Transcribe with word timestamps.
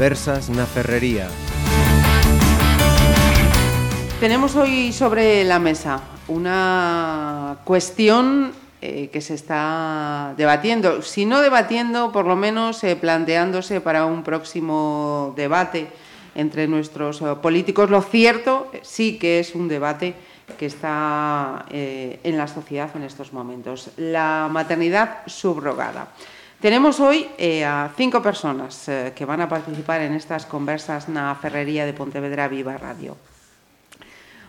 Conversas 0.00 0.48
na 0.48 0.64
Ferrería. 0.64 1.28
Tenemos 4.16 4.56
hoy 4.56 4.96
sobre 4.96 5.44
la 5.44 5.58
mesa 5.58 6.00
una 6.26 7.58
cuestión 7.64 8.50
eh, 8.80 9.10
que 9.12 9.20
se 9.20 9.34
está 9.34 10.32
debatiendo, 10.38 11.02
si 11.02 11.26
no 11.26 11.42
debatiendo, 11.42 12.12
por 12.12 12.24
lo 12.24 12.34
menos 12.34 12.82
eh, 12.82 12.96
planteándose 12.96 13.82
para 13.82 14.06
un 14.06 14.22
próximo 14.22 15.34
debate 15.36 15.88
entre 16.34 16.66
nuestros 16.66 17.20
eh, 17.20 17.36
políticos. 17.36 17.90
Lo 17.90 18.00
cierto 18.00 18.72
sí 18.80 19.18
que 19.18 19.38
es 19.38 19.54
un 19.54 19.68
debate 19.68 20.14
que 20.56 20.64
está 20.64 21.66
en 21.68 22.38
la 22.38 22.48
sociedad 22.48 22.88
en 22.96 23.02
estos 23.02 23.34
momentos, 23.34 23.90
la 23.98 24.48
maternidad 24.50 25.18
subrogada. 25.26 26.08
Tenemos 26.60 27.00
hoy 27.00 27.26
eh, 27.38 27.64
a 27.64 27.90
cinco 27.96 28.20
personas 28.20 28.86
eh, 28.86 29.14
que 29.16 29.24
van 29.24 29.40
a 29.40 29.48
participar 29.48 30.02
en 30.02 30.12
estas 30.12 30.44
conversas 30.44 31.08
na 31.08 31.32
Ferrería 31.32 31.88
de 31.88 31.96
Pontevedra 31.96 32.52
Viva 32.52 32.76
Radio. 32.76 33.16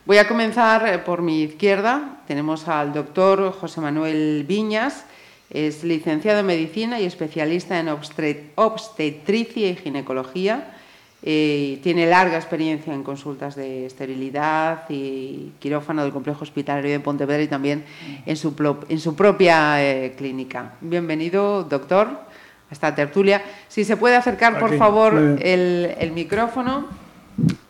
Voy 0.04 0.20
a 0.20 0.28
comenzar 0.28 0.84
eh, 0.84 1.00
por 1.00 1.24
mi 1.24 1.48
izquierda. 1.48 2.20
Tenemos 2.28 2.68
al 2.68 2.92
doctor 2.92 3.56
José 3.56 3.80
Manuel 3.80 4.44
Viñas, 4.44 5.08
es 5.48 5.88
licenciado 5.88 6.44
en 6.44 6.52
Medicina 6.52 7.00
y 7.00 7.08
especialista 7.08 7.80
en 7.80 7.88
obstetricia 7.88 9.70
y 9.72 9.80
ginecología. 9.80 10.81
Eh, 11.24 11.80
tiene 11.84 12.08
larga 12.08 12.38
experiencia 12.38 12.94
en 12.94 13.04
consultas 13.04 13.56
de 13.56 13.86
esterilidad 13.86 14.86
y 14.90 15.52
quirófano 15.60 16.02
del 16.02 16.12
Complejo 16.12 16.44
Hospitalario 16.44 16.92
de 16.92 17.00
Pontevedra 17.00 17.44
y 17.44 17.48
también 17.48 17.86
en 18.26 18.36
su, 18.36 18.56
en 18.90 19.00
su 19.00 19.16
propia 19.16 19.84
eh, 19.84 20.14
clínica. 20.18 20.74
Bienvenido, 20.82 21.64
doctor, 21.64 22.08
a 22.08 22.74
esta 22.74 22.96
tertulia. 22.96 23.44
Si 23.68 23.84
se 23.84 23.98
puede 23.98 24.16
acercar, 24.16 24.60
por 24.60 24.70
Aquí, 24.70 24.78
favor, 24.78 25.40
el 25.42 26.12
micrófono. 26.14 26.88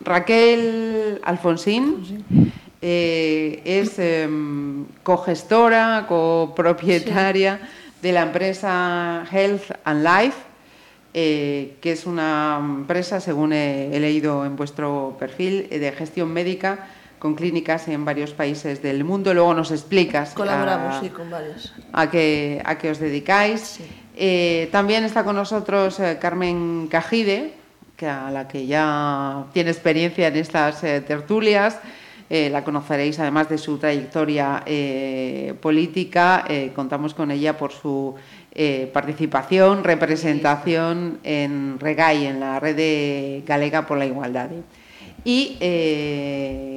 Raquel 0.03 1.19
Alfonsín 1.23 2.23
eh, 2.81 3.61
es 3.63 3.99
em, 3.99 4.85
cogestora, 5.03 6.05
copropietaria 6.07 7.59
de 8.01 8.11
la 8.11 8.23
empresa 8.23 9.23
Health 9.31 9.71
and 9.83 10.03
Life, 10.03 10.37
eh, 11.13 11.75
que 11.81 11.91
es 11.91 12.05
una 12.05 12.57
empresa, 12.59 13.19
según 13.19 13.53
he, 13.53 13.95
he 13.95 13.99
leído 13.99 14.45
en 14.45 14.55
vuestro 14.55 15.15
perfil, 15.19 15.67
de 15.69 15.91
gestión 15.91 16.31
médica 16.31 16.87
con 17.19 17.35
clínicas 17.35 17.87
en 17.87 18.03
varios 18.03 18.31
países 18.31 18.81
del 18.81 19.03
mundo. 19.03 19.33
Luego 19.33 19.53
nos 19.53 19.71
explicas 19.71 20.33
Colaboramos, 20.33 20.95
a- 20.95 20.99
sí, 21.01 21.09
con 21.09 21.29
varias. 21.29 21.73
a 21.93 22.09
qué, 22.09 22.61
a 22.65 22.77
qué 22.77 22.89
os 22.91 22.99
dedicáis. 22.99 23.79
Eh, 24.15 24.69
también 24.71 25.03
está 25.03 25.23
con 25.23 25.35
nosotros 25.35 25.99
eh, 25.99 26.17
Carmen 26.19 26.87
Cajide, 26.89 27.53
que 27.95 28.07
a 28.07 28.31
la 28.31 28.47
que 28.47 28.65
ya 28.65 29.45
tiene 29.53 29.69
experiencia 29.69 30.27
en 30.29 30.35
estas 30.37 30.83
eh, 30.83 31.01
tertulias. 31.01 31.77
Eh, 32.33 32.49
la 32.49 32.63
conoceréis 32.63 33.19
además 33.19 33.49
de 33.49 33.57
su 33.57 33.77
trayectoria 33.77 34.63
eh, 34.65 35.53
política. 35.59 36.45
Eh, 36.47 36.71
contamos 36.73 37.13
con 37.13 37.29
ella 37.29 37.57
por 37.57 37.73
su 37.73 38.15
participación, 38.93 39.83
representación 39.83 41.19
en 41.23 41.77
REGAI, 41.79 42.27
en 42.27 42.39
la 42.39 42.59
Red 42.59 42.75
de 42.77 43.43
Galega 43.45 43.85
por 43.85 43.97
la 43.97 44.05
Igualdad. 44.05 44.49
Y 45.25 45.57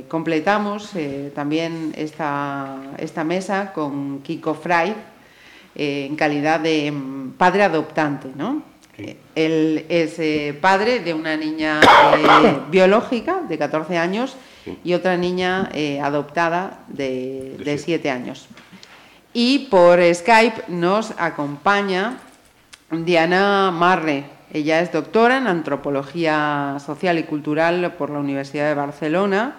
completamos 0.08 0.91
también 1.34 1.92
esta, 1.97 2.77
esta 2.98 3.25
mesa 3.25 3.72
con 3.72 4.22
Kiko 4.22 4.55
Fray, 4.55 4.94
en 5.75 6.14
calidad 6.14 6.60
de 6.60 6.92
mm, 6.92 7.32
padre 7.32 7.64
adoptante, 7.64 8.28
¿no? 8.37 8.62
Él 9.34 9.84
es 9.88 10.56
padre 10.59 11.00
de 11.00 11.12
una 11.12 11.37
niña 11.37 11.81
biológica 12.70 13.43
de 13.48 13.59
14 13.59 13.98
años 13.98 14.37
y 14.82 14.94
otra 14.94 15.16
niña 15.16 15.70
eh, 15.72 16.00
adoptada 16.00 16.84
de, 16.88 17.56
de 17.64 17.78
7 17.78 18.10
años. 18.10 18.48
Y 19.32 19.66
por 19.70 20.00
Skype 20.14 20.64
nos 20.69 21.12
acompaña 21.19 22.19
Diana 22.91 23.70
Marre. 23.72 24.25
Ella 24.52 24.80
es 24.80 24.92
doctora 24.92 25.38
en 25.38 25.48
Antropología 25.48 26.76
Social 26.84 27.19
y 27.19 27.25
Cultural 27.25 27.94
por 27.98 28.10
la 28.10 28.20
Universidad 28.20 28.69
de 28.69 28.75
Barcelona. 28.75 29.56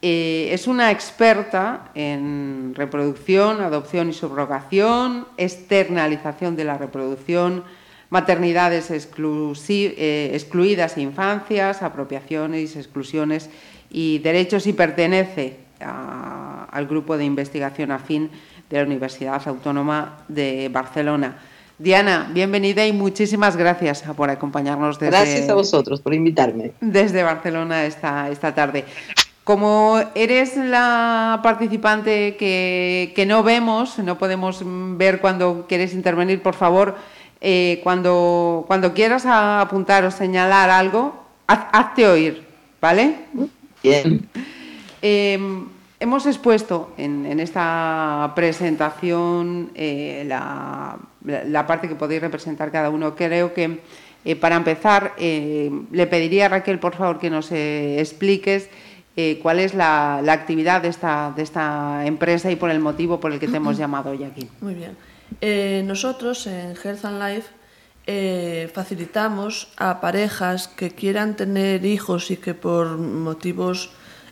Eh, 0.00 0.50
es 0.52 0.68
una 0.68 0.92
experta 0.92 1.90
en 1.94 2.72
reproducción, 2.76 3.60
adopción 3.60 4.10
y 4.10 4.12
subrogación, 4.12 5.26
externalización 5.36 6.54
de 6.54 6.64
la 6.64 6.78
reproducción, 6.78 7.64
maternidades 8.08 8.90
eh, 8.90 10.30
excluidas 10.34 10.96
e 10.96 11.00
infancias, 11.00 11.82
apropiaciones, 11.82 12.76
exclusiones 12.76 13.50
y 13.90 14.18
derechos 14.18 14.66
y 14.66 14.72
pertenece 14.72 15.56
a- 15.80 16.66
al 16.70 16.86
grupo 16.86 17.16
de 17.16 17.24
investigación 17.24 17.90
afín 17.90 18.30
de 18.68 18.76
la 18.78 18.84
Universidad 18.84 19.40
Autónoma 19.46 20.18
de 20.28 20.68
Barcelona. 20.72 21.38
Diana, 21.78 22.28
bienvenida 22.32 22.84
y 22.86 22.92
muchísimas 22.92 23.56
gracias 23.56 24.02
por 24.16 24.30
acompañarnos 24.30 24.98
desde, 24.98 25.10
Gracias 25.12 25.48
a 25.48 25.54
vosotros 25.54 26.00
por 26.00 26.12
invitarme. 26.12 26.72
desde 26.80 27.22
Barcelona 27.22 27.84
esta, 27.84 28.28
esta 28.30 28.54
tarde. 28.54 28.84
Como 29.44 29.98
eres 30.14 30.56
la 30.56 31.40
participante 31.42 32.36
que, 32.36 33.12
que 33.16 33.24
no 33.24 33.42
vemos, 33.42 33.98
no 34.00 34.18
podemos 34.18 34.62
mm, 34.62 34.98
ver 34.98 35.20
cuando 35.20 35.66
quieres 35.68 35.94
intervenir, 35.94 36.42
por 36.42 36.54
favor, 36.54 36.96
eh, 37.40 37.80
cuando, 37.84 38.64
cuando 38.66 38.92
quieras 38.92 39.24
apuntar 39.24 40.04
o 40.04 40.10
señalar 40.10 40.68
algo, 40.68 41.14
haz- 41.46 41.68
hazte 41.72 42.06
oír, 42.08 42.44
¿vale? 42.82 43.14
Bien. 43.82 44.28
Eh, 45.02 45.38
hemos 46.00 46.26
expuesto 46.26 46.92
en, 46.96 47.26
en 47.26 47.40
esta 47.40 48.32
presentación 48.34 49.70
eh, 49.74 50.24
la, 50.26 51.66
parte 51.66 51.88
que 51.88 51.94
podéis 51.94 52.20
representar 52.20 52.70
cada 52.70 52.90
uno. 52.90 53.14
Creo 53.14 53.54
que 53.54 53.80
eh, 54.24 54.36
para 54.36 54.56
empezar 54.56 55.14
eh, 55.18 55.70
le 55.90 56.06
pediría 56.06 56.46
a 56.46 56.48
Raquel, 56.48 56.78
por 56.78 56.94
favor, 56.96 57.18
que 57.18 57.30
nos 57.30 57.50
eh, 57.52 58.00
expliques 58.00 58.68
eh, 59.16 59.40
cuál 59.42 59.58
es 59.58 59.74
la, 59.74 60.20
la 60.22 60.32
actividad 60.32 60.82
de 60.82 60.88
esta, 60.88 61.32
de 61.34 61.42
esta 61.42 62.06
empresa 62.06 62.50
y 62.50 62.56
por 62.56 62.70
el 62.70 62.80
motivo 62.80 63.18
por 63.18 63.32
el 63.32 63.40
que 63.40 63.48
te 63.48 63.56
hemos 63.56 63.76
llamado 63.78 64.10
hoy 64.10 64.24
aquí. 64.24 64.48
Muy 64.60 64.74
bien. 64.74 64.96
Eh, 65.40 65.82
nosotros 65.84 66.46
en 66.46 66.74
Health 66.82 67.04
and 67.04 67.22
Life 67.22 67.48
eh, 68.10 68.70
facilitamos 68.72 69.68
a 69.76 70.00
parejas 70.00 70.66
que 70.66 70.90
quieran 70.90 71.36
tener 71.36 71.84
hijos 71.84 72.30
y 72.30 72.38
que 72.38 72.54
por 72.54 72.96
motivos 72.96 73.90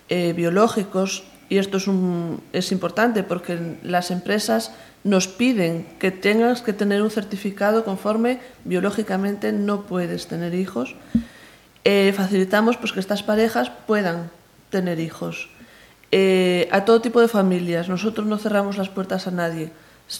eh, 0.09 0.32
biológicos, 0.32 1.25
y 1.50 1.59
esto 1.59 1.76
es, 1.76 1.87
un, 1.87 2.41
es 2.54 2.72
importante 2.72 3.22
porque 3.22 3.76
las 3.82 4.10
empresas 4.10 4.72
nos 5.04 5.28
piden 5.28 5.87
que 5.98 6.10
tengas 6.10 6.62
que 6.62 6.72
tener 6.72 7.03
un 7.03 7.10
certificado 7.10 7.84
conforme 7.84 8.41
biológicamente 8.64 9.53
no 9.53 9.82
puedes 9.82 10.26
tener 10.26 10.54
hijos, 10.54 10.94
eh, 11.84 12.14
facilitamos 12.16 12.78
pues, 12.78 12.94
que 12.94 13.00
estas 13.00 13.22
parejas 13.22 13.70
puedan 13.87 14.31
tener 14.70 15.00
hijos. 15.00 15.50
A 16.72 16.84
todo 16.87 17.03
tipo 17.03 17.20
de 17.20 17.28
familias. 17.28 17.91
Nosotros 17.91 18.26
no 18.26 18.38
cerramos 18.38 18.78
las 18.78 18.88
puertas 18.88 19.26
a 19.26 19.31
nadie. 19.31 19.70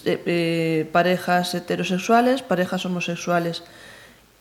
Eh, 0.03 0.21
eh, 0.25 0.89
parejas 0.91 1.55
heterosexuales, 1.55 2.41
parejas 2.41 2.85
homosexuales. 2.85 3.63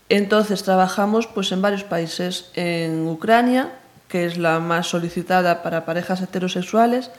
Entonces 0.08 0.62
trabajamos 0.62 1.26
pues, 1.26 1.52
en 1.52 1.62
varios 1.62 1.84
países. 1.84 2.50
En 2.54 3.06
Ucrania, 3.06 3.72
que 4.08 4.26
es 4.26 4.38
la 4.38 4.58
más 4.58 4.88
solicitada 4.88 5.62
para 5.62 5.84
parejas 5.84 6.20
heterosexuales, 6.20 7.10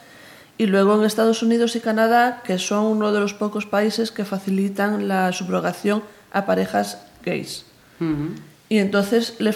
y 0.57 0.65
luego 0.65 0.95
en 0.95 1.05
Estados 1.05 1.43
Unidos 1.43 1.75
y 1.75 1.79
Canadá, 1.79 2.41
que 2.43 2.57
son 2.57 2.85
uno 2.85 3.13
de 3.13 3.19
los 3.19 3.33
pocos 3.33 3.65
países 3.65 4.11
que 4.11 4.25
facilitan 4.25 5.07
la 5.07 5.31
subrogación 5.31 6.03
a 6.31 6.45
parejas 6.45 6.99
gays. 7.23 7.65
Y 8.69 8.79
entonces 8.79 9.35
le 9.39 9.53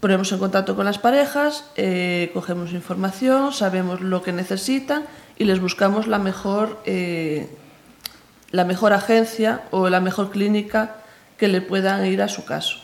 ponemos 0.00 0.32
en 0.32 0.38
contacto 0.38 0.76
con 0.76 0.84
las 0.84 0.98
parejas, 0.98 1.64
eh, 1.76 2.30
cogemos 2.32 2.72
información, 2.72 3.52
sabemos 3.52 4.00
lo 4.00 4.22
que 4.22 4.32
necesitan 4.32 5.04
y 5.40 5.44
les 5.44 5.58
buscamos 5.58 6.06
la 6.06 6.18
mejor, 6.18 6.78
eh, 6.84 7.48
la 8.50 8.64
mejor 8.66 8.92
agencia 8.92 9.62
o 9.70 9.88
la 9.88 10.00
mejor 10.00 10.30
clínica 10.30 10.96
que 11.38 11.48
le 11.48 11.62
puedan 11.62 12.04
ir 12.04 12.20
a 12.20 12.28
su 12.28 12.44
caso. 12.44 12.76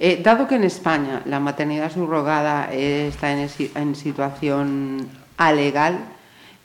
Eh, 0.00 0.20
dado 0.20 0.48
que 0.48 0.56
en 0.56 0.64
España 0.64 1.22
la 1.24 1.38
maternidad 1.38 1.92
subrogada 1.94 2.72
está 2.72 3.30
en, 3.30 3.94
situación 3.94 5.06
alegal, 5.36 6.00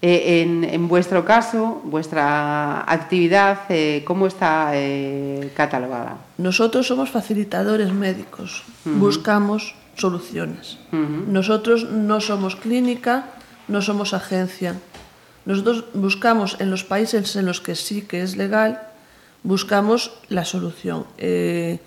eh, 0.01 0.42
en, 0.42 0.63
en 0.63 0.88
vuestro 0.88 1.24
caso, 1.24 1.80
vuestra 1.83 2.81
actividad, 2.92 3.59
eh, 3.69 4.01
¿cómo 4.07 4.25
está 4.25 4.71
eh, 4.74 5.51
catalogada? 5.56 6.18
Nosotros 6.39 6.88
somos 6.88 7.12
facilitadores 7.12 7.94
médicos, 7.94 8.63
buscamos 8.83 9.75
soluciones. 9.95 10.80
Nosotros 10.92 11.89
no 11.92 12.19
somos 12.19 12.56
clínica, 12.56 13.27
no 13.68 13.83
somos 13.83 14.16
agencia. 14.16 14.75
Nosotros 15.45 15.86
buscamos 15.94 16.57
en 16.60 16.69
los 16.69 16.84
países 16.84 17.36
en 17.36 17.45
los 17.45 17.60
que 17.60 17.75
sí 17.75 18.04
que 18.04 18.22
es 18.22 18.38
legal, 18.38 18.81
buscamos 19.44 20.12
la 20.30 20.45
solución. 20.45 21.06
Eh, 21.18 21.80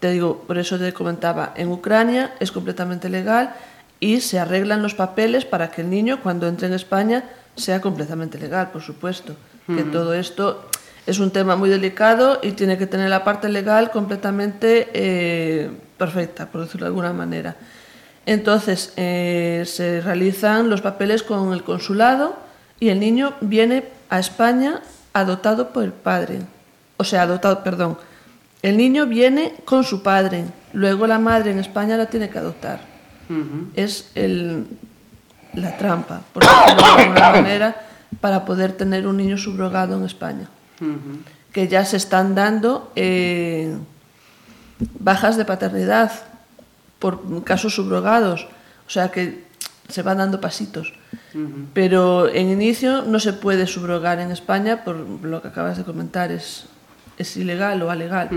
te 0.00 0.10
digo, 0.10 0.44
por 0.46 0.58
eso 0.58 0.78
te 0.78 0.92
comentaba, 0.92 1.52
en 1.56 1.70
Ucrania 1.70 2.34
es 2.40 2.50
completamente 2.50 3.08
legal 3.08 3.54
y 4.00 4.20
se 4.20 4.38
arreglan 4.38 4.82
los 4.82 4.94
papeles 4.94 5.44
para 5.44 5.70
que 5.70 5.82
el 5.82 5.90
niño 5.90 6.20
cuando 6.22 6.48
entre 6.48 6.66
en 6.66 6.74
España 6.74 7.24
sea 7.54 7.80
completamente 7.80 8.38
legal, 8.38 8.70
por 8.72 8.82
supuesto. 8.82 9.36
Que 9.68 9.84
todo 9.84 10.12
esto 10.12 10.66
es 11.06 11.20
un 11.20 11.30
tema 11.30 11.54
muy 11.54 11.70
delicado 11.70 12.40
y 12.42 12.50
tiene 12.52 12.76
que 12.76 12.88
tener 12.88 13.08
la 13.08 13.22
parte 13.22 13.48
legal 13.48 13.92
completamente 13.92 14.90
eh, 14.92 15.70
perfecta, 15.96 16.46
por 16.46 16.62
decirlo 16.62 16.86
de 16.86 16.88
alguna 16.88 17.12
manera. 17.12 17.56
Entonces, 18.26 18.92
eh, 18.96 19.62
se 19.66 20.00
realizan 20.00 20.68
los 20.68 20.80
papeles 20.80 21.22
con 21.22 21.52
el 21.52 21.62
consulado 21.62 22.36
y 22.82 22.88
el 22.88 22.98
niño 22.98 23.34
viene 23.40 23.84
a 24.10 24.18
España 24.18 24.82
adoptado 25.12 25.72
por 25.72 25.84
el 25.84 25.92
padre. 25.92 26.40
O 26.96 27.04
sea, 27.04 27.22
adoptado, 27.22 27.62
perdón. 27.62 27.96
El 28.60 28.76
niño 28.76 29.06
viene 29.06 29.54
con 29.64 29.84
su 29.84 30.02
padre, 30.02 30.46
luego 30.72 31.06
la 31.06 31.20
madre 31.20 31.52
en 31.52 31.60
España 31.60 31.96
la 31.96 32.06
tiene 32.06 32.28
que 32.28 32.38
adoptar. 32.40 32.80
Es 33.76 34.10
el, 34.16 34.66
la 35.54 35.76
trampa, 35.76 36.22
por 36.32 36.42
decirlo 36.42 36.96
de 36.96 37.02
alguna 37.02 37.30
manera, 37.42 37.76
para 38.20 38.44
poder 38.44 38.72
tener 38.72 39.06
un 39.06 39.16
niño 39.16 39.38
subrogado 39.38 39.96
en 39.96 40.04
España. 40.04 40.48
Que 41.52 41.68
ya 41.68 41.84
se 41.84 41.98
están 41.98 42.34
dando 42.34 42.90
eh, 42.96 43.76
bajas 44.98 45.36
de 45.36 45.44
paternidad 45.44 46.10
por 46.98 47.44
casos 47.44 47.76
subrogados. 47.76 48.48
O 48.88 48.90
sea 48.90 49.12
que 49.12 49.51
se 49.92 50.02
van 50.02 50.18
dando 50.18 50.40
pasitos. 50.40 50.92
Pero 51.72 52.28
en 52.28 52.50
inicio 52.50 53.02
no 53.02 53.18
se 53.20 53.32
puede 53.32 53.66
subrogar 53.66 54.18
en 54.20 54.30
España 54.30 54.84
por 54.84 54.96
lo 54.96 55.40
que 55.40 55.48
acabas 55.48 55.78
de 55.78 55.84
comentar, 55.84 56.30
es, 56.30 56.66
es 57.18 57.36
ilegal 57.36 57.80
o 57.82 57.90
alegal. 57.90 58.28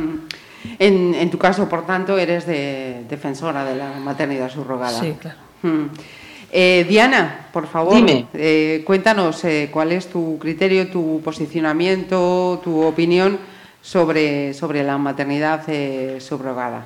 en, 0.80 1.16
en, 1.16 1.32
tu 1.32 1.38
caso, 1.38 1.68
por 1.68 1.86
tanto, 1.86 2.18
eres 2.18 2.46
de, 2.46 3.06
defensora 3.10 3.66
de 3.66 3.76
la 3.76 4.00
maternidad 4.00 4.50
subrogada. 4.50 5.00
Sí, 5.00 5.16
claro. 5.20 5.38
Eh, 6.52 6.86
Diana, 6.88 7.48
por 7.52 7.68
favor, 7.68 7.98
eh, 8.34 8.84
cuéntanos 8.86 9.44
eh, 9.44 9.70
cuál 9.72 9.92
es 9.92 10.08
tu 10.08 10.38
criterio, 10.40 10.90
tu 10.90 11.22
posicionamiento, 11.22 12.62
tu 12.64 12.82
opinión 12.82 13.40
sobre, 13.82 14.54
sobre 14.54 14.84
la 14.84 14.98
maternidad 14.98 15.64
eh, 15.68 16.18
subrogada. 16.22 16.86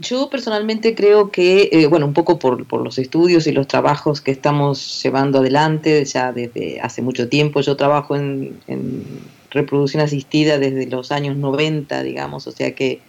Yo 0.00 0.30
personalmente 0.30 0.94
creo 0.94 1.30
que, 1.30 1.68
eh, 1.72 1.86
bueno, 1.86 2.06
un 2.06 2.14
poco 2.14 2.38
por, 2.38 2.66
por, 2.66 2.80
los 2.80 2.98
estudios 2.98 3.46
y 3.46 3.52
los 3.52 3.68
trabajos 3.68 4.22
que 4.22 4.30
estamos 4.30 5.02
llevando 5.02 5.40
adelante 5.40 6.02
ya 6.06 6.32
desde 6.32 6.80
hace 6.80 7.02
mucho 7.02 7.28
tiempo, 7.28 7.60
yo 7.60 7.76
trabajo 7.76 8.16
en, 8.16 8.58
reproducción 9.50 10.02
asistida 10.02 10.58
desde 10.58 10.86
los 10.86 11.10
años 11.12 11.36
90, 11.36 12.02
digamos, 12.04 12.46
o 12.46 12.52
sea 12.52 12.72
que 12.74 13.00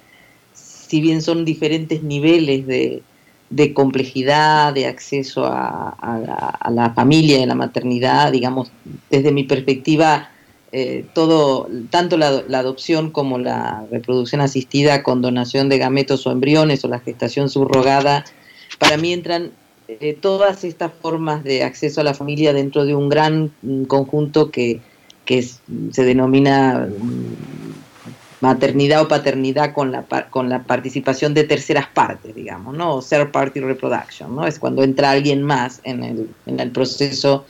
si 0.53 0.99
bien 0.99 1.21
son 1.21 1.45
diferentes 1.45 2.01
niveles 2.03 2.65
de, 2.65 3.03
de 3.51 3.73
complejidad, 3.73 4.73
de 4.73 4.87
acceso 4.87 5.45
a, 5.45 5.91
a, 5.91 6.17
la, 6.17 6.33
a, 6.33 6.71
la, 6.71 6.89
familia 6.93 7.43
a 7.43 7.45
la 7.45 7.55
maternidad, 7.55 8.31
digamos, 8.31 8.71
desde 9.09 9.31
mi 9.31 9.43
perspectiva, 9.43 10.30
eh, 10.73 11.05
todo, 11.13 11.67
tanto 11.89 12.17
la, 12.17 12.27
adopción 12.27 13.11
como 13.11 13.37
la 13.37 13.85
reproducción 13.91 14.39
asistida 14.39 15.03
con 15.03 15.21
donación 15.21 15.67
de 15.67 15.77
gametos 15.77 16.25
o 16.25 16.31
embriones 16.31 16.85
o 16.85 16.87
la 16.87 16.99
gestación 16.99 17.49
subrogada, 17.49 18.23
para 18.79 18.95
mí 18.95 19.11
entran 19.11 19.51
eh, 19.89 20.17
todas 20.19 20.63
estas 20.63 20.91
formas 21.01 21.43
de 21.43 21.63
acceso 21.63 21.99
a 21.99 22.05
la 22.05 22.13
familia 22.13 22.53
dentro 22.53 22.85
de 22.85 22.95
un 22.95 23.09
gran 23.09 23.51
mm, 23.61 23.83
conjunto 23.83 24.49
que, 24.49 24.79
que 25.25 25.43
se 25.43 26.05
denomina 26.05 26.87
mm, 26.87 28.41
maternidad 28.41 29.01
o 29.01 29.07
paternidad 29.09 29.73
con 29.73 29.91
la, 29.91 30.05
con 30.29 30.47
la 30.47 30.63
participación 30.63 31.33
de 31.33 31.43
terceras 31.43 31.87
partes, 31.87 32.33
digamos, 32.33 32.75
¿no? 32.77 32.95
O 32.95 33.01
third 33.01 33.31
party 33.31 33.59
reproduction, 33.59 34.35
¿no? 34.35 34.47
Es 34.47 34.57
cuando 34.57 34.83
entra 34.83 35.11
alguien 35.11 35.43
más 35.43 35.81
en 35.83 36.03
el, 36.03 36.29
en 36.45 36.59
el 36.61 36.71
proceso 36.71 37.45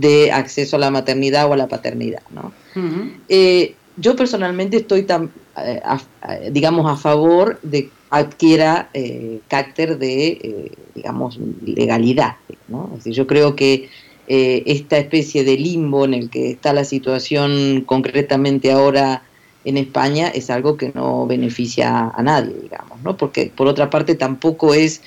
de 0.00 0.32
acceso 0.32 0.76
a 0.76 0.80
la 0.80 0.90
maternidad 0.90 1.48
o 1.48 1.52
a 1.52 1.56
la 1.56 1.68
paternidad. 1.68 2.22
¿no? 2.30 2.52
Uh 2.74 2.80
-huh. 2.80 3.12
eh, 3.28 3.74
yo 3.96 4.16
personalmente 4.16 4.78
estoy, 4.78 5.02
tan, 5.02 5.30
eh, 5.56 5.80
a, 5.84 6.00
a, 6.22 6.34
digamos, 6.50 6.90
a 6.90 6.96
favor 6.96 7.58
de 7.62 7.84
que 7.84 8.00
adquiera 8.10 8.90
eh, 8.92 9.40
carácter 9.48 9.98
de, 9.98 10.28
eh, 10.28 10.72
digamos, 10.94 11.38
legalidad. 11.64 12.36
¿no? 12.68 12.90
Es 12.92 13.04
decir, 13.04 13.12
yo 13.14 13.26
creo 13.26 13.54
que 13.54 13.88
eh, 14.26 14.62
esta 14.66 14.98
especie 14.98 15.44
de 15.44 15.56
limbo 15.56 16.04
en 16.04 16.14
el 16.14 16.30
que 16.30 16.50
está 16.50 16.72
la 16.72 16.84
situación 16.84 17.82
concretamente 17.86 18.72
ahora 18.72 19.22
en 19.64 19.76
España 19.76 20.28
es 20.28 20.50
algo 20.50 20.76
que 20.76 20.90
no 20.94 21.26
beneficia 21.26 22.10
a 22.10 22.22
nadie, 22.22 22.54
digamos, 22.62 23.00
¿no? 23.02 23.16
porque 23.16 23.52
por 23.54 23.68
otra 23.68 23.90
parte 23.90 24.14
tampoco 24.14 24.74
es 24.74 25.02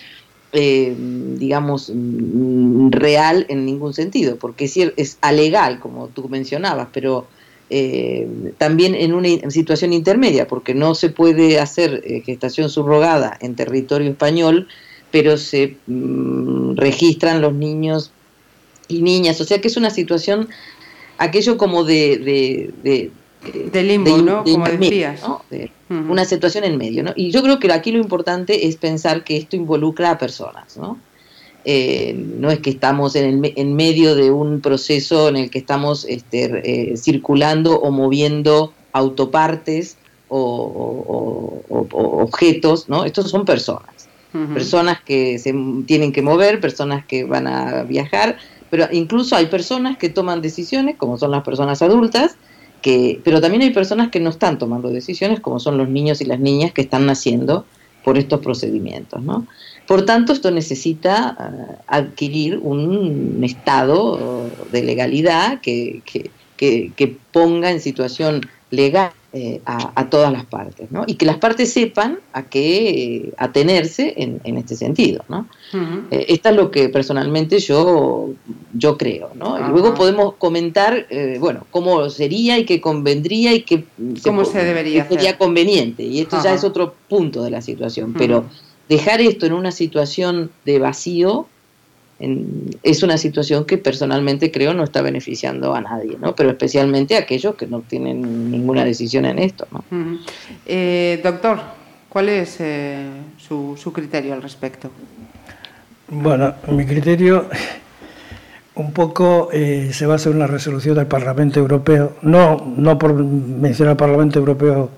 eh, 0.56 0.96
digamos, 1.40 1.92
mm, 1.94 2.92
real 2.92 3.48
en 3.50 3.66
ningún 3.66 3.96
sentido, 3.96 4.36
porque 4.36 4.66
es, 4.66 5.18
alegal, 5.22 5.80
como 5.80 6.10
tú 6.10 6.30
mencionabas, 6.30 6.90
pero 6.94 7.26
eh, 7.72 8.28
también 8.60 8.94
en 8.94 9.16
una 9.16 9.50
situación 9.50 9.94
intermedia, 9.94 10.48
porque 10.48 10.76
no 10.76 10.94
se 10.94 11.10
puede 11.10 11.60
hacer 11.60 12.04
eh, 12.06 12.22
gestación 12.24 12.70
subrogada 12.70 13.36
en 13.42 13.56
territorio 13.56 14.12
español, 14.12 14.68
pero 15.10 15.38
se 15.38 15.78
mm, 15.88 16.76
registran 16.76 17.42
los 17.42 17.56
niños 17.56 18.12
y 18.88 19.02
niñas, 19.02 19.42
o 19.42 19.46
sea 19.46 19.60
que 19.60 19.70
es 19.70 19.78
una 19.78 19.90
situación, 19.90 20.50
aquello 21.18 21.58
como 21.58 21.84
de, 21.84 22.20
de, 22.20 22.74
de 22.84 23.12
de 23.52 23.84
limbo, 23.84 24.18
de, 24.18 24.24
¿no? 24.24 24.44
De 24.44 24.52
Como 24.54 24.66
decías. 24.66 25.22
¿no? 25.22 25.42
De. 25.50 25.72
Una 25.90 26.26
situación 26.26 26.64
en 26.64 26.78
medio, 26.78 27.04
¿no? 27.04 27.14
Y 27.16 27.32
yo 27.32 27.44
creo 27.44 27.60
que 27.60 27.72
aquí 27.72 27.92
lo 27.92 28.00
importante 28.00 28.68
es 28.68 28.78
pensar 28.78 29.24
que 29.24 29.38
esto 29.38 29.56
involucra 29.56 30.12
a 30.12 30.18
personas, 30.18 30.78
¿no? 30.78 30.98
Eh, 31.66 32.14
no 32.16 32.50
es 32.52 32.60
que 32.60 32.72
estamos 32.72 33.16
en, 33.16 33.46
el, 33.46 33.54
en, 33.56 33.76
medio 33.76 34.16
de 34.16 34.32
un 34.32 34.60
proceso 34.60 35.30
en 35.30 35.38
el 35.38 35.50
que 35.50 35.60
estamos 35.60 36.06
este, 36.10 36.92
eh, 36.92 36.98
circulando 36.98 37.80
o 37.80 37.90
moviendo 37.92 38.74
autopartes 38.92 39.98
o, 40.28 40.40
o, 40.40 41.64
o, 41.70 41.88
o, 41.92 42.24
objetos, 42.24 42.90
¿no? 42.90 43.06
Estos 43.06 43.30
son 43.30 43.46
personas. 43.46 44.10
Uh 44.34 44.40
-huh. 44.40 44.54
Personas 44.54 45.02
que 45.04 45.38
se 45.40 45.54
tienen 45.86 46.12
que 46.12 46.22
mover, 46.22 46.60
personas 46.60 47.06
que 47.06 47.24
van 47.24 47.48
a 47.48 47.84
viajar, 47.84 48.38
pero 48.70 48.88
incluso 48.92 49.36
hay 49.36 49.46
personas 49.46 49.98
que 49.98 50.10
toman 50.10 50.42
decisiones, 50.42 50.98
como 50.98 51.18
son 51.18 51.32
las 51.32 51.44
personas 51.44 51.82
adultas, 51.82 52.36
que, 52.84 53.20
pero 53.24 53.42
también 53.42 53.64
hay 53.64 53.72
personas 53.72 54.12
que 54.12 54.20
no 54.20 54.30
están 54.30 54.60
tomando 54.60 54.90
decisiones, 54.90 55.40
como 55.40 55.60
son 55.60 55.78
los 55.78 55.90
niños 55.90 56.22
y 56.22 56.26
las 56.26 56.40
niñas 56.40 56.74
que 56.74 56.82
están 56.82 57.06
naciendo 57.08 57.66
por 58.04 58.18
estos 58.18 58.42
procedimientos. 58.42 59.24
¿no? 59.24 59.48
Por 59.88 60.06
tanto, 60.06 60.34
esto 60.34 60.52
necesita 60.52 61.36
uh, 61.40 61.82
adquirir 61.88 62.60
un 62.62 63.40
estado 63.42 64.50
de 64.72 64.84
legalidad 64.84 65.62
que, 65.62 66.02
que, 66.06 66.30
que, 66.58 66.92
que 66.96 67.16
ponga 67.32 67.72
en 67.72 67.80
situación 67.80 68.42
legal 68.70 69.14
eh, 69.36 69.62
a, 69.66 69.92
a, 70.00 70.10
todas 70.12 70.32
las 70.32 70.46
partes, 70.46 70.92
¿no? 70.92 71.06
Y 71.08 71.16
que 71.16 71.26
las 71.26 71.38
partes 71.38 71.74
sepan 71.74 72.20
a 72.34 72.44
qué 72.44 72.90
eh, 72.90 73.34
atenerse 73.38 74.14
en, 74.18 74.40
en, 74.44 74.58
este 74.58 74.76
sentido, 74.76 75.26
¿no? 75.28 75.48
Uh 75.74 75.78
-huh. 75.78 76.04
eh, 76.12 76.26
esta 76.30 76.52
es 76.52 76.56
lo 76.56 76.70
que 76.70 76.90
personalmente 76.90 77.58
yo, 77.58 78.30
yo 78.74 78.96
creo, 78.96 79.32
¿no? 79.34 79.54
Uh 79.56 79.58
-huh. 79.58 79.68
Y 79.68 79.72
luego 79.72 79.96
podemos 79.96 80.36
comentar, 80.36 81.08
eh, 81.10 81.38
bueno, 81.40 81.66
cómo 81.72 82.10
sería 82.12 82.60
y 82.60 82.66
qué 82.66 82.80
convendría 82.80 83.54
y 83.54 83.64
qué 83.64 83.86
¿Cómo 84.24 84.46
se, 84.46 84.52
se 84.52 84.64
debería 84.66 85.08
sería 85.08 85.30
hacer? 85.30 85.38
conveniente. 85.40 86.04
Y 86.04 86.20
esto 86.22 86.38
ya 86.44 86.54
es 86.54 86.64
otro 86.64 86.94
punto 87.10 87.42
de 87.44 87.50
la 87.50 87.62
situación, 87.62 88.14
pero 88.16 88.46
dejar 88.88 89.20
esto 89.20 89.48
en 89.48 89.54
una 89.54 89.72
situación 89.72 90.52
de 90.66 90.78
vacío 90.78 91.48
en, 92.24 92.70
es 92.84 93.04
una 93.04 93.18
situación 93.18 93.66
que 93.66 93.78
personalmente 93.78 94.52
creo 94.52 94.74
no 94.74 94.84
está 94.84 95.02
beneficiando 95.02 95.74
a 95.76 95.82
nadie, 95.82 96.18
¿no? 96.20 96.36
pero 96.36 96.50
especialmente 96.50 97.16
a 97.16 97.20
aquellos 97.20 97.56
que 97.56 97.68
no 97.68 97.82
tienen 97.82 98.52
ninguna 98.52 98.86
decisión 98.86 99.26
en 99.26 99.40
esto. 99.40 99.68
¿no? 99.72 99.84
Uh 99.92 99.96
-huh. 99.96 100.20
eh, 100.66 101.20
doctor, 101.24 101.60
¿cuál 102.10 102.30
es 102.30 102.58
eh, 102.60 103.08
su, 103.38 103.76
su, 103.78 103.92
criterio 103.92 104.34
al 104.34 104.42
respecto? 104.42 104.90
Bueno, 106.10 106.54
mi 106.70 106.86
criterio 106.86 107.48
un 108.76 108.92
poco 108.92 109.50
eh, 109.52 109.90
se 109.94 110.06
basa 110.06 110.30
en 110.30 110.38
una 110.38 110.48
resolución 110.48 110.96
del 110.96 111.08
Parlamento 111.08 111.60
Europeo. 111.60 112.16
No, 112.22 112.74
no 112.78 112.98
por 112.98 113.14
mencionar 113.14 113.92
al 113.92 113.98
Parlamento 113.98 114.40
Europeo 114.40 114.90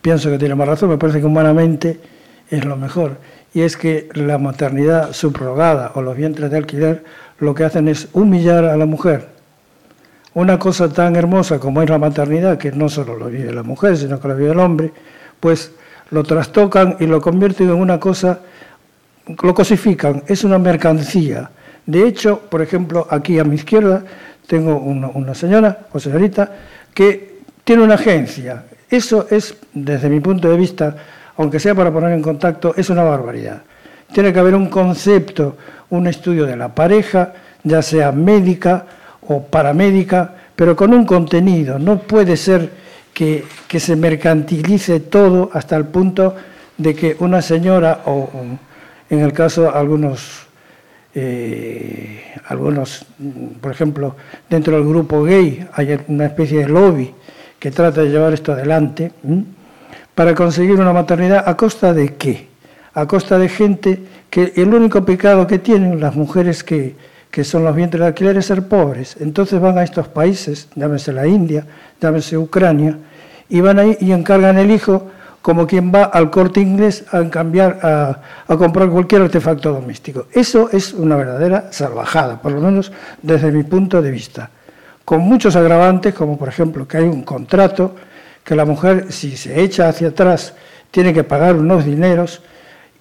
pienso 0.00 0.30
que 0.30 0.38
tiene 0.38 0.54
más 0.54 0.68
razón, 0.68 0.90
me 0.90 0.98
parece 0.98 1.20
que 1.20 1.26
humanamente 1.26 2.00
es 2.50 2.64
lo 2.64 2.76
mejor 2.76 3.18
y 3.54 3.62
es 3.62 3.76
que 3.76 4.08
la 4.14 4.38
maternidad 4.38 5.12
subrogada 5.12 5.92
o 5.94 6.02
los 6.02 6.16
vientres 6.16 6.50
de 6.50 6.56
alquiler 6.56 7.04
lo 7.38 7.54
que 7.54 7.64
hacen 7.64 7.88
es 7.88 8.08
humillar 8.12 8.64
a 8.64 8.76
la 8.76 8.86
mujer. 8.86 9.28
Una 10.34 10.58
cosa 10.58 10.88
tan 10.88 11.16
hermosa 11.16 11.58
como 11.58 11.82
es 11.82 11.88
la 11.88 11.98
maternidad, 11.98 12.58
que 12.58 12.72
no 12.72 12.88
solo 12.88 13.16
lo 13.16 13.26
vive 13.26 13.52
la 13.52 13.62
mujer, 13.62 13.96
sino 13.96 14.20
que 14.20 14.28
lo 14.28 14.36
vive 14.36 14.52
el 14.52 14.60
hombre, 14.60 14.92
pues 15.40 15.72
lo 16.10 16.22
trastocan 16.22 16.96
y 17.00 17.06
lo 17.06 17.20
convierten 17.20 17.68
en 17.68 17.76
una 17.76 17.98
cosa, 17.98 18.40
lo 19.42 19.54
cosifican, 19.54 20.22
es 20.26 20.44
una 20.44 20.58
mercancía. 20.58 21.50
De 21.86 22.06
hecho, 22.06 22.40
por 22.50 22.60
ejemplo, 22.62 23.06
aquí 23.10 23.38
a 23.38 23.44
mi 23.44 23.56
izquierda 23.56 24.04
tengo 24.46 24.78
una, 24.78 25.08
una 25.08 25.34
señora 25.34 25.86
o 25.92 25.98
señorita 25.98 26.52
que 26.94 27.38
tiene 27.64 27.82
una 27.82 27.94
agencia. 27.94 28.64
Eso 28.90 29.26
es, 29.30 29.54
desde 29.72 30.08
mi 30.08 30.20
punto 30.20 30.48
de 30.48 30.56
vista, 30.56 30.96
aunque 31.38 31.60
sea 31.60 31.74
para 31.74 31.92
poner 31.92 32.12
en 32.12 32.22
contacto, 32.22 32.74
es 32.76 32.90
una 32.90 33.04
barbaridad. 33.04 33.62
Tiene 34.12 34.32
que 34.32 34.38
haber 34.40 34.54
un 34.54 34.68
concepto, 34.68 35.56
un 35.90 36.06
estudio 36.08 36.44
de 36.44 36.56
la 36.56 36.74
pareja, 36.74 37.32
ya 37.62 37.80
sea 37.80 38.10
médica 38.10 38.84
o 39.26 39.42
paramédica, 39.42 40.34
pero 40.56 40.74
con 40.74 40.92
un 40.92 41.06
contenido. 41.06 41.78
No 41.78 42.00
puede 42.00 42.36
ser 42.36 42.70
que, 43.14 43.44
se 43.68 43.96
mercantilice 43.96 45.00
todo 45.00 45.50
hasta 45.52 45.76
el 45.76 45.84
punto 45.86 46.34
de 46.76 46.94
que 46.94 47.16
una 47.20 47.40
señora, 47.40 48.00
o 48.06 48.28
en 49.08 49.20
el 49.20 49.32
caso 49.32 49.72
algunos, 49.72 50.46
eh, 51.14 52.34
algunos, 52.46 53.06
por 53.60 53.70
ejemplo, 53.70 54.16
dentro 54.50 54.74
del 54.74 54.88
grupo 54.88 55.22
gay 55.22 55.68
hay 55.72 56.00
una 56.08 56.26
especie 56.26 56.60
de 56.60 56.68
lobby 56.68 57.14
que 57.60 57.70
trata 57.70 58.02
de 58.02 58.10
llevar 58.10 58.32
esto 58.32 58.52
adelante, 58.52 59.12
para 60.18 60.34
conseguir 60.34 60.80
una 60.80 60.92
maternidad 60.92 61.44
a 61.46 61.56
costa 61.56 61.94
de 61.94 62.16
qué? 62.16 62.48
A 62.94 63.06
costa 63.06 63.38
de 63.38 63.48
gente 63.48 64.02
que 64.28 64.52
el 64.56 64.74
único 64.74 65.04
pecado 65.04 65.46
que 65.46 65.60
tienen 65.60 66.00
las 66.00 66.16
mujeres 66.16 66.64
que, 66.64 66.96
que 67.30 67.44
son 67.44 67.62
los 67.62 67.76
vientres 67.76 68.00
de 68.00 68.06
alquiler 68.08 68.36
es 68.36 68.46
ser 68.46 68.66
pobres. 68.66 69.16
Entonces 69.20 69.60
van 69.60 69.78
a 69.78 69.84
estos 69.84 70.08
países, 70.08 70.70
llámese 70.74 71.12
la 71.12 71.24
India, 71.28 71.64
llámese 72.00 72.36
Ucrania, 72.36 72.98
y 73.48 73.60
van 73.60 73.78
ahí 73.78 73.96
y 74.00 74.10
encargan 74.10 74.58
el 74.58 74.72
hijo 74.72 75.06
como 75.40 75.68
quien 75.68 75.94
va 75.94 76.02
al 76.02 76.30
corte 76.30 76.60
inglés 76.60 77.04
a, 77.12 77.22
cambiar, 77.30 77.78
a, 77.84 78.20
a, 78.48 78.56
comprar 78.56 78.90
cualquier 78.90 79.22
artefacto 79.22 79.72
doméstico. 79.72 80.26
Eso 80.32 80.68
es 80.72 80.94
una 80.94 81.14
verdadera 81.14 81.68
salvajada, 81.70 82.42
por 82.42 82.50
lo 82.50 82.60
menos 82.60 82.90
desde 83.22 83.52
mi 83.52 83.62
punto 83.62 84.02
de 84.02 84.10
vista. 84.10 84.50
Con 85.04 85.20
muchos 85.20 85.54
agravantes, 85.54 86.12
como 86.12 86.36
por 86.36 86.48
ejemplo 86.48 86.88
que 86.88 86.96
hay 86.96 87.04
un 87.04 87.22
contrato, 87.22 87.94
que 88.48 88.56
la 88.56 88.64
mujer 88.64 89.12
si 89.12 89.36
se 89.36 89.60
echa 89.60 89.90
hacia 89.90 90.08
atrás 90.08 90.54
tiene 90.90 91.12
que 91.12 91.22
pagar 91.22 91.54
unos 91.54 91.84
dineros 91.84 92.40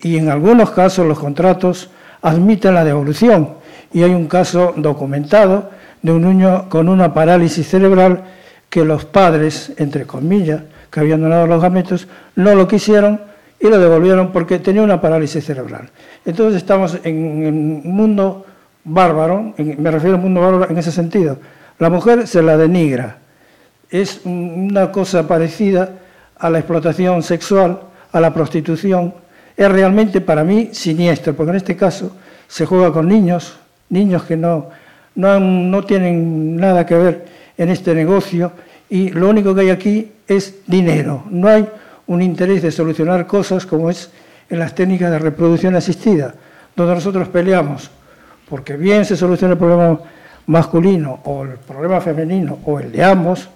y 0.01 0.18
en 0.18 0.27
algunos 0.27 0.72
casos 0.72 1.08
los 1.08 1.18
contratos 1.18 1.89
admiten 2.22 2.74
la 2.74 2.84
devolución. 2.84 3.54
Y 3.94 4.04
hay 4.04 4.12
un 4.12 4.27
caso 4.27 4.74
documentado 4.75 5.70
de 6.01 6.12
un 6.12 6.24
niño 6.24 6.68
con 6.68 6.89
una 6.89 7.13
parálisis 7.13 7.66
cerebral 7.66 8.24
que 8.70 8.84
los 8.84 9.06
padres, 9.06 9.72
entre 9.77 10.06
comillas, 10.06 10.63
que 10.92 11.00
habían 11.00 11.22
donado 11.22 11.48
los 11.48 11.62
gametos, 11.62 12.10
no 12.36 12.54
lo 12.54 12.68
quisieron 12.68 13.22
y 13.58 13.70
lo 13.70 13.80
devolvieron 13.80 14.34
porque 14.34 14.60
tenía 14.60 14.82
una 14.82 15.00
parálisis 15.00 15.46
cerebral. 15.46 15.89
Entonces 16.25 16.58
estamos 16.58 17.00
en 17.06 17.16
un 17.86 17.96
mundo 17.96 18.46
bárbaro, 18.84 19.54
me 19.58 19.92
refiero 19.92 20.16
a 20.16 20.18
un 20.18 20.24
mundo 20.24 20.42
bárbaro 20.42 20.70
en 20.70 20.77
ese 20.77 20.92
sentido. 20.92 21.39
La 21.80 21.89
mujer 21.89 22.27
se 22.27 22.42
la 22.42 22.58
denigra, 22.58 23.20
es 23.89 24.22
una 24.25 24.91
cosa 24.91 25.27
parecida 25.27 25.89
a 26.38 26.50
la 26.50 26.60
explotación 26.60 27.24
sexual, 27.24 27.79
a 28.12 28.20
la 28.20 28.34
prostitución, 28.34 29.13
es 29.56 29.72
realmente 29.72 30.22
para 30.22 30.44
mí 30.44 30.70
siniestro, 30.72 31.36
porque 31.36 31.51
en 31.51 31.58
este 31.58 31.75
caso 31.75 32.12
se 32.48 32.65
juega 32.65 32.91
con 32.91 33.08
niños, 33.08 33.58
niños 33.89 34.24
que 34.24 34.38
no, 34.38 34.70
no, 35.15 35.84
tienen 35.84 36.56
nada 36.56 36.86
que 36.86 36.96
ver 36.96 37.25
en 37.58 37.70
este 37.70 37.96
negocio 37.96 38.51
y 38.89 39.10
lo 39.10 39.29
único 39.29 39.56
que 39.56 39.62
hay 39.62 39.70
aquí 39.70 40.12
es 40.27 40.56
dinero, 40.67 41.24
no 41.29 41.48
hay 41.48 41.67
un 42.06 42.22
interés 42.22 42.62
de 42.62 42.72
solucionar 42.72 43.25
cosas 43.25 43.65
como 43.65 43.89
es 43.89 44.12
en 44.50 44.60
las 44.60 44.75
técnicas 44.75 45.12
de 45.12 45.20
reproducción 45.20 45.75
asistida, 45.75 46.36
donde 46.75 46.96
nosotros 46.96 47.27
peleamos 47.29 47.89
porque 48.50 48.77
bien 48.77 49.06
se 49.06 49.17
soluciona 49.17 49.53
el 49.53 49.60
problema 49.60 50.00
masculino 50.46 51.20
o 51.25 51.44
el 51.44 51.58
problema 51.58 52.00
femenino 52.00 52.60
o 52.65 52.79
el 52.79 52.91
de 52.91 53.03
ambos 53.03 53.50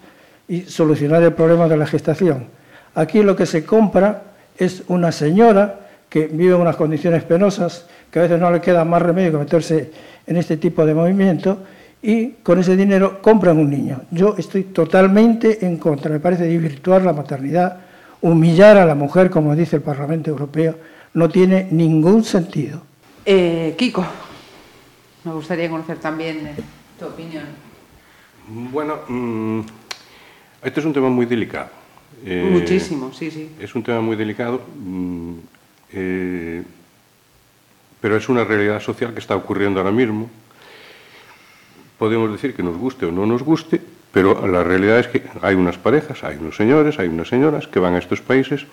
y 0.51 0.63
solucionar 0.63 1.23
el 1.23 1.31
problema 1.31 1.69
de 1.69 1.77
la 1.77 1.87
gestación. 1.87 2.47
Aquí 2.93 3.23
lo 3.23 3.37
que 3.37 3.45
se 3.45 3.63
compra 3.63 4.23
es 4.57 4.83
una 4.89 5.13
señora 5.13 5.79
que 6.09 6.27
vive 6.27 6.55
en 6.55 6.59
unas 6.59 6.75
condiciones 6.75 7.23
penosas, 7.23 7.87
que 8.11 8.19
a 8.19 8.23
veces 8.23 8.37
no 8.37 8.51
le 8.51 8.59
queda 8.59 8.83
más 8.83 9.01
remedio 9.01 9.31
que 9.31 9.37
meterse 9.37 9.91
en 10.27 10.35
este 10.35 10.57
tipo 10.57 10.85
de 10.85 10.93
movimiento, 10.93 11.59
y 12.01 12.31
con 12.43 12.59
ese 12.59 12.75
dinero 12.75 13.21
compran 13.21 13.59
un 13.59 13.69
niño. 13.69 14.01
Yo 14.11 14.35
estoy 14.37 14.63
totalmente 14.63 15.65
en 15.65 15.77
contra, 15.77 16.11
me 16.11 16.19
parece 16.19 16.43
desvirtuar 16.43 17.03
la 17.03 17.13
maternidad, 17.13 17.77
humillar 18.19 18.75
a 18.75 18.85
la 18.85 18.93
mujer, 18.93 19.29
como 19.29 19.55
dice 19.55 19.77
el 19.77 19.83
Parlamento 19.83 20.31
Europeo, 20.31 20.75
no 21.13 21.29
tiene 21.29 21.69
ningún 21.71 22.25
sentido. 22.25 22.81
Eh, 23.25 23.73
Kiko, 23.77 24.05
me 25.23 25.31
gustaría 25.31 25.69
conocer 25.69 25.97
también 25.99 26.45
eh, 26.45 26.55
tu 26.99 27.05
opinión. 27.05 27.45
Bueno, 28.49 28.95
mm, 29.07 29.61
este 30.63 30.79
es 30.79 30.85
un 30.85 30.93
tema 30.93 31.09
muy 31.09 31.25
delicado. 31.25 31.69
Eh, 32.25 32.47
Muchísimo, 32.51 33.11
sí, 33.13 33.31
sí. 33.31 33.49
Es 33.59 33.73
un 33.75 33.83
tema 33.83 34.01
muy 34.01 34.15
delicado. 34.15 34.61
Mm, 34.77 35.33
eh, 35.93 36.63
pero 38.01 38.17
es 38.17 38.27
una 38.29 38.43
realidad 38.43 38.81
social 38.81 39.13
que 39.13 39.19
está 39.19 39.35
ocurriendo 39.35 39.79
ahora 39.79 39.91
mismo. 39.91 40.29
Podemos 41.97 42.31
decir 42.31 42.55
que 42.55 42.63
nos 42.63 42.77
guste 42.77 43.05
o 43.05 43.11
no 43.11 43.25
nos 43.27 43.43
guste, 43.43 43.79
pero 44.11 44.47
la 44.47 44.63
realidad 44.63 44.99
es 44.99 45.07
que 45.07 45.23
hay 45.41 45.53
unas 45.53 45.77
parejas, 45.77 46.23
hay 46.23 46.37
unos 46.37 46.55
señores, 46.55 46.97
hay 46.97 47.07
unas 47.07 47.27
señoras 47.27 47.67
que 47.67 47.79
van 47.79 47.93
a 47.93 47.99
estos 47.99 48.21
países, 48.21 48.65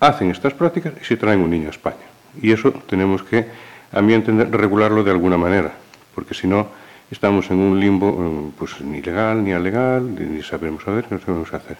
hacen 0.00 0.30
estas 0.30 0.54
prácticas 0.54 0.94
y 1.00 1.04
se 1.04 1.16
traen 1.16 1.40
un 1.40 1.50
niño 1.50 1.68
a 1.68 1.70
España. 1.70 2.08
Y 2.40 2.50
eso 2.50 2.72
tenemos 2.88 3.22
que, 3.22 3.46
a 3.92 4.00
mi 4.00 4.14
entender, 4.14 4.50
regularlo 4.50 5.04
de 5.04 5.10
alguna 5.10 5.36
manera, 5.36 5.72
porque 6.14 6.32
si 6.32 6.46
no 6.46 6.68
estamos 7.12 7.50
en 7.50 7.58
un 7.58 7.78
limbo 7.78 8.52
pues 8.58 8.80
ni 8.80 9.02
legal 9.02 9.44
ni 9.44 9.52
alegal, 9.52 10.02
ni 10.14 10.42
sabemos 10.42 10.88
a 10.88 10.92
ver 10.92 11.04
qué 11.04 11.18
sabemos 11.18 11.52
hacer. 11.52 11.76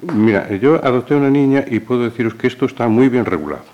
Mira, 0.00 0.50
yo 0.56 0.74
adopté 0.82 1.14
una 1.14 1.30
niña 1.30 1.64
y 1.68 1.78
puedo 1.80 2.04
deciros 2.04 2.34
que 2.34 2.46
esto 2.46 2.64
está 2.64 2.88
muy 2.88 3.08
bien 3.08 3.26
regulado. 3.26 3.64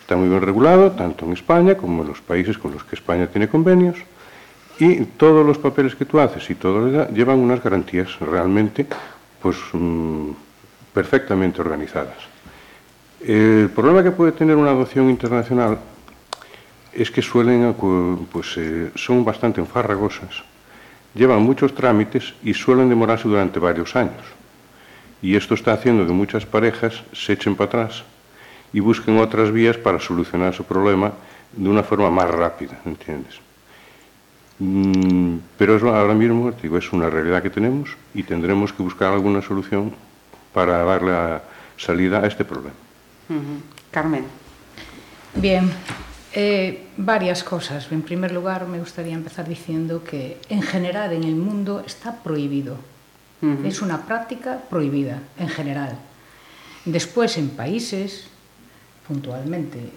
Está 0.00 0.16
muy 0.16 0.28
bien 0.28 0.40
regulado, 0.40 0.92
tanto 0.92 1.26
en 1.26 1.32
España 1.32 1.76
como 1.76 2.02
en 2.02 2.08
los 2.08 2.20
países 2.20 2.58
con 2.58 2.72
los 2.72 2.82
que 2.84 2.96
España 2.96 3.26
tiene 3.26 3.48
convenios, 3.48 3.96
y 4.78 5.04
todos 5.04 5.46
los 5.46 5.58
papeles 5.58 5.94
que 5.94 6.04
tú 6.04 6.18
haces 6.18 6.48
y 6.50 6.54
todo 6.54 7.08
llevan 7.10 7.38
unas 7.38 7.62
garantías 7.62 8.18
realmente 8.20 8.86
pues, 9.40 9.56
mm, 9.72 10.30
perfectamente 10.92 11.60
organizadas. 11.60 12.16
El 13.20 13.70
problema 13.74 14.02
que 14.02 14.10
puede 14.10 14.32
tener 14.32 14.56
una 14.56 14.70
adopción 14.70 15.08
internacional 15.08 15.78
es 16.94 17.10
que 17.10 17.22
suelen, 17.22 17.74
pues, 18.32 18.56
eh, 18.56 18.90
son 18.94 19.24
bastante 19.24 19.60
enfarragosas, 19.60 20.44
llevan 21.14 21.42
muchos 21.42 21.74
trámites 21.74 22.34
y 22.42 22.54
suelen 22.54 22.88
demorarse 22.88 23.28
durante 23.28 23.58
varios 23.58 23.96
años. 23.96 24.24
Y 25.22 25.36
esto 25.36 25.54
está 25.54 25.72
haciendo 25.72 26.06
que 26.06 26.12
muchas 26.12 26.44
parejas 26.44 27.02
se 27.12 27.32
echen 27.32 27.56
para 27.56 27.68
atrás 27.68 28.04
y 28.72 28.80
busquen 28.80 29.18
otras 29.18 29.50
vías 29.50 29.76
para 29.76 29.98
solucionar 29.98 30.54
su 30.54 30.64
problema 30.64 31.12
de 31.52 31.68
una 31.68 31.82
forma 31.82 32.10
más 32.10 32.30
rápida, 32.30 32.80
¿entiendes? 32.84 33.40
Mm, 34.58 35.38
pero 35.58 35.76
eso 35.76 35.94
ahora 35.94 36.14
mismo 36.14 36.52
digo, 36.52 36.78
es 36.78 36.92
una 36.92 37.10
realidad 37.10 37.42
que 37.42 37.50
tenemos 37.50 37.90
y 38.14 38.22
tendremos 38.22 38.72
que 38.72 38.82
buscar 38.82 39.12
alguna 39.12 39.42
solución 39.42 39.92
para 40.52 40.84
darle 40.84 41.40
salida 41.76 42.20
a 42.20 42.26
este 42.26 42.44
problema. 42.44 42.74
Carmen. 43.90 44.24
Bien, 45.34 45.70
eh, 46.34 46.86
varias 46.96 47.44
cosas. 47.44 47.90
En 47.92 48.02
primer 48.02 48.32
lugar, 48.32 48.66
me 48.66 48.78
gustaría 48.78 49.14
empezar 49.14 49.48
diciendo 49.48 50.02
que 50.02 50.38
en 50.48 50.62
general 50.62 51.12
en 51.12 51.24
el 51.24 51.36
mundo 51.36 51.82
está 51.86 52.22
prohibido. 52.22 52.76
Es 53.62 53.82
una 53.82 54.06
práctica 54.06 54.62
prohibida 54.70 55.20
en 55.38 55.48
general. 55.48 55.98
Después, 56.86 57.36
en 57.36 57.50
países 57.50 58.28
puntualmente. 59.06 59.90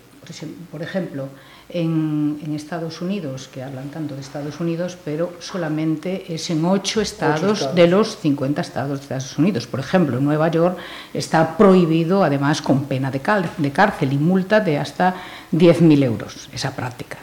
Por 0.72 0.82
ejemplo, 0.82 1.30
en, 1.70 2.40
Estados 2.56 3.02
Unidos, 3.02 3.50
que 3.54 3.62
hablan 3.62 3.90
tanto 3.90 4.16
de 4.16 4.22
Estados 4.22 4.60
Unidos, 4.60 4.98
pero 5.04 5.34
solamente 5.40 6.34
es 6.34 6.50
en 6.50 6.66
ocho 6.66 7.02
estados, 7.02 7.76
de 7.76 7.88
los 7.88 8.18
50 8.18 8.62
estados 8.62 8.98
de 8.98 9.04
Estados 9.04 9.38
Unidos. 9.38 9.68
Por 9.68 9.80
ejemplo, 9.80 10.18
en 10.18 10.26
Nueva 10.26 10.50
York 10.50 10.78
está 11.14 11.56
prohibido, 11.56 12.24
además, 12.24 12.62
con 12.62 12.86
pena 12.86 13.12
de, 13.12 13.22
de 13.58 13.72
cárcel 13.72 14.14
y 14.14 14.18
multa 14.18 14.60
de 14.60 14.78
hasta 14.78 15.16
10.000 15.54 16.04
euros, 16.04 16.50
esa 16.52 16.76
práctica. 16.76 17.18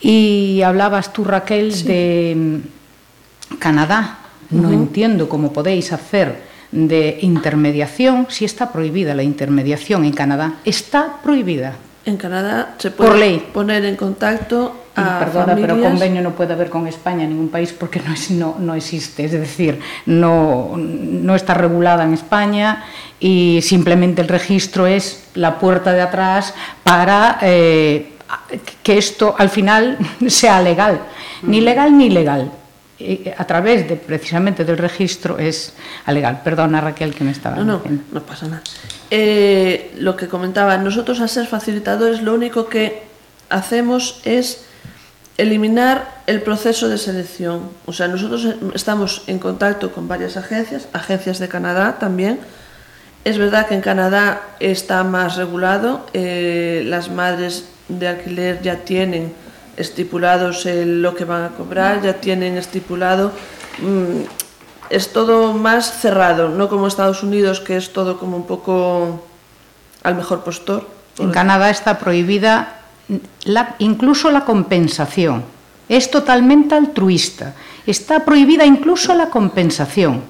Y 0.00 0.62
hablabas 0.62 1.12
tú, 1.12 1.24
Raquel, 1.24 1.84
de 1.84 2.34
mm, 2.36 3.56
Canadá. 3.58 4.18
No 4.50 4.72
entiendo 4.72 5.28
cómo 5.28 5.52
podéis 5.52 5.92
hacer 5.92 6.50
de 6.72 7.18
intermediación, 7.22 8.26
si 8.30 8.44
está 8.44 8.72
prohibida 8.72 9.14
la 9.14 9.22
intermediación 9.22 10.04
en 10.04 10.12
Canadá, 10.12 10.54
está 10.64 11.20
prohibida. 11.22 11.74
En 12.10 12.16
Canadá 12.16 12.74
se 12.78 12.90
puede 12.90 13.18
ley. 13.18 13.48
poner 13.52 13.84
en 13.84 13.94
contacto 13.94 14.86
a 14.96 15.20
Perdona, 15.20 15.54
pero 15.54 15.80
convenio 15.80 16.20
no 16.22 16.32
puede 16.32 16.52
haber 16.54 16.68
con 16.68 16.88
España 16.88 17.22
en 17.22 17.30
ningún 17.30 17.50
país 17.50 17.72
porque 17.72 18.00
no, 18.00 18.12
es, 18.12 18.32
no, 18.32 18.56
no 18.58 18.74
existe, 18.74 19.24
es 19.26 19.30
decir, 19.30 19.78
no, 20.06 20.76
no 20.76 21.36
está 21.36 21.54
regulada 21.54 22.02
en 22.02 22.12
España 22.14 22.84
y 23.20 23.60
simplemente 23.62 24.22
el 24.22 24.26
registro 24.26 24.88
es 24.88 25.28
la 25.34 25.60
puerta 25.60 25.92
de 25.92 26.00
atrás 26.00 26.52
para 26.82 27.38
eh, 27.42 28.14
que 28.82 28.98
esto 28.98 29.36
al 29.38 29.50
final 29.50 29.96
sea 30.26 30.60
legal, 30.60 31.00
ni 31.42 31.60
legal 31.60 31.96
ni 31.96 32.10
legal 32.10 32.50
a 33.36 33.44
través 33.46 33.88
de 33.88 33.96
precisamente 33.96 34.64
del 34.64 34.76
registro 34.76 35.38
es 35.38 35.74
legal. 36.08 36.42
Perdona 36.44 36.80
Raquel 36.80 37.14
que 37.14 37.24
me 37.24 37.30
estaba 37.30 37.56
no, 37.56 37.64
no, 37.64 37.76
diciendo. 37.78 38.02
No 38.12 38.20
pasa 38.22 38.46
nada. 38.46 38.62
Eh, 39.10 39.92
lo 39.98 40.16
que 40.16 40.28
comentaba, 40.28 40.76
nosotros 40.76 41.20
a 41.20 41.28
ser 41.28 41.46
facilitadores 41.46 42.22
lo 42.22 42.32
único 42.32 42.68
que 42.68 43.02
hacemos 43.48 44.20
es 44.24 44.64
eliminar 45.36 46.22
el 46.26 46.42
proceso 46.42 46.88
de 46.88 46.98
selección. 46.98 47.70
O 47.86 47.92
sea, 47.92 48.06
nosotros 48.08 48.46
estamos 48.74 49.24
en 49.26 49.38
contacto 49.38 49.92
con 49.92 50.06
varias 50.06 50.36
agencias, 50.36 50.86
agencias 50.92 51.38
de 51.38 51.48
Canadá 51.48 51.98
también. 51.98 52.38
Es 53.24 53.36
verdad 53.36 53.66
que 53.66 53.74
en 53.74 53.80
Canadá 53.80 54.42
está 54.60 55.02
más 55.02 55.36
regulado, 55.36 56.06
eh, 56.14 56.82
las 56.86 57.10
madres 57.10 57.66
de 57.88 58.08
alquiler 58.08 58.62
ya 58.62 58.76
tienen 58.76 59.32
estipulados 59.76 60.64
lo 60.66 61.14
que 61.14 61.24
van 61.24 61.44
a 61.44 61.48
cobrar, 61.48 62.02
ya 62.02 62.14
tienen 62.14 62.56
estipulado. 62.56 63.32
Mm, 63.78 64.22
es 64.90 65.12
todo 65.12 65.52
más 65.52 66.00
cerrado, 66.00 66.48
no 66.48 66.68
como 66.68 66.86
Estados 66.86 67.22
Unidos, 67.22 67.60
que 67.60 67.76
es 67.76 67.92
todo 67.92 68.18
como 68.18 68.36
un 68.36 68.46
poco 68.46 69.24
al 70.02 70.16
mejor 70.16 70.42
postor. 70.42 70.86
En 71.18 71.30
Canadá 71.30 71.70
está 71.70 71.98
prohibida 71.98 72.80
incluso 73.78 74.30
la 74.30 74.44
compensación. 74.44 75.44
Es 75.88 76.10
totalmente 76.10 76.74
altruista. 76.74 77.54
Está 77.86 78.24
prohibida 78.24 78.64
incluso 78.64 79.14
la 79.14 79.30
compensación. 79.30 80.22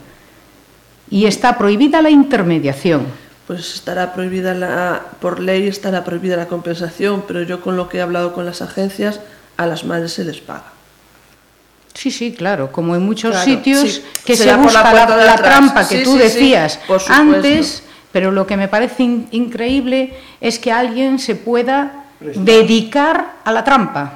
Y 1.10 1.26
está 1.26 1.58
prohibida 1.58 2.02
la 2.02 2.10
intermediación. 2.10 3.06
Pues 3.46 3.74
estará 3.74 4.14
prohibida 4.14 4.54
la, 4.54 5.02
por 5.20 5.40
ley 5.40 5.66
estará 5.66 6.04
prohibida 6.04 6.36
la 6.36 6.46
compensación, 6.46 7.24
pero 7.26 7.42
yo 7.42 7.60
con 7.60 7.76
lo 7.76 7.88
que 7.88 7.98
he 7.98 8.00
hablado 8.00 8.32
con 8.32 8.46
las 8.46 8.62
agencias, 8.62 9.20
a 9.56 9.66
las 9.66 9.84
madres 9.84 10.12
se 10.12 10.24
les 10.24 10.40
paga. 10.40 10.79
Sí, 11.94 12.10
sí, 12.10 12.32
claro, 12.32 12.70
como 12.70 12.94
en 12.94 13.02
muchos 13.02 13.36
sitios 13.38 14.00
que 14.24 14.36
se 14.36 14.54
busca 14.54 14.92
la, 14.92 15.36
trampa 15.36 15.86
que 15.86 16.02
tú 16.02 16.16
decías 16.16 16.78
antes, 17.08 17.82
pero 18.12 18.30
lo 18.30 18.46
que 18.46 18.56
me 18.56 18.68
parece 18.68 19.02
increíble 19.30 20.14
es 20.40 20.58
que 20.58 20.72
alguien 20.72 21.18
se 21.18 21.34
pueda 21.34 22.04
dedicar 22.20 23.34
a 23.44 23.52
la 23.52 23.64
trampa. 23.64 24.14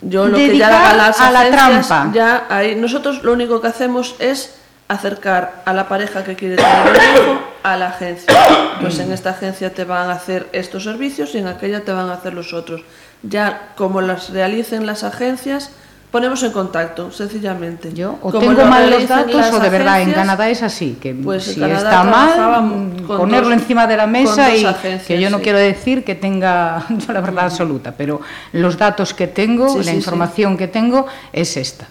Yo 0.00 0.26
lo 0.26 0.36
que 0.36 0.56
ya 0.56 0.94
las 0.94 1.20
a 1.20 1.30
la 1.30 1.50
trampa. 1.50 2.10
Ya 2.12 2.46
hay, 2.48 2.74
nosotros 2.74 3.22
lo 3.22 3.32
único 3.32 3.60
que 3.60 3.68
hacemos 3.68 4.14
es 4.18 4.56
acercar 4.88 5.62
a 5.64 5.72
la 5.72 5.88
pareja 5.88 6.22
que 6.22 6.36
quiere 6.36 6.56
tener 6.56 6.86
el 6.88 6.94
hijo 6.94 7.40
a 7.62 7.76
la 7.76 7.88
agencia. 7.88 8.32
Pues 8.80 8.98
en 8.98 9.12
esta 9.12 9.30
agencia 9.30 9.72
te 9.72 9.84
van 9.84 10.10
a 10.10 10.12
hacer 10.12 10.48
estos 10.52 10.84
servicios 10.84 11.34
y 11.34 11.38
en 11.38 11.48
aquella 11.48 11.80
te 11.80 11.92
van 11.92 12.08
a 12.10 12.14
hacer 12.14 12.34
los 12.34 12.52
otros. 12.52 12.82
Ya 13.22 13.72
como 13.76 14.00
las 14.00 14.30
realicen 14.30 14.86
las 14.86 15.02
agencias, 15.02 15.70
ponemos 16.16 16.42
en 16.44 16.50
contacto, 16.50 17.12
sencillamente. 17.12 17.92
Yo 17.92 18.16
o 18.22 18.32
tengo 18.32 18.64
mal 18.64 18.88
los 18.90 19.06
datos 19.06 19.52
o 19.52 19.58
de 19.60 19.68
verdad 19.68 20.00
en 20.00 20.12
Canadá 20.12 20.48
es 20.48 20.62
así, 20.62 20.96
que 20.98 21.14
pues 21.14 21.44
si 21.44 21.62
está 21.62 22.04
mal, 22.04 22.94
ponerlo 23.06 23.52
encima 23.52 23.86
de 23.86 23.98
la 23.98 24.06
mesa 24.06 24.56
y 24.56 24.64
que 25.06 25.20
yo 25.20 25.28
no 25.28 25.42
quiero 25.42 25.58
decir 25.58 26.04
que 26.04 26.14
tenga 26.14 26.86
yo 27.06 27.12
la 27.12 27.20
verdad 27.20 27.44
absoluta, 27.44 27.92
pero 27.92 28.22
los 28.52 28.78
datos 28.78 29.12
que 29.12 29.26
tengo, 29.26 29.76
la 29.84 29.92
información 29.92 30.56
que 30.56 30.68
tengo 30.68 31.06
es 31.34 31.58
esta. 31.58 31.86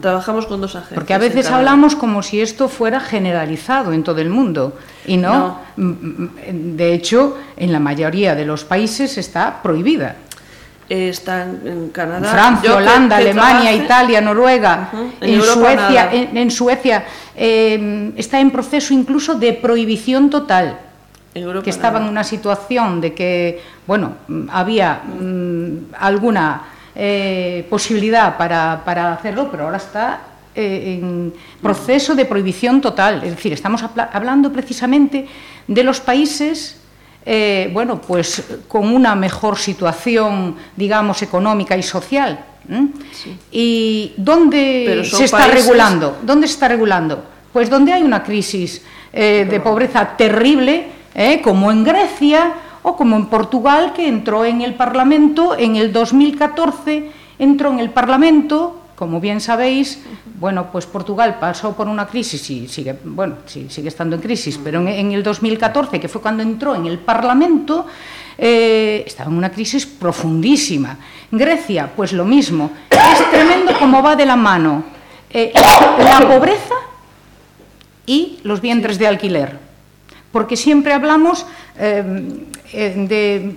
Trabajamos 0.00 0.46
con 0.46 0.60
dos 0.60 0.76
agencias. 0.76 0.94
Porque 0.94 1.14
a 1.14 1.18
veces 1.18 1.50
hablamos 1.50 1.96
como 1.96 2.22
si 2.22 2.40
esto 2.40 2.68
fuera 2.68 3.00
generalizado 3.00 3.92
en 3.92 4.04
todo 4.04 4.20
el 4.20 4.30
mundo 4.30 4.74
y 5.06 5.16
no. 5.16 5.58
Mm, 5.76 5.88
mm, 5.88 6.76
de 6.76 6.94
hecho, 6.94 7.36
en 7.56 7.72
la 7.72 7.80
mayoría 7.80 8.36
de 8.36 8.44
los 8.44 8.62
países 8.62 9.18
está 9.18 9.60
prohibida. 9.60 10.16
Está 10.90 11.44
en 11.44 11.90
Canadá. 11.90 12.28
Francia, 12.32 12.74
Holanda, 12.74 13.16
Alemania, 13.18 13.72
Italia, 13.72 14.20
Noruega, 14.20 14.90
en, 15.20 15.40
Suecia, 15.40 16.10
en, 16.10 16.50
Suecia, 16.50 17.04
em, 17.36 18.12
está 18.16 18.40
en 18.40 18.50
proceso 18.50 18.92
incluso 18.92 19.36
de 19.36 19.52
prohibición 19.52 20.28
total. 20.28 20.78
que 21.32 21.70
estaba 21.70 22.00
en 22.00 22.06
una 22.06 22.24
situación 22.24 23.00
de 23.00 23.14
que, 23.14 23.62
bueno, 23.86 24.14
había 24.50 25.00
mm, 25.06 25.94
alguna 25.96 26.62
eh, 26.96 27.64
posibilidad 27.70 28.36
para, 28.36 28.82
para, 28.84 29.12
hacerlo, 29.12 29.46
pero 29.48 29.66
ahora 29.66 29.76
está 29.76 30.22
eh, 30.56 30.98
en 30.98 31.32
proceso 31.62 32.16
de 32.16 32.24
prohibición 32.24 32.80
total. 32.80 33.22
Es 33.22 33.30
decir, 33.30 33.52
estamos 33.52 33.84
hablando 33.94 34.50
precisamente 34.50 35.24
de 35.68 35.84
los 35.84 36.00
países 36.00 36.79
eh, 37.24 37.70
bueno, 37.72 38.00
pues 38.00 38.42
con 38.68 38.88
una 38.88 39.14
mejor 39.14 39.58
situación, 39.58 40.56
digamos, 40.76 41.22
económica 41.22 41.76
y 41.76 41.82
social. 41.82 42.44
¿Y 43.50 44.12
dónde 44.16 45.02
se 45.04 45.24
está 45.24 45.48
regulando? 45.48 46.18
¿Dónde 46.22 46.46
se 46.46 46.54
está 46.54 46.68
regulando? 46.68 47.24
Pues 47.52 47.68
donde 47.68 47.92
hay 47.92 48.02
una 48.02 48.22
crisis 48.22 48.82
de 49.12 49.60
pobreza 49.62 50.16
terrible, 50.16 50.86
como 51.42 51.72
en 51.72 51.82
Grecia 51.82 52.54
o 52.82 52.96
como 52.96 53.16
en 53.16 53.26
Portugal, 53.26 53.92
que 53.92 54.06
entró 54.06 54.44
en 54.44 54.62
el 54.62 54.74
Parlamento 54.74 55.56
en 55.58 55.76
el 55.76 55.92
2014, 55.92 57.10
entró 57.38 57.72
en 57.72 57.80
el 57.80 57.90
Parlamento, 57.90 58.79
como 59.00 59.18
bien 59.18 59.40
sabéis, 59.40 59.98
bueno, 60.38 60.70
pues 60.70 60.84
Portugal 60.84 61.38
pasó 61.40 61.74
por 61.74 61.88
una 61.88 62.06
crisis 62.06 62.50
y 62.50 62.68
sigue, 62.68 62.94
bueno, 63.02 63.36
sigue 63.46 63.88
estando 63.88 64.16
en 64.16 64.20
crisis, 64.20 64.60
pero 64.62 64.86
en, 64.86 65.12
el 65.12 65.22
2014, 65.22 65.98
que 65.98 66.06
fue 66.06 66.20
cuando 66.20 66.42
entró 66.42 66.74
en 66.74 66.84
el 66.84 66.98
Parlamento, 66.98 67.86
eh, 68.36 69.02
estaba 69.06 69.30
en 69.30 69.38
una 69.38 69.50
crisis 69.50 69.86
profundísima. 69.86 70.98
Grecia, 71.30 71.90
pues 71.96 72.12
lo 72.12 72.26
mismo. 72.26 72.72
Es 72.90 73.30
tremendo 73.30 73.72
cómo 73.78 74.02
va 74.02 74.14
de 74.16 74.26
la 74.26 74.36
mano 74.36 74.84
eh, 75.30 75.50
la 75.54 76.20
pobreza 76.28 76.74
y 78.04 78.38
los 78.42 78.60
vientres 78.60 78.98
de 78.98 79.06
alquiler. 79.06 79.58
Porque 80.30 80.58
siempre 80.58 80.92
hablamos 80.92 81.46
eh, 81.78 82.02
de, 82.74 83.54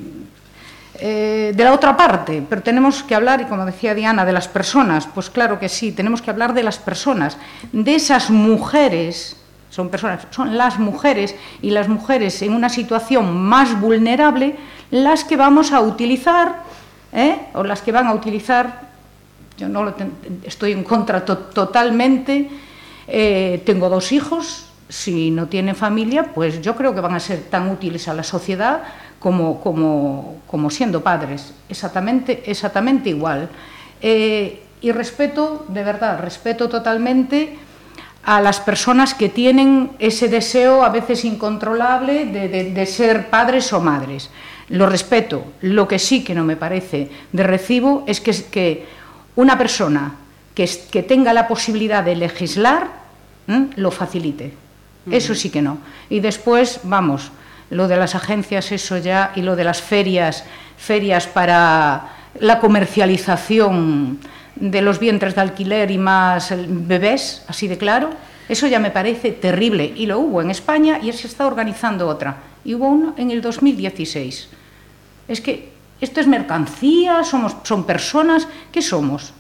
eh, 1.00 1.54
de 1.56 1.64
la 1.64 1.74
otra 1.74 1.98
parte, 1.98 2.44
pero 2.48 2.62
tenemos 2.62 3.02
que 3.02 3.16
hablar, 3.16 3.42
y 3.42 3.46
como 3.46 3.66
decía 3.66 3.96
Diana, 3.96 4.26
de 4.26 4.32
las 4.32 4.48
personas. 4.48 5.08
Pues 5.08 5.30
claro 5.30 5.60
que 5.60 5.68
sí, 5.68 5.92
tenemos 5.92 6.22
que 6.22 6.30
hablar 6.30 6.54
de 6.54 6.62
las 6.62 6.78
personas, 6.78 7.38
de 7.72 7.96
esas 7.96 8.30
mujeres, 8.30 9.38
son 9.72 9.90
personas, 9.90 10.28
son 10.30 10.56
las 10.56 10.78
mujeres, 10.78 11.36
y 11.64 11.72
las 11.72 11.88
mujeres 11.90 12.42
en 12.44 12.54
una 12.54 12.70
situación 12.70 13.36
más 13.36 13.80
vulnerable, 13.82 14.56
las 14.92 15.24
que 15.24 15.36
vamos 15.36 15.72
a 15.72 15.82
utilizar, 15.82 16.62
¿eh? 17.12 17.40
o 17.54 17.64
las 17.64 17.82
que 17.82 17.92
van 17.92 18.06
a 18.06 18.14
utilizar, 18.14 18.82
yo 19.58 19.68
no 19.68 19.84
lo 19.84 19.96
estoy 20.44 20.74
en 20.74 20.84
contra 20.84 21.26
totalmente, 21.26 22.50
eh, 23.08 23.64
tengo 23.66 23.90
dos 23.90 24.12
hijos, 24.12 24.68
si 24.90 25.32
no 25.32 25.48
tienen 25.48 25.76
familia, 25.76 26.34
pues 26.36 26.62
yo 26.62 26.76
creo 26.76 26.94
que 26.94 27.02
van 27.02 27.16
a 27.16 27.20
ser 27.20 27.42
tan 27.50 27.72
útiles 27.72 28.08
a 28.08 28.14
la 28.14 28.22
sociedad 28.22 28.84
como, 29.24 29.62
como, 29.62 30.44
como 30.46 30.70
siendo 30.70 31.02
padres, 31.02 31.54
exactamente, 31.70 32.44
exactamente 32.46 33.10
igual. 33.10 33.48
Eh, 34.02 34.62
y 34.82 34.92
respeto, 34.92 35.66
de 35.70 35.82
verdad, 35.82 36.20
respeto 36.20 36.68
totalmente 36.68 37.58
a 38.26 38.42
las 38.42 38.60
personas 38.60 39.14
que 39.14 39.30
tienen 39.30 39.92
ese 40.00 40.28
deseo 40.28 40.84
a 40.84 40.90
veces 40.90 41.24
incontrolable 41.24 42.26
de, 42.26 42.50
de, 42.50 42.86
ser 42.86 43.30
padres 43.30 43.72
o 43.72 43.80
madres. 43.80 44.30
Lo 44.68 44.88
respeto. 44.88 45.46
Lo 45.62 45.88
que 45.88 46.00
sí 46.00 46.24
que 46.24 46.36
no 46.36 46.44
me 46.44 46.58
parece 46.58 47.10
de 47.32 47.44
recibo 47.44 48.04
es 48.08 48.20
que, 48.20 48.32
que 48.52 48.86
una 49.38 49.58
persona 49.58 50.16
que, 50.54 50.70
que, 50.92 51.04
tenga 51.04 51.32
la 51.32 51.48
posibilidad 51.48 52.04
de 52.04 52.18
legislar 52.18 52.92
lo 53.78 53.90
facilite. 53.90 54.54
Eso 55.10 55.34
sí 55.34 55.50
que 55.50 55.62
no. 55.62 55.78
Y 56.10 56.20
después, 56.20 56.82
vamos, 56.84 57.32
lo 57.70 57.88
de 57.88 57.98
las 57.98 58.16
agencias, 58.16 58.72
eso 58.72 58.98
ya, 58.98 59.32
y 59.36 59.42
lo 59.42 59.56
de 59.56 59.64
las 59.64 59.82
ferias, 59.82 60.44
ferias 60.78 61.28
para 61.28 62.10
la 62.40 62.60
comercialización 62.60 64.20
de 64.56 64.82
los 64.82 65.00
vientres 65.00 65.36
de 65.36 65.42
alquiler 65.42 65.92
y 65.92 65.98
más 65.98 66.54
bebés, 66.68 67.44
así 67.48 67.68
de 67.68 67.78
claro, 67.78 68.12
eso 68.50 68.68
ya 68.68 68.80
me 68.80 68.92
parece 68.92 69.32
terrible. 69.32 69.94
Y 69.96 70.06
lo 70.06 70.20
hubo 70.20 70.42
en 70.42 70.52
España 70.52 71.00
y 71.02 71.12
se 71.14 71.28
está 71.28 71.48
organizando 71.48 72.08
otra. 72.08 72.38
Y 72.64 72.76
hubo 72.76 72.88
uno 72.88 73.14
en 73.18 73.32
el 73.32 73.42
2016. 73.42 74.50
Es 75.28 75.42
que 75.42 75.72
esto 76.02 76.20
es 76.20 76.28
mercancía, 76.28 77.24
somos, 77.24 77.56
son 77.64 77.86
personas, 77.86 78.48
¿qué 78.72 78.82
somos? 78.82 79.34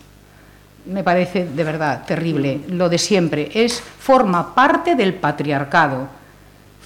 Me 0.86 1.04
parece 1.04 1.46
de 1.46 1.64
verdad 1.64 2.06
terrible. 2.06 2.62
Lo 2.70 2.90
de 2.90 2.98
siempre 2.98 3.52
es, 3.54 3.82
forma 3.82 4.56
parte 4.56 4.96
del 4.96 5.14
patriarcado 5.14 6.08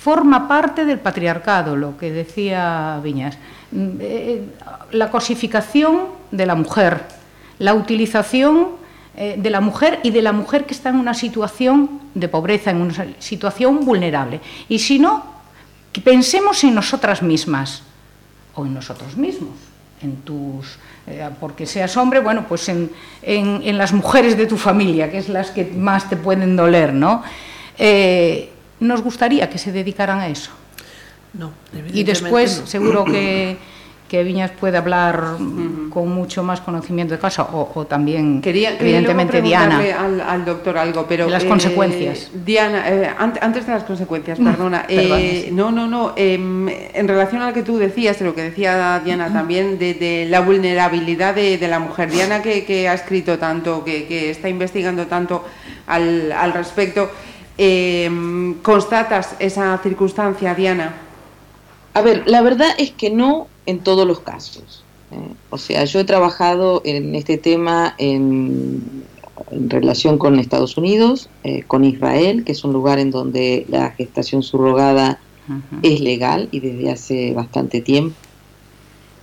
forma 0.08 0.48
parte 0.48 0.86
del 0.86 1.00
patriarcado, 1.00 1.76
lo 1.76 1.98
que 1.98 2.13
decía 2.13 2.98
Viñas. 3.04 3.38
Mm, 3.74 3.88
eh, 4.00 4.41
la 4.91 5.12
cosificación 5.12 6.15
de 6.32 6.46
la 6.46 6.56
mujer, 6.56 7.04
la 7.60 7.74
utilización 7.74 8.70
eh, 9.17 9.36
de 9.38 9.50
la 9.50 9.60
mujer 9.60 10.00
y 10.04 10.12
de 10.12 10.22
la 10.22 10.32
mujer 10.32 10.63
que 10.65 10.74
está 10.74 10.91
en 10.91 10.96
una 10.96 11.13
situación 11.13 12.00
de 12.15 12.30
pobreza, 12.30 12.72
en 12.72 12.84
una 12.84 12.93
situación 13.20 13.84
vulnerable. 13.84 14.39
Y 14.70 14.80
si 14.80 14.98
no, 14.98 15.26
pensemos 16.06 16.63
en 16.63 16.74
nosotras 16.74 17.22
mismas 17.22 17.84
o 18.56 18.65
en 18.65 18.76
nosotros 18.76 19.17
mismos, 19.17 19.58
en 20.02 20.15
tus 20.22 20.80
eh, 21.06 21.28
porque 21.38 21.65
seas 21.65 21.98
hombre, 21.98 22.22
bueno, 22.22 22.46
pues 22.48 22.70
en, 22.70 23.78
las 23.78 23.91
mujeres 23.91 24.38
de 24.38 24.46
tu 24.46 24.56
familia, 24.56 25.12
que 25.12 25.17
es 25.17 25.28
las 25.28 25.52
que 25.52 25.65
más 25.65 26.08
te 26.08 26.15
pueden 26.15 26.56
doler, 26.56 26.93
¿no? 26.93 27.24
Eh, 27.78 28.54
nos 28.80 29.02
gustaría 29.02 29.50
que 29.50 29.58
se 29.58 29.72
dedicaran 29.72 30.20
a 30.20 30.28
eso. 30.28 30.52
No, 31.34 31.52
y 31.94 32.04
después, 32.04 32.63
seguro 32.66 33.06
que 33.06 33.58
que 34.08 34.24
Viñas 34.24 34.52
puede 34.52 34.78
hablar 34.78 35.38
con 35.90 36.10
mucho 36.10 36.44
más 36.44 36.62
conocimiento 36.62 37.13
de 37.13 37.20
caso, 37.20 37.48
o, 37.74 37.86
también, 37.86 38.42
quería, 38.42 38.78
evidentemente, 38.80 39.42
Diana. 39.42 39.82
Al, 40.28 40.46
doctor 40.46 40.78
algo, 40.78 41.06
pero. 41.08 41.28
las 41.28 41.44
consecuencias. 41.44 42.32
Diana, 42.46 42.84
eh, 42.88 43.10
antes 43.18 43.66
de 43.66 43.72
las 43.74 43.84
consecuencias, 43.84 44.40
perdona. 44.44 44.86
Eh, 44.88 45.50
no, 45.52 45.72
no, 45.72 45.88
no. 45.88 46.13
Em, 46.16 46.70
en 46.70 47.08
relación 47.08 47.42
a 47.42 47.48
lo 47.48 47.54
que 47.54 47.63
tú 47.63 47.78
decías, 47.78 48.20
de 48.20 48.26
lo 48.26 48.34
que 48.34 48.44
decía 48.44 49.02
Diana 49.04 49.32
también, 49.32 49.78
de, 49.78 50.26
la 50.30 50.40
vulnerabilidad 50.40 51.36
de, 51.36 51.68
la 51.68 51.80
mujer. 51.80 52.10
Diana, 52.10 52.42
que, 52.42 52.88
ha 52.88 52.94
escrito 52.94 53.38
tanto, 53.38 53.84
que, 53.84 54.30
está 54.30 54.48
investigando 54.48 55.08
tanto 55.08 55.44
al, 55.88 56.32
al 56.32 56.54
respecto, 56.54 57.12
em, 57.58 58.56
¿constatas 58.62 59.36
esa 59.39 59.78
circunstancia, 59.80 60.54
Diana? 60.54 60.93
A 61.93 62.02
ver, 62.02 62.24
la 62.28 62.41
verdad 62.41 62.70
es 62.78 62.91
que 62.91 63.10
no 63.10 63.48
en 63.65 63.80
todos 63.80 64.08
los 64.08 64.20
casos. 64.20 64.84
¿eh? 65.12 65.34
O 65.50 65.58
sea, 65.58 65.84
yo 65.86 66.00
he 66.00 66.04
trabajado 66.04 66.82
en 66.86 67.15
este 67.15 67.38
tema 67.38 67.96
en, 67.98 69.04
relación 69.52 70.17
con 70.17 70.39
Estados 70.39 70.78
Unidos, 70.78 71.30
eh, 71.43 71.63
con 71.65 71.84
Israel, 71.84 72.43
que 72.43 72.52
es 72.52 72.63
un 72.63 72.74
lugar 72.74 73.00
en 73.00 73.12
donde 73.12 73.65
la 73.70 73.91
gestación 73.91 74.43
subrogada 74.43 75.20
es 75.82 76.02
legal 76.02 76.50
y 76.52 76.60
desde 76.60 76.91
hace 76.91 77.34
bastante 77.34 77.82
tiempo. 77.82 78.15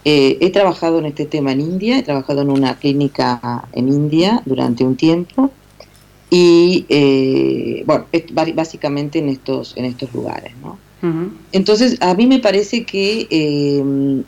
Eh, 0.04 0.38
he 0.40 0.50
trabajado 0.50 0.98
en 0.98 1.06
este 1.06 1.26
tema 1.26 1.52
en 1.52 1.60
India, 1.60 1.98
he 1.98 2.02
trabajado 2.02 2.42
en 2.42 2.50
una 2.50 2.78
clínica 2.78 3.68
en 3.72 3.88
India 3.88 4.42
durante 4.44 4.84
un 4.84 4.96
tiempo 4.96 5.50
y 6.36 7.82
bueno, 7.84 8.06
básicamente 8.54 9.18
en 9.18 9.28
estos, 9.28 9.76
en 9.76 9.84
estos 9.84 10.12
lugares, 10.12 10.52
¿no? 10.62 10.78
Entonces, 11.52 12.00
a 12.00 12.14
mí 12.14 12.26
me 12.26 12.38
parece 12.38 12.84
que 12.84 13.26
eh, 13.28 14.22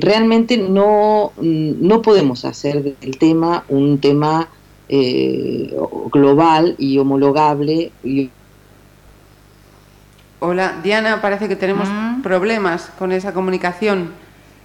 realmente 0.00 0.56
no, 0.56 1.32
no 1.36 2.02
podemos 2.02 2.46
hacer 2.46 2.82
del 2.82 3.18
tema 3.18 3.64
un 3.68 3.98
tema 3.98 4.48
eh, 4.88 5.76
global 6.10 6.74
y 6.78 6.96
homologable. 6.96 7.92
Hola, 10.40 10.80
Diana, 10.82 11.20
parece 11.20 11.48
que 11.48 11.56
tenemos 11.56 11.88
problemas 12.22 12.90
con 12.98 13.12
esa 13.12 13.34
comunicación. 13.34 14.10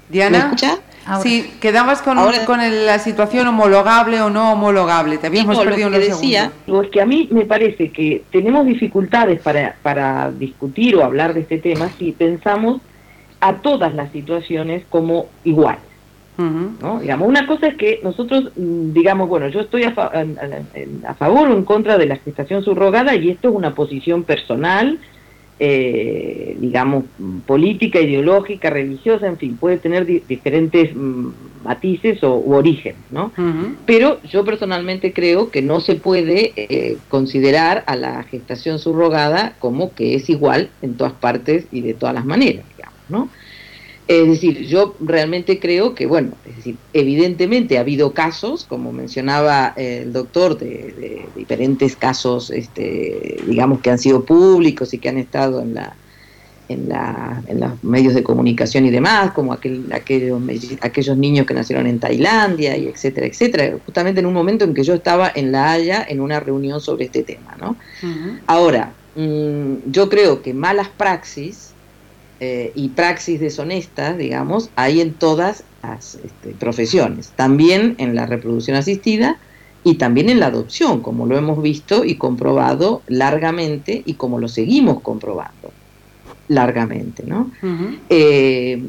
Diana. 0.10 0.38
¿Me 0.38 0.44
escucha? 0.46 0.78
Sí, 1.22 1.54
quedabas 1.62 2.02
con, 2.02 2.18
con 2.46 2.60
la 2.86 3.00
situación 3.00 3.48
homologable 3.48 4.22
o 4.22 4.30
no 4.30 4.54
homologable. 4.54 5.18
Te 5.18 5.28
habíamos 5.28 5.60
perdido 5.60 5.90
lo 5.90 6.00
que 6.00 6.06
decía, 6.06 6.52
es 6.68 6.90
que 6.90 7.02
a 7.02 7.06
mí 7.06 7.28
me 7.32 7.46
parece 7.46 7.92
que 7.92 8.24
tenemos 8.32 8.66
dificultades 8.66 9.42
para, 9.42 9.76
para 9.82 10.32
discutir 10.32 10.96
o 10.96 11.04
hablar 11.04 11.34
de 11.34 11.42
este 11.42 11.60
tema 11.60 11.90
si 11.98 12.12
pensamos 12.12 12.82
a 13.40 13.54
todas 13.58 13.94
las 13.94 14.12
situaciones 14.12 14.84
como 14.90 15.28
iguales. 15.44 15.82
¿no? 16.38 17.00
Digamos, 17.00 17.28
una 17.28 17.48
cosa 17.48 17.68
es 17.68 17.76
que 17.76 18.00
nosotros 18.04 18.52
mm, 18.56 18.94
digamos, 18.94 19.28
bueno, 19.28 19.48
yo 19.48 19.62
estoy 19.62 19.86
a, 19.86 19.94
a, 21.08 21.14
favor 21.16 21.50
o 21.50 21.54
en 21.54 21.64
contra 21.64 21.98
de 21.98 22.06
la 22.06 22.18
gestación 22.18 22.64
subrogada 22.64 23.16
y 23.16 23.32
esto 23.32 23.50
es 23.50 23.56
una 23.56 23.74
posición 23.74 24.24
personal 24.24 25.00
eh, 25.60 26.56
digamos, 26.60 27.06
política, 27.46 28.00
ideológica, 28.00 28.70
religiosa, 28.70 29.28
en 29.28 29.38
fin, 29.38 29.58
puede 29.58 29.78
tener 29.78 30.06
diferentes 30.06 30.96
mm, 30.96 31.30
matices 31.64 32.24
o, 32.24 32.38
u 32.38 32.54
orígenes, 32.54 33.02
¿no? 33.10 33.32
Pero 33.86 34.22
yo 34.24 34.46
personalmente 34.46 35.14
creo 35.14 35.50
que 35.50 35.62
no 35.62 35.80
se 35.80 35.96
puede 35.96 36.54
eh, 36.56 36.98
considerar 37.10 37.84
a 37.88 37.96
la 37.96 38.24
gestación 38.24 38.80
subrogada 38.80 39.56
como 39.60 39.94
que 39.94 40.16
es 40.16 40.30
igual 40.30 40.70
en 40.82 40.96
todas 40.96 41.14
partes 41.14 41.66
y 41.72 41.82
de 41.82 41.94
todas 41.94 42.14
las 42.14 42.26
maneras, 42.26 42.66
digamos, 42.76 43.00
¿no? 43.10 43.30
Es 44.08 44.26
decir, 44.26 44.66
yo 44.68 44.96
realmente 45.02 45.60
creo 45.60 45.94
que, 45.94 46.06
bueno, 46.06 46.32
es 46.46 46.56
decir, 46.56 46.78
evidentemente 46.94 47.78
ha 47.78 47.82
habido 47.82 48.14
casos, 48.14 48.64
como 48.64 48.94
mencionaba 48.94 49.74
el 49.76 50.14
doctor, 50.14 50.58
de, 50.58 51.26
diferentes 51.36 51.98
casos, 51.98 52.50
este, 52.50 53.42
digamos, 53.46 53.82
que 53.82 53.90
han 53.90 54.00
sido 54.00 54.24
públicos 54.24 54.94
y 54.94 55.00
que 55.00 55.10
han 55.10 55.18
estado 55.18 55.62
en 55.62 55.74
la, 55.74 55.94
en, 56.70 56.88
la, 56.88 57.44
en 57.48 57.60
los 57.60 57.84
medios 57.84 58.14
de 58.14 58.24
comunicación 58.24 58.86
y 58.86 58.92
demás, 58.92 59.32
como 59.32 59.52
aquel, 59.52 59.86
aquellos, 59.92 60.42
aquellos 60.80 61.18
niños 61.18 61.46
que 61.46 61.54
nacieron 61.54 61.86
en 61.86 62.00
Tailandia 62.00 62.78
y 62.78 62.88
etcétera, 62.88 63.28
etcétera, 63.28 63.78
justamente 63.86 64.22
en 64.22 64.26
un 64.26 64.34
momento 64.34 64.64
en 64.64 64.74
que 64.74 64.84
yo 64.84 64.94
estaba 64.94 65.30
en 65.36 65.52
La 65.52 65.72
Haya 65.72 66.06
en 66.08 66.22
una 66.22 66.40
reunión 66.40 66.80
sobre 66.80 67.06
este 67.06 67.24
tema, 67.24 67.58
¿no? 67.60 67.76
Ahora, 68.48 68.94
mm, 69.16 69.92
yo 69.92 70.08
creo 70.08 70.42
que 70.42 70.54
malas 70.54 70.88
praxis 70.88 71.67
eh, 72.40 72.72
y 72.76 72.90
praxis 72.90 73.40
deshonestas, 73.40 74.18
digamos, 74.18 74.70
hay 74.76 75.02
en 75.02 75.14
todas 75.14 75.64
las 75.82 76.16
este, 76.16 76.50
profesiones, 76.60 77.32
también 77.36 77.96
en 77.98 78.16
la 78.16 78.26
reproducción 78.26 78.78
asistida 78.78 79.38
y 79.84 79.96
también 79.96 80.30
en 80.30 80.40
la 80.40 80.48
adopción, 80.48 81.02
como 81.02 81.26
lo 81.26 81.38
hemos 81.38 81.62
visto 81.62 82.04
y 82.04 82.16
comprobado 82.16 83.02
largamente 83.08 84.04
y 84.06 84.16
como 84.16 84.40
lo 84.40 84.48
seguimos 84.48 85.02
comprobando 85.02 85.72
largamente, 86.48 87.24
¿no? 87.26 87.52
Eh, 88.10 88.84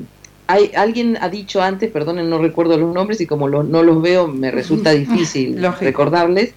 hay, 0.47 0.71
alguien 0.77 1.19
ha 1.21 1.29
dicho 1.29 1.63
antes, 1.63 1.91
perdonen, 1.91 2.29
no 2.29 2.39
recuerdo 2.39 2.77
los 2.79 2.95
nombres 2.95 3.21
y 3.21 3.27
como 3.27 3.49
no 3.49 3.83
los 3.83 4.03
veo 4.03 4.29
me 4.29 4.51
resulta 4.51 4.91
difícil 4.95 5.63
recordarles, 5.81 6.55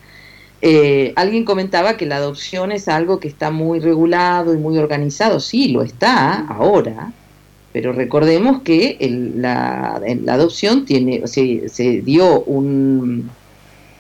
eh, 0.62 1.14
alguien 1.16 1.44
comentaba 1.44 1.98
que 1.98 2.06
la 2.06 2.18
adopción 2.18 2.72
es 2.72 2.88
algo 2.88 3.20
que 3.20 3.28
está 3.28 3.50
muy 3.50 3.80
regulado 3.80 4.54
y 4.54 4.58
muy 4.58 4.78
organizado. 4.78 5.40
Sí, 5.40 5.70
lo 5.70 5.82
está 5.82 6.46
ahora, 6.48 7.12
pero 7.74 7.94
recordemos 7.94 8.62
que 8.62 8.98
la, 9.36 10.02
adopción 10.28 10.86
tiene, 10.86 11.26
se, 11.28 11.68
se 11.70 12.02
dio 12.02 12.42
un, 12.42 13.30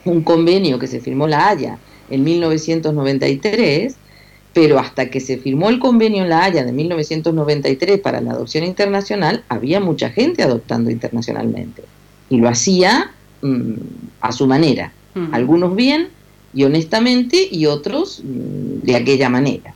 un, 0.06 0.21
convenio 0.24 0.78
que 0.78 0.88
se 0.88 1.00
firmó 1.00 1.28
la 1.28 1.50
Haya 1.50 1.80
en 2.12 2.24
1993, 2.24 3.95
pero 4.54 4.78
hasta 4.78 5.10
que 5.10 5.19
se 5.19 5.38
firmó 5.38 5.69
el 5.69 5.80
convenio 5.80 6.24
en 6.24 6.30
la 6.30 6.43
Haya 6.43 6.63
de 6.63 6.74
1993 6.74 8.00
para 8.02 8.21
la 8.21 8.32
adopción 8.32 8.65
internacional, 8.65 9.43
había 9.50 9.80
mucha 9.80 10.10
gente 10.12 10.43
adoptando 10.43 10.91
internacionalmente 10.91 11.84
y 12.30 12.38
lo 12.38 12.50
hacía 12.50 13.12
mm, 13.41 13.74
a 14.21 14.32
su 14.32 14.45
manera. 14.45 14.93
Algunos 15.34 15.76
bien, 15.76 16.08
y 16.54 16.64
honestamente 16.64 17.48
y 17.50 17.66
otros 17.66 18.22
mm, 18.24 18.86
de 18.86 18.96
aquella 18.96 19.30
manera. 19.30 19.74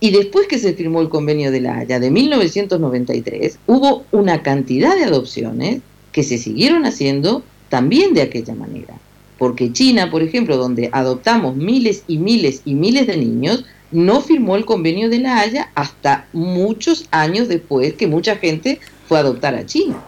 Y 0.00 0.10
después 0.10 0.48
que 0.48 0.58
se 0.58 0.74
firmó 0.74 1.00
el 1.00 1.08
convenio 1.08 1.52
de 1.52 1.60
la 1.60 1.78
Haya 1.78 2.00
de 2.00 2.10
1993, 2.10 3.58
hubo 3.66 4.04
una 4.10 4.42
cantidad 4.42 4.96
de 4.96 5.04
adopciones 5.04 5.80
que 6.10 6.24
se 6.24 6.38
siguieron 6.38 6.84
haciendo 6.84 7.44
también 7.68 8.12
de 8.12 8.22
aquella 8.22 8.54
manera. 8.54 8.94
Porque 9.38 9.72
China, 9.72 10.10
por 10.10 10.22
ejemplo, 10.22 10.56
donde 10.56 10.90
adoptamos 10.92 11.56
miles 11.56 12.04
y 12.08 12.18
miles 12.18 12.62
y 12.64 12.74
miles 12.74 13.06
de 13.06 13.16
niños, 13.16 13.64
no 13.92 14.20
firmó 14.20 14.56
el 14.56 14.64
convenio 14.64 15.08
de 15.08 15.20
la 15.20 15.38
Haya 15.38 15.70
hasta 15.74 16.26
muchos 16.32 17.06
años 17.10 17.48
después 17.48 17.94
que 17.94 18.06
mucha 18.06 18.36
gente 18.36 18.80
fue 19.06 19.18
a 19.18 19.20
adoptar 19.20 19.54
a 19.54 19.66
China, 19.66 20.02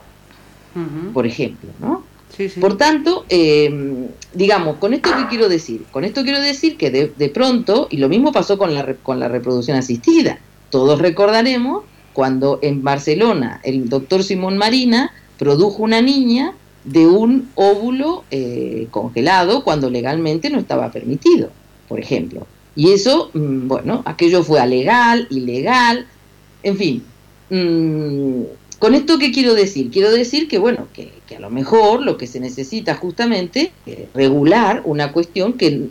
por 1.13 1.27
ejemplo, 1.27 1.71
¿no? 1.81 2.03
Por 2.61 2.77
tanto, 2.77 3.25
eh, 3.29 4.09
digamos, 4.33 4.77
con 4.79 4.95
esto 4.95 5.11
qué 5.17 5.27
quiero 5.29 5.49
decir? 5.49 5.85
Con 5.91 6.05
esto 6.05 6.23
quiero 6.23 6.41
decir 6.41 6.77
que 6.77 6.91
de, 6.91 7.29
pronto, 7.29 7.89
y 7.91 7.99
lo 7.99 8.09
mismo 8.09 8.33
pasó 8.33 8.59
con 8.59 8.75
la, 8.75 8.95
con 9.03 9.21
la 9.21 9.29
reproducción 9.29 9.77
asistida, 9.77 10.39
todos 10.71 10.99
recordaremos 11.01 11.85
cuando 12.13 12.59
en 12.63 12.83
Barcelona 12.83 13.61
el 13.65 13.89
doctor 13.89 14.23
Simón 14.23 14.57
Marina 14.57 15.13
produjo 15.39 15.83
una 15.83 16.01
niña 16.01 16.55
de 16.85 17.07
un 17.07 17.51
óvulo 17.55 18.25
eh, 18.31 18.89
congelado 18.91 19.65
cuando 19.65 19.91
legalmente 19.91 20.51
no 20.51 20.59
estaba 20.59 20.91
permitido, 20.91 21.51
por 21.89 22.01
ejemplo. 22.01 22.47
Y 22.77 22.93
eso, 22.93 23.31
mm, 23.33 23.69
bueno, 23.69 24.03
aquello 24.05 24.43
fue 24.43 24.61
alegal, 24.61 25.27
ilegal, 25.31 26.07
en 26.63 26.77
fin. 26.77 27.03
Mm, 27.51 28.43
¿Con 28.79 28.95
esto 28.95 29.19
qué 29.19 29.33
quiero 29.33 29.55
decir? 29.55 29.91
Quiero 29.91 30.11
decir 30.11 30.49
que, 30.49 30.59
bueno, 30.59 30.89
que, 30.93 31.13
a 31.35 31.41
lo 31.41 31.51
mejor 31.51 32.03
lo 32.03 32.17
que 32.17 32.27
se 32.27 32.41
necesita 32.41 32.95
justamente 32.95 33.73
es 33.87 34.13
regular 34.15 34.83
una 34.85 35.13
cuestión 35.13 35.55
que, 35.55 35.89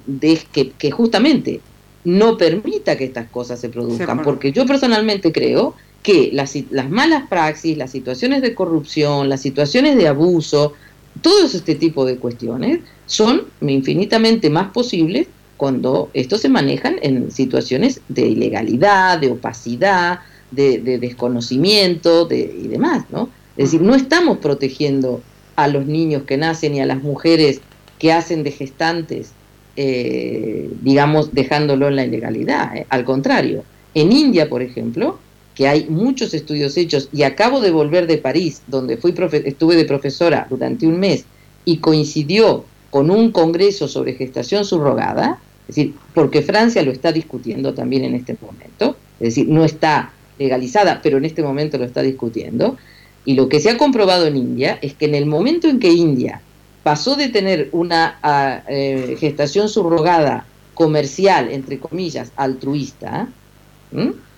que, 0.78 0.91
justamente 0.91 1.62
no 2.04 2.38
permita 2.38 2.98
que 2.98 3.06
estas 3.06 3.30
cosas 3.30 3.60
se 3.60 3.69
produzcan, 3.69 4.22
porque 4.24 4.52
yo 4.52 4.65
personalmente 4.65 5.32
creo 5.32 5.76
que 6.02 6.30
las, 6.34 6.54
las 6.69 6.89
malas 6.89 7.28
praxis, 7.28 7.78
las 7.78 7.91
situaciones 7.91 8.41
de 8.41 8.54
corrupción, 8.54 9.30
las 9.30 9.41
situaciones 9.41 9.96
de 9.96 10.08
abuso, 10.08 10.74
todos 11.22 11.56
este 11.56 11.76
tipo 11.76 12.06
de 12.06 12.17
cuestiones 12.17 12.80
son 13.06 13.43
infinitamente 13.62 14.50
más 14.50 14.72
posibles 14.72 15.28
cuando 15.58 16.10
estos 16.13 16.41
se 16.41 16.50
manejan 16.50 16.96
en 17.02 17.32
situaciones 17.32 18.02
de 18.10 18.28
ilegalidad, 18.28 19.19
de 19.19 19.32
opacidad, 19.32 20.19
de, 20.56 20.80
desconocimiento 21.00 22.26
de, 22.26 22.39
y 22.39 22.68
demás, 22.68 23.06
¿no? 23.10 23.30
Es 23.58 23.66
decir, 23.66 23.82
no 23.82 23.96
estamos 23.96 24.39
protegiendo 24.39 25.22
a 25.56 25.68
los 25.68 25.86
niños 25.86 26.24
que 26.24 26.38
nacen 26.38 26.76
y 26.76 26.82
a 26.82 26.86
las 26.86 27.04
mujeres 27.04 27.62
que 28.00 28.12
hacen 28.12 28.44
de 28.44 28.52
gestantes, 28.52 29.32
eh, 29.76 30.70
digamos, 30.82 31.34
dejándolo 31.34 31.88
en 31.88 31.96
la 31.96 32.06
ilegalidad. 32.06 32.76
¿eh? 32.76 32.86
Al 32.89 33.06
contrario, 33.06 33.63
en 33.94 34.12
India, 34.12 34.50
por 34.50 34.62
ejemplo, 34.62 35.20
que 35.56 35.68
hay 35.68 35.86
muchos 35.88 36.34
estudios 36.34 36.76
hechos, 36.78 37.10
y 37.13 37.24
acabo 37.24 37.62
de 37.62 37.72
volver 37.72 38.08
de 38.08 38.18
París, 38.18 38.63
donde 38.68 38.98
fui 38.98 39.13
estuve 39.46 39.76
de 39.76 39.86
profesora 39.86 40.48
durante 40.50 40.88
un 40.88 41.00
mes, 41.00 41.26
y 41.66 41.78
coincidió 41.78 42.66
con 42.89 43.10
un 43.12 43.32
congreso 43.32 43.88
sobre 43.88 44.13
gestación 44.13 44.66
subrogada, 44.66 45.39
es 45.68 45.76
decir, 45.76 45.94
porque 46.13 46.42
Francia 46.42 46.84
lo 46.84 46.92
está 46.92 47.12
discutiendo 47.12 47.74
también 47.74 48.04
en 48.04 48.16
este 48.16 48.36
momento, 48.42 48.98
es 49.20 49.36
decir, 49.36 49.48
no 49.48 49.63
está 49.63 50.12
legalizada, 50.43 50.99
pero 51.01 51.17
en 51.17 51.25
este 51.25 51.41
momento 51.41 51.77
lo 51.77 51.86
está 51.86 52.01
discutiendo, 52.01 52.77
y 53.25 53.36
lo 53.36 53.47
que 53.47 53.60
se 53.60 53.69
ha 53.69 53.77
comprobado 53.77 54.27
en 54.27 54.36
India 54.36 54.77
es 54.82 54.93
que 54.93 55.06
en 55.06 55.15
el 55.15 55.25
momento 55.25 55.69
en 55.69 55.79
que 55.79 55.91
India 55.91 56.41
pasó 56.84 57.15
de 57.15 57.29
tener 57.29 57.69
una 57.71 58.19
ah, 58.21 58.62
eh, 58.67 59.15
gestación 59.19 59.69
subrogada 59.69 60.45
comercial, 60.73 61.49
entre 61.51 61.79
comillas, 61.79 62.32
altruista, 62.36 63.27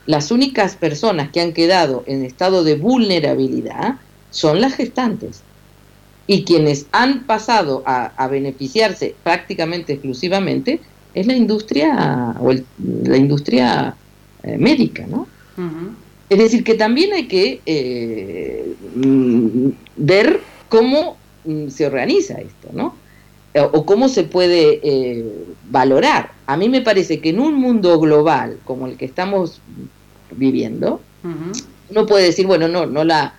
las 0.05 0.31
únicas 0.31 0.75
personas 0.75 1.31
que 1.31 1.39
han 1.39 1.53
quedado 1.53 2.03
en 2.07 2.25
estado 2.25 2.63
de 2.63 2.75
vulnerabilidad 2.75 3.95
son 4.31 4.59
las 4.59 4.75
gestantes. 4.75 5.41
Y 6.27 6.43
quienes 6.43 6.87
han 6.91 7.23
pasado 7.23 7.83
a, 7.85 8.27
beneficiarse 8.27 9.15
prácticamente 9.23 9.93
exclusivamente 9.93 10.81
es 11.13 11.25
la 11.25 11.35
industria 11.35 12.35
o 12.41 12.51
la 12.51 13.17
industria 13.17 13.95
eh, 14.43 14.57
médica, 14.57 15.05
¿no? 15.07 15.27
Es 16.29 16.37
decir, 16.37 16.63
que 16.63 16.73
también 16.73 17.13
hay 17.13 17.27
que 17.27 17.61
eh, 17.65 18.75
mm, 18.95 19.69
ver 19.95 20.39
cómo 20.69 21.17
mm, 21.45 21.69
se 21.69 21.85
organiza 21.85 22.35
esto, 22.35 22.69
¿no? 22.73 22.95
O 23.71 23.85
cómo 23.85 24.09
se 24.09 24.23
puede 24.23 24.81
eh, 24.83 25.23
valorar. 25.69 26.31
A 26.45 26.57
mí 26.57 26.67
me 26.67 26.81
parece 26.81 27.21
que 27.21 27.29
en 27.29 27.39
un 27.39 27.53
mundo 27.53 27.97
global 28.01 28.59
como 28.65 28.85
el 28.85 28.97
que 28.97 29.05
estamos 29.05 29.61
viviendo, 30.31 30.99
uno 31.89 32.05
puede 32.05 32.25
decir, 32.25 32.45
bueno, 32.47 32.67
no, 32.67 32.85
no 32.85 33.05
la 33.05 33.33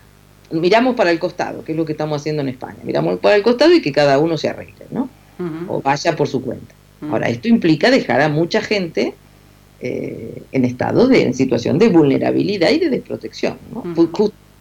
miramos 0.50 0.94
para 0.94 1.11
el 1.11 1.18
costado, 1.18 1.64
que 1.64 1.72
es 1.72 1.79
lo 1.79 1.85
que 1.85 1.92
estamos 1.92 2.22
haciendo 2.22 2.42
en 2.42 2.48
España. 2.48 2.79
Miramos 2.83 3.18
para 3.18 3.37
el 3.37 3.42
costado 3.42 3.74
y 3.74 3.83
que 3.83 3.92
cada 3.92 4.18
uno 4.18 4.38
se 4.38 4.48
arregle, 4.48 4.87
¿no? 4.90 5.11
O 5.68 5.83
vaya 5.83 6.16
por 6.16 6.29
su 6.29 6.40
cuenta. 6.40 6.74
Ahora, 7.11 7.29
esto 7.29 7.48
implica 7.48 7.90
dejar 7.90 8.22
a 8.22 8.29
mucha 8.29 8.62
gente 8.62 9.14
eh, 9.81 10.43
en 10.53 10.65
estado 10.65 11.07
de 11.07 11.23
en 11.23 11.35
situación 11.35 11.79
de 11.79 11.89
vulnerabilidad 11.89 12.71
y 12.71 12.79
de 12.79 12.91
desprotección, 12.91 13.59
¿no? 13.73 13.83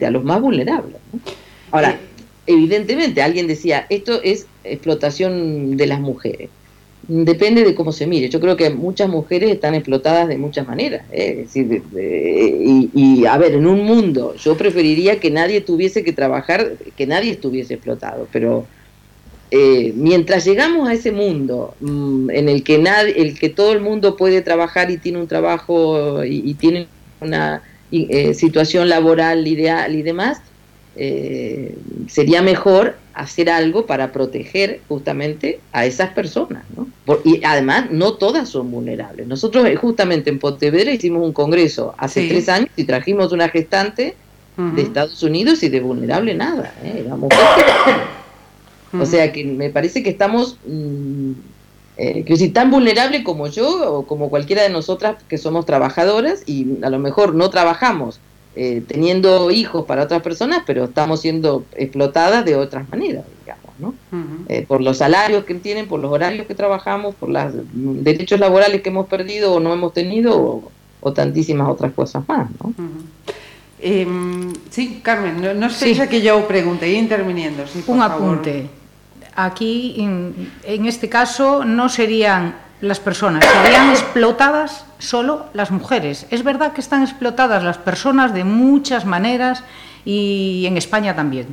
a 0.01 0.12
los 0.12 0.23
más 0.23 0.41
vulnerables. 0.41 0.97
Ahora, 1.71 1.97
evidentemente, 2.45 3.21
alguien 3.21 3.47
decía, 3.47 3.86
esto 3.89 4.21
es 4.21 4.45
explotación 4.63 5.78
de 5.78 5.88
las 5.88 5.99
mujeres. 5.99 6.49
Depende 7.08 7.63
de 7.63 7.75
cómo 7.75 7.91
se 7.91 8.08
mire. 8.08 8.30
Yo 8.30 8.39
creo 8.39 8.58
que 8.58 8.69
muchas 8.71 9.08
mujeres 9.08 9.51
están 9.51 9.75
explotadas 9.75 10.28
de 10.28 10.38
muchas 10.38 10.67
maneras. 10.67 11.06
¿eh? 11.12 11.45
y, 12.93 13.25
a 13.25 13.38
ver, 13.38 13.54
en 13.54 13.67
un 13.67 13.86
mundo, 13.86 14.36
yo 14.36 14.58
preferiría 14.58 15.19
que 15.19 15.30
nadie 15.30 15.62
tuviese 15.62 16.04
que 16.04 16.13
trabajar, 16.13 16.73
que 16.97 17.06
nadie 17.08 17.32
estuviese 17.32 17.75
explotado, 17.75 18.28
pero 18.32 18.65
eh, 19.57 19.93
mientras 19.95 20.43
llegamos 20.43 20.89
a 20.89 20.93
ese 20.93 21.13
mundo 21.13 21.75
mm, 21.79 22.29
en 22.29 22.49
el 22.49 22.61
que, 22.61 22.77
nadie, 22.77 23.21
el 23.21 23.39
que 23.39 23.47
todo 23.47 23.71
el 23.71 23.79
mundo 23.79 24.17
puede 24.17 24.41
trabajar 24.41 24.91
y 24.91 24.97
tiene 24.97 25.17
un 25.17 25.27
trabajo 25.27 26.25
y, 26.25 26.53
tiene 26.55 26.87
una 27.21 27.61
eh, 27.89 28.33
situación 28.33 28.89
laboral 28.89 29.47
ideal 29.47 29.95
y 29.95 30.01
demás, 30.01 30.41
sería 32.07 32.41
mejor 32.41 32.95
hacer 33.13 33.49
algo 33.49 33.85
para 33.85 34.11
proteger 34.11 34.81
justamente 34.89 35.61
a 35.71 35.85
esas 35.85 36.09
personas. 36.09 36.63
¿no? 36.75 36.87
y 37.23 37.41
además, 37.45 37.91
no 37.91 38.15
todas 38.15 38.49
son 38.49 38.69
vulnerables. 38.71 39.25
Nosotros 39.25 39.65
eh, 39.67 39.75
justamente 39.77 40.29
en 40.29 40.37
Pontevedra 40.37 40.91
hicimos 40.91 41.23
un 41.23 41.31
congreso 41.31 41.95
hace 41.97 42.27
tres 42.27 42.49
años 42.49 42.69
y 42.75 42.83
trajimos 42.83 43.31
una 43.31 43.47
gestante 43.47 44.15
de 44.57 44.81
Estados 44.81 45.23
Unidos 45.23 45.63
y 45.63 45.69
de 45.69 45.79
vulnerable 45.79 46.33
nada. 46.33 46.73
O 49.01 49.05
sea 49.05 49.31
que 49.31 49.43
me 49.43 49.69
parece 49.69 50.03
que 50.03 50.10
estamos... 50.10 50.58
Mm, 50.65 51.34
eh, 51.97 52.25
que 52.25 52.36
si 52.36 52.49
tan 52.49 52.71
vulnerable 52.71 53.23
como 53.23 53.47
yo 53.47 53.93
o 53.93 54.05
como 54.05 54.29
cualquiera 54.29 54.63
de 54.63 54.69
nosotras 54.69 55.15
que 55.29 55.38
somos 55.38 55.65
trabajadoras 55.65 56.43
y 56.45 56.84
a 56.84 56.89
lo 56.89 56.99
mejor 56.99 57.34
no 57.36 57.49
trabajamos 57.49 58.19
eh, 58.58 58.81
teniendo 58.88 59.51
hijos 59.51 59.86
para 59.86 60.03
otras 60.03 60.21
personas, 60.21 60.63
pero 60.65 60.86
estamos 60.86 61.19
siendo 61.21 61.65
explotadas 61.75 62.45
de 62.45 62.55
otras 62.55 62.88
maneras, 62.89 63.25
digamos, 63.41 63.65
¿no? 63.79 63.93
Eh, 64.47 64.65
por 64.65 64.79
los 64.81 64.97
salarios 64.99 65.43
que 65.43 65.55
tienen, 65.55 65.88
por 65.88 65.99
los 65.99 66.10
horarios 66.10 66.47
que 66.47 66.55
trabajamos, 66.55 67.15
por 67.15 67.29
los 67.29 67.53
derechos 67.73 68.39
laborales 68.39 68.81
que 68.81 68.89
hemos 68.89 69.08
perdido 69.08 69.53
o 69.53 69.60
no 69.60 69.73
hemos 69.73 69.93
tenido, 69.93 70.63
o, 71.01 71.13
tantísimas 71.13 71.69
otras 71.69 71.91
cosas 71.93 72.27
más, 72.27 72.49
¿no? 72.63 72.73
Em, 73.81 74.53
sí, 74.69 75.01
Carmen, 75.03 75.60
no, 75.60 75.69
sé 75.69 76.08
que 76.10 76.21
yo 76.21 76.47
pregunte, 76.47 76.91
interviniendo. 76.91 77.65
Un 77.88 78.01
apunte. 78.01 78.69
Aquí, 79.35 79.95
en 79.99 80.85
este 80.85 81.09
caso, 81.09 81.65
no 81.65 81.89
serían 81.89 82.55
las 82.81 82.99
personas, 82.99 83.43
serían 83.63 83.89
explotadas 83.89 84.85
solo 84.99 85.47
las 85.53 85.71
mujeres. 85.71 86.27
Es 86.29 86.43
verdad 86.43 86.73
que 86.73 86.81
están 86.81 87.03
explotadas 87.03 87.63
las 87.63 87.77
personas 87.77 88.33
de 88.33 88.43
muchas 88.43 89.05
maneras 89.05 89.63
y 90.03 90.65
en 90.67 90.77
España 90.77 91.15
también. 91.15 91.47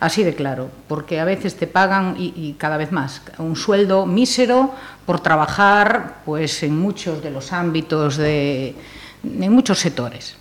Así 0.00 0.22
de 0.22 0.34
claro, 0.34 0.70
porque 0.86 1.18
a 1.18 1.24
veces 1.24 1.56
te 1.56 1.66
pagan 1.66 2.14
y, 2.18 2.54
cada 2.56 2.76
vez 2.76 2.92
más 2.92 3.20
un 3.38 3.56
sueldo 3.56 4.06
mísero 4.06 4.72
por 5.04 5.20
trabajar 5.20 6.18
pues 6.24 6.62
en 6.62 6.78
muchos 6.78 7.22
de 7.22 7.30
los 7.32 7.52
ámbitos 7.52 8.16
de 8.16 8.76
en 9.24 9.52
muchos 9.52 9.80
sectores. 9.80 10.36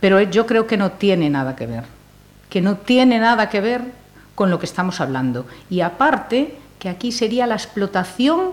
Pero 0.00 0.20
yo 0.22 0.46
creo 0.46 0.66
que 0.66 0.78
no 0.78 0.92
tiene 0.92 1.28
nada 1.28 1.56
que 1.56 1.66
ver, 1.66 1.84
que 2.48 2.62
no 2.62 2.76
tiene 2.76 3.18
nada 3.18 3.50
que 3.50 3.60
ver 3.60 3.82
con 4.40 4.48
lo 4.48 4.58
que 4.58 4.64
estamos 4.64 5.02
hablando. 5.02 5.44
Y 5.68 5.82
aparte 5.82 6.56
que 6.78 6.88
aquí 6.88 7.12
sería 7.12 7.46
la 7.46 7.56
explotación 7.56 8.52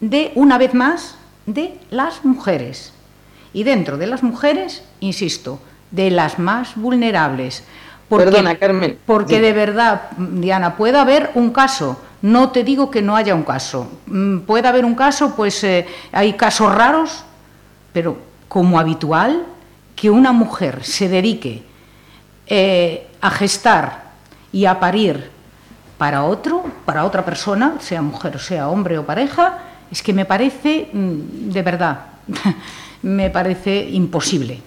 de 0.00 0.32
una 0.34 0.58
vez 0.58 0.74
más 0.74 1.14
de 1.46 1.78
las 1.92 2.24
mujeres. 2.24 2.92
Y 3.52 3.62
dentro 3.62 3.98
de 3.98 4.08
las 4.08 4.24
mujeres, 4.24 4.82
insisto, 4.98 5.60
de 5.92 6.10
las 6.10 6.40
más 6.40 6.74
vulnerables. 6.74 7.62
Porque, 8.08 8.24
Perdona, 8.24 8.56
Carmen. 8.56 8.98
Porque 9.06 9.40
de 9.40 9.52
verdad, 9.52 10.10
Diana, 10.18 10.76
puede 10.76 10.98
haber 10.98 11.30
un 11.36 11.50
caso. 11.52 12.00
No 12.20 12.50
te 12.50 12.64
digo 12.64 12.90
que 12.90 13.00
no 13.00 13.14
haya 13.14 13.36
un 13.36 13.44
caso. 13.44 13.88
Mm, 14.06 14.38
puede 14.38 14.66
haber 14.66 14.84
un 14.84 14.96
caso, 14.96 15.36
pues 15.36 15.62
eh, 15.62 15.86
hay 16.10 16.32
casos 16.32 16.74
raros, 16.74 17.22
pero 17.92 18.18
como 18.48 18.80
habitual, 18.80 19.44
que 19.94 20.10
una 20.10 20.32
mujer 20.32 20.82
se 20.82 21.08
dedique 21.08 21.62
eh, 22.48 23.06
a 23.20 23.30
gestar 23.30 24.07
y 24.52 24.64
a 24.64 24.80
parir 24.80 25.30
para 25.98 26.24
otro, 26.24 26.64
para 26.84 27.04
otra 27.04 27.24
persona, 27.24 27.78
sea 27.80 28.02
mujer, 28.02 28.38
sea 28.38 28.68
hombre 28.68 28.98
o 28.98 29.04
pareja, 29.04 29.58
es 29.90 30.02
que 30.02 30.12
me 30.12 30.24
parece, 30.24 30.88
mm, 30.92 31.50
de 31.50 31.62
verdad, 31.62 32.06
me 33.02 33.30
parece 33.30 33.88
imposible. 33.90 34.60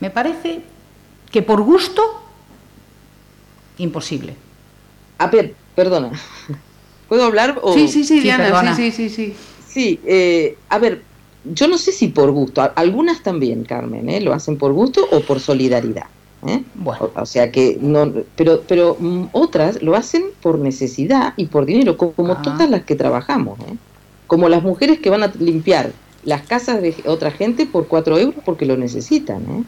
Me 0.00 0.10
parece 0.10 0.62
que 1.30 1.42
por 1.42 1.62
gusto, 1.62 2.02
imposible. 3.78 4.36
A 5.18 5.28
ver, 5.28 5.54
perdona. 5.74 6.10
¿Puedo 7.08 7.24
hablar? 7.24 7.60
Sí, 7.74 7.88
sí, 7.88 8.04
sí, 8.04 8.20
Diana, 8.20 8.74
sí, 8.74 8.90
sí, 8.90 9.08
sí, 9.08 9.34
sí. 9.66 10.00
Eh, 10.04 10.56
a 10.68 10.78
ver, 10.78 11.02
yo 11.44 11.68
no 11.68 11.78
sé 11.78 11.92
si 11.92 12.08
por 12.08 12.30
gusto, 12.30 12.70
algunas 12.74 13.22
también, 13.22 13.64
Carmen, 13.64 14.08
¿eh? 14.08 14.20
lo 14.20 14.32
hacen 14.32 14.56
por 14.56 14.72
gusto 14.72 15.06
o 15.10 15.20
por 15.20 15.40
solidaridad. 15.40 16.06
¿Eh? 16.46 16.62
Bueno. 16.74 17.10
O, 17.14 17.26
sea 17.26 17.50
que 17.50 17.78
no, 17.80 18.12
pero, 18.36 18.62
pero 18.66 18.96
mm, 18.98 19.26
otras 19.32 19.82
lo 19.82 19.94
hacen 19.96 20.24
por 20.42 20.58
necesidad 20.58 21.34
y 21.36 21.46
por 21.46 21.66
dinero, 21.66 21.96
como, 21.96 22.32
ah. 22.32 22.42
todas 22.42 22.68
las 22.68 22.84
que 22.84 22.96
trabajamos. 22.96 23.58
¿eh? 23.60 23.76
como 24.26 24.48
las 24.48 24.62
mujeres 24.62 24.98
que 24.98 25.10
van 25.10 25.22
a 25.22 25.32
limpiar 25.38 25.92
las 26.24 26.42
casas 26.42 26.80
de 26.80 26.94
otra 27.06 27.30
gente 27.30 27.66
por 27.66 27.86
cuatro 27.86 28.18
euros 28.18 28.42
porque 28.44 28.66
lo 28.66 28.76
necesitan. 28.76 29.42
¿eh? 29.42 29.64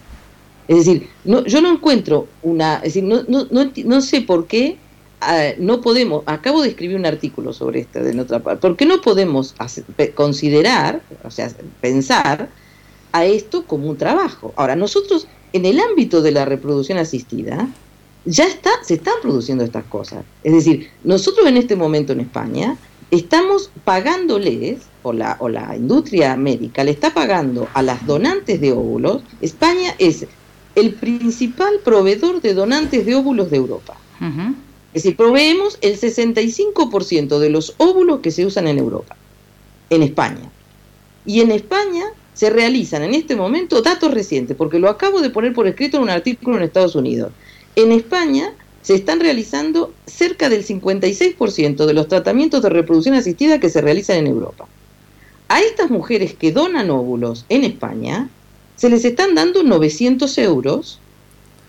Es 0.69 0.79
decir, 0.79 1.09
no, 1.25 1.45
yo 1.45 1.61
no 1.61 1.71
encuentro 1.71 2.27
una, 2.43 2.77
es 2.77 2.95
decir, 2.95 3.05
no, 3.05 3.23
no, 3.29 3.47
no, 3.51 4.01
sé 4.01 4.23
por 4.23 4.47
qué 4.47 4.79
ah, 5.21 5.51
no 5.59 5.81
podemos, 5.81 6.23
acabo 6.27 6.63
de 6.63 6.71
escribir 6.71 6.97
un 6.97 7.07
artículo 7.07 7.53
sobre 7.53 7.81
esto 7.81 8.03
de 8.03 8.19
otra 8.21 8.41
parte, 8.41 8.61
¿por 8.61 8.77
qué 8.77 8.87
no 8.87 9.01
podemos 9.01 9.55
considerar, 10.15 11.03
o 11.23 11.31
sea, 11.31 11.51
pensar 11.81 12.49
a 13.13 13.25
esto 13.25 13.65
como 13.65 13.89
un 13.89 13.97
trabajo? 13.97 14.53
Ahora, 14.57 14.75
nosotros 14.75 15.29
en 15.57 15.65
el 15.65 15.81
ámbito 15.81 16.23
de 16.23 16.31
la 16.31 16.45
reproducción 16.45 16.99
asistida, 16.99 17.69
ya 18.25 18.45
está, 18.45 18.71
se 18.83 18.95
están 18.95 19.15
produciendo 19.23 19.65
estas 19.65 19.85
cosas. 19.85 20.25
Es 20.43 20.53
decir, 20.53 20.91
nosotros 21.05 21.47
en 21.47 21.57
este 21.57 21.77
momento 21.77 22.13
en 22.13 22.21
España 22.21 22.77
estamos 23.11 23.71
pagándoles, 23.85 24.83
o 25.03 25.13
la, 25.13 25.37
o 25.39 25.49
la 25.49 25.77
industria 25.77 26.37
médica 26.37 26.83
le 26.85 26.91
está 26.91 27.15
pagando 27.15 27.69
a 27.75 27.83
las 27.83 28.05
donantes 28.07 28.61
de 28.61 28.73
óvulos, 28.73 29.23
España 29.41 29.95
es 29.99 30.27
el 30.75 30.95
principal 30.95 31.81
proveedor 31.85 32.41
de 32.43 32.55
donantes 32.55 33.07
de 33.07 33.15
óvulos 33.15 33.51
de 33.51 33.57
Europa. 33.57 33.97
Es 34.93 35.03
decir, 35.03 35.17
proveemos 35.17 35.79
el 35.83 35.99
65% 35.99 37.39
de 37.39 37.51
los 37.51 37.75
óvulos 37.79 38.21
que 38.21 38.31
se 38.31 38.47
usan 38.47 38.67
en 38.67 38.79
Europa, 38.79 39.17
en 39.91 40.03
España. 40.03 40.51
Y 41.25 41.41
en 41.41 41.51
España 41.51 42.05
se 42.37 42.51
realizan 42.51 43.03
en 43.03 43.15
este 43.15 43.35
momento 43.35 43.81
datos 43.81 44.13
recientes, 44.13 44.57
porque 44.57 44.79
lo 44.79 44.91
acabo 44.91 45.23
de 45.23 45.31
poner 45.31 45.55
por 45.55 45.67
escrito 45.67 45.97
en 45.97 46.03
un 46.03 46.11
artículo 46.11 46.59
en 46.59 46.65
Estados 46.65 46.95
Unidos. 46.95 47.33
En 47.75 47.93
España 47.93 48.53
se 48.83 48.95
están 48.95 49.21
realizando 49.21 49.95
cerca 50.05 50.51
del 50.51 50.65
56% 50.65 51.87
de 51.87 51.95
los 51.95 52.09
tratamientos 52.09 52.63
de 52.63 52.69
reproducción 52.69 53.15
asistida 53.15 53.59
que 53.59 53.71
se 53.71 53.81
realizan 53.81 54.19
en 54.19 54.27
Europa. 54.27 54.67
A 55.49 55.61
estas 55.61 55.91
mujeres 55.91 56.35
que 56.35 56.53
donan 56.53 56.91
óvulos 56.91 57.47
en 57.49 57.65
España, 57.65 58.29
se 58.77 58.91
les 58.91 59.07
están 59.07 59.35
dando 59.35 59.63
900 59.63 60.37
euros 60.37 61.01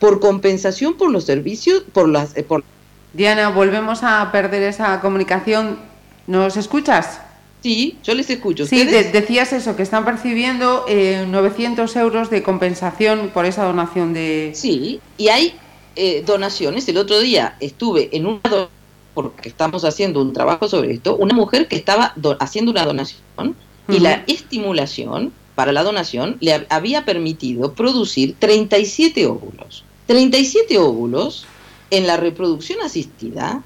por 0.01 0.19
compensación 0.19 0.95
por 0.95 1.09
los 1.11 1.23
servicios, 1.23 1.83
por 1.93 2.09
las... 2.09 2.35
Eh, 2.35 2.43
por... 2.43 2.65
Diana, 3.13 3.49
volvemos 3.49 4.03
a 4.03 4.29
perder 4.33 4.63
esa 4.63 4.99
comunicación. 4.99 5.79
¿Nos 6.27 6.57
escuchas? 6.57 7.21
Sí, 7.67 7.97
yo 8.01 8.13
les 8.13 8.29
escucho. 8.29 8.65
Sí, 8.65 8.85
decías 8.85 9.51
eso, 9.51 9.75
que 9.75 9.83
están 9.83 10.05
percibiendo 10.05 10.85
900 10.87 11.93
eh, 11.93 11.99
euros 11.99 12.29
de 12.29 12.41
compensación 12.41 13.29
por 13.33 13.45
esa 13.45 13.65
donación 13.65 14.13
de... 14.13 14.53
Sí, 14.55 15.01
y 15.17 15.27
hay 15.27 15.53
eh, 15.97 16.23
donaciones. 16.25 16.87
El 16.87 16.95
otro 16.95 17.19
día 17.19 17.57
estuve 17.59 18.15
en 18.15 18.25
una 18.25 18.69
porque 19.13 19.49
estamos 19.49 19.83
haciendo 19.83 20.21
un 20.21 20.31
trabajo 20.31 20.69
sobre 20.69 20.93
esto, 20.93 21.17
una 21.17 21.33
mujer 21.33 21.67
que 21.67 21.75
estaba 21.75 22.13
haciendo 22.39 22.71
una 22.71 22.85
donación 22.85 23.57
y 23.89 23.99
la 23.99 24.23
estimulación 24.27 25.33
para 25.53 25.73
la 25.73 25.83
donación 25.83 26.37
le 26.39 26.65
había 26.69 27.03
permitido 27.03 27.73
producir 27.73 28.37
37 28.39 29.27
óvulos. 29.27 29.83
37 30.05 30.77
óvulos 30.77 31.45
en 31.91 32.07
la 32.07 32.15
reproducción 32.15 32.79
asistida 32.81 33.61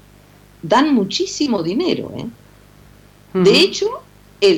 dan 0.60 0.92
muchísimo 0.92 1.62
dinero. 1.62 2.10
¿eh? 2.16 2.26
De 3.34 3.60
hecho, 3.60 4.02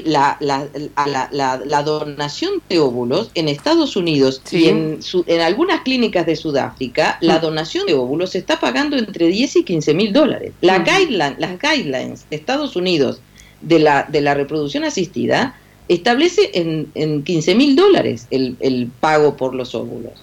la, 0.04 0.38
la, 0.40 1.82
donación 1.82 2.62
de 2.68 2.78
óvulos 2.78 3.30
en 3.34 3.48
Estados 3.48 3.96
Unidos 3.96 4.40
y 4.50 4.68
en, 4.68 5.00
en, 5.26 5.40
algunas 5.40 5.82
clínicas 5.82 6.24
de 6.26 6.36
Sudáfrica, 6.36 7.18
la 7.20 7.38
donación 7.38 7.86
de 7.86 7.94
óvulos 7.94 8.30
se 8.30 8.38
está 8.38 8.58
pagando 8.58 8.96
entre 8.96 9.26
10 9.26 9.56
y 9.56 9.64
15 9.64 9.94
mil 9.94 10.12
dólares. 10.12 10.52
La 10.62 10.78
guideline, 10.78 11.36
las 11.38 11.58
guidelines 11.60 12.26
de 12.30 12.36
Estados 12.36 12.76
Unidos 12.76 13.20
de 13.60 13.78
la, 13.78 14.04
de 14.04 14.22
la 14.22 14.34
reproducción 14.34 14.84
asistida 14.84 15.56
establece 15.88 16.50
en, 16.54 16.90
en 16.94 17.22
15 17.22 17.54
mil 17.54 17.76
dólares 17.76 18.26
el, 18.30 18.56
el, 18.60 18.90
pago 19.00 19.36
por 19.36 19.54
los 19.54 19.74
óvulos, 19.74 20.14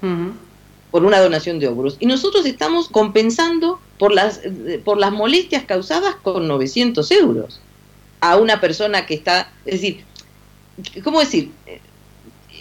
por 0.90 1.06
una 1.06 1.20
donación 1.20 1.60
de 1.60 1.68
óvulos. 1.68 1.98
Y 2.00 2.08
nosotros 2.08 2.48
estamos 2.48 2.90
compensando 2.90 3.80
por 4.00 4.12
las, 4.12 4.42
por 4.84 4.98
las 4.98 5.12
molestias 5.12 5.66
causadas 5.66 6.16
con 6.16 6.48
900 6.48 7.12
euros 7.12 7.62
a 8.22 8.38
una 8.38 8.62
persona 8.62 9.06
que 9.06 9.16
está, 9.16 9.52
es 9.66 9.82
decir, 9.82 10.04
¿cómo 11.04 11.20
decir? 11.20 11.52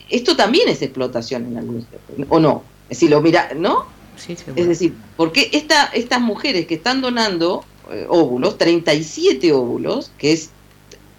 Esto 0.09 0.35
también 0.35 0.69
es 0.69 0.83
explotación 0.83 1.47
en 1.47 1.59
algunos 1.59 1.85
o 2.29 2.41
no. 2.41 2.65
Si 2.91 3.09
lo 3.09 3.21
mira, 3.21 3.53
¿no? 3.55 3.87
Sí, 4.17 4.37
es 4.57 4.67
decir, 4.67 4.95
porque 5.17 5.51
esta, 5.53 5.85
estas 5.87 6.21
mujeres 6.21 6.67
que 6.67 6.75
están 6.75 7.01
donando 7.01 7.65
eh, 7.91 8.07
óvulos, 8.09 8.59
37 8.59 9.53
óvulos, 9.53 10.11
que 10.19 10.33
es, 10.33 10.51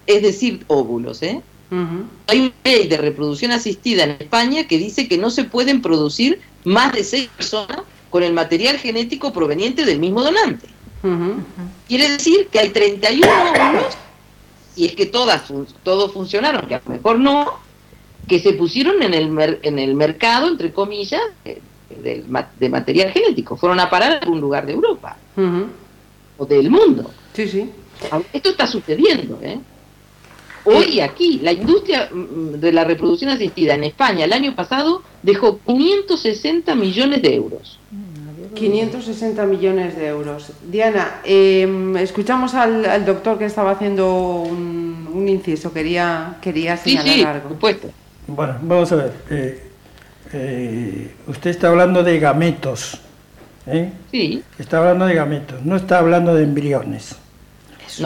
es 0.05 0.21
decir, 0.21 0.65
óvulos, 0.67 1.23
¿eh? 1.23 1.41
Hay 2.27 2.39
una 2.39 2.53
ley 2.65 2.89
de 2.89 2.97
reproducción 2.97 3.53
asistida 3.53 4.03
en 4.03 4.11
España 4.11 4.67
que 4.67 4.77
dice 4.77 5.07
que 5.07 5.17
no 5.17 5.29
se 5.29 5.45
pueden 5.45 5.81
producir 5.81 6.41
más 6.65 6.91
de 6.91 7.05
seis 7.05 7.29
personas 7.29 7.79
con 8.09 8.23
el 8.23 8.33
material 8.33 8.77
genético 8.77 9.31
proveniente 9.31 9.85
del 9.85 9.99
mismo 9.99 10.21
donante. 10.21 10.67
Quiere 11.87 12.09
decir 12.09 12.47
que 12.51 12.59
hay 12.59 12.69
31 12.71 13.25
óvulos 13.25 13.97
y 14.75 14.85
es 14.85 14.95
que 14.95 15.05
todas 15.05 15.43
todos 15.83 16.11
funcionaron, 16.13 16.67
que 16.67 16.75
a 16.75 16.81
lo 16.85 16.91
mejor 16.91 17.19
no, 17.19 17.59
que 18.27 18.39
se 18.39 18.53
pusieron 18.53 19.01
en 19.01 19.13
el, 19.13 19.59
en 19.63 19.79
el 19.79 19.95
mercado, 19.95 20.47
entre 20.47 20.71
comillas, 20.71 21.21
de, 21.43 22.23
material 22.69 23.11
genético. 23.11 23.57
Fueron 23.57 23.79
a 23.79 23.89
parar 23.89 24.13
a 24.13 24.17
algún 24.19 24.39
lugar 24.39 24.65
de 24.65 24.73
Europa 24.73 25.17
o 26.37 26.45
del 26.45 26.69
mundo. 26.69 27.11
Sí, 27.33 27.47
sí. 27.47 27.69
Esto 28.33 28.49
está 28.49 28.65
sucediendo. 28.65 29.39
¿eh? 29.41 29.59
Hoy 30.65 30.99
aquí, 30.99 31.39
la 31.41 31.51
industria 31.51 32.09
mm, 32.11 32.59
de 32.59 32.71
la 32.71 32.83
reproducción 32.83 33.31
asistida 33.31 33.75
en 33.75 33.83
España 33.83 34.25
el 34.25 34.33
año 34.33 34.55
pasado 34.55 35.03
dejó 35.21 35.59
560 35.65 36.75
millones 36.75 37.21
de 37.21 37.35
euros. 37.35 37.79
560 38.53 39.45
millones 39.45 39.95
de 39.95 40.07
euros. 40.07 40.51
Diana, 40.69 41.21
em, 41.23 41.95
escuchamos 41.97 42.53
al, 42.53 43.05
doctor 43.05 43.37
que 43.37 43.45
estaba 43.45 43.71
haciendo 43.71 44.41
un, 44.41 45.27
inciso, 45.27 45.71
quería, 45.71 46.37
quería 46.41 46.77
señalar 46.77 47.13
sí, 47.13 47.23
algo. 47.23 47.49
Supuesto. 47.49 47.89
Bueno, 48.27 48.55
vamos 48.61 48.91
a 48.91 48.95
ver. 48.95 49.13
Eh, 49.29 49.63
eh, 50.33 51.11
usted 51.27 51.49
está 51.49 51.67
hablando 51.67 52.03
de 52.03 52.19
gametos. 52.19 52.99
¿eh? 53.67 53.91
Sí. 54.11 54.43
Está 54.57 54.79
hablando 54.79 55.05
de 55.05 55.15
gametos, 55.15 55.63
no 55.63 55.75
está 55.75 55.99
hablando 55.99 56.33
de 56.33 56.43
embriones. 56.43 57.15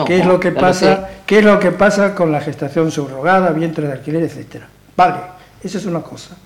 ¿Qué, 0.06 0.18
es 0.18 0.26
lo 0.26 0.40
que 0.40 0.50
pasa, 0.50 1.08
¿Qué 1.26 1.38
es 1.38 1.44
lo 1.44 1.60
que 1.60 1.70
pasa 1.70 2.14
con 2.14 2.32
la 2.32 2.40
gestación 2.40 2.90
subrogada, 2.90 3.50
vientre 3.50 3.86
de 3.86 3.92
alquiler, 3.92 4.24
etcétera? 4.24 4.66
Vale, 4.96 5.18
esa 5.62 5.78
es 5.78 5.86
una 5.86 6.02
cosa. 6.02 6.36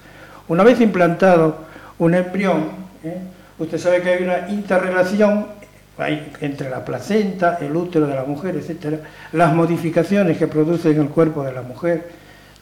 Una 0.48 0.62
vez 0.62 0.80
implantado 0.80 1.56
un 1.98 2.14
embrión, 2.14 2.70
Usted 3.60 3.78
sabe 3.78 4.00
que 4.00 4.08
hay 4.08 4.24
una 4.24 4.48
interrelación 4.48 5.46
entre 6.40 6.70
la 6.70 6.82
placenta, 6.82 7.58
el 7.60 7.76
útero 7.76 8.06
de 8.06 8.14
la 8.14 8.24
mujer, 8.24 8.56
etcétera, 8.56 9.00
las 9.32 9.52
modificaciones 9.52 10.38
que 10.38 10.46
produce 10.46 10.90
en 10.90 11.02
el 11.02 11.08
cuerpo 11.08 11.44
de 11.44 11.52
la 11.52 11.60
mujer, 11.60 12.08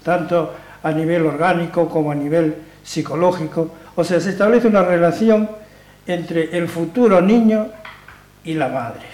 tanto 0.03 0.55
a 0.83 0.91
nivel 0.91 1.25
orgánico 1.25 1.89
como 1.89 2.11
a 2.11 2.17
nivel 2.17 2.57
psicológico. 2.83 3.71
O 3.95 4.03
sea, 4.03 4.19
se 4.19 4.31
establece 4.31 4.67
una 4.67 4.83
relación 4.83 5.49
entre 6.05 6.59
el 6.59 6.67
futuro 6.67 7.21
niño 7.21 7.69
y 8.43 8.55
la 8.55 8.69
madre. 8.69 9.07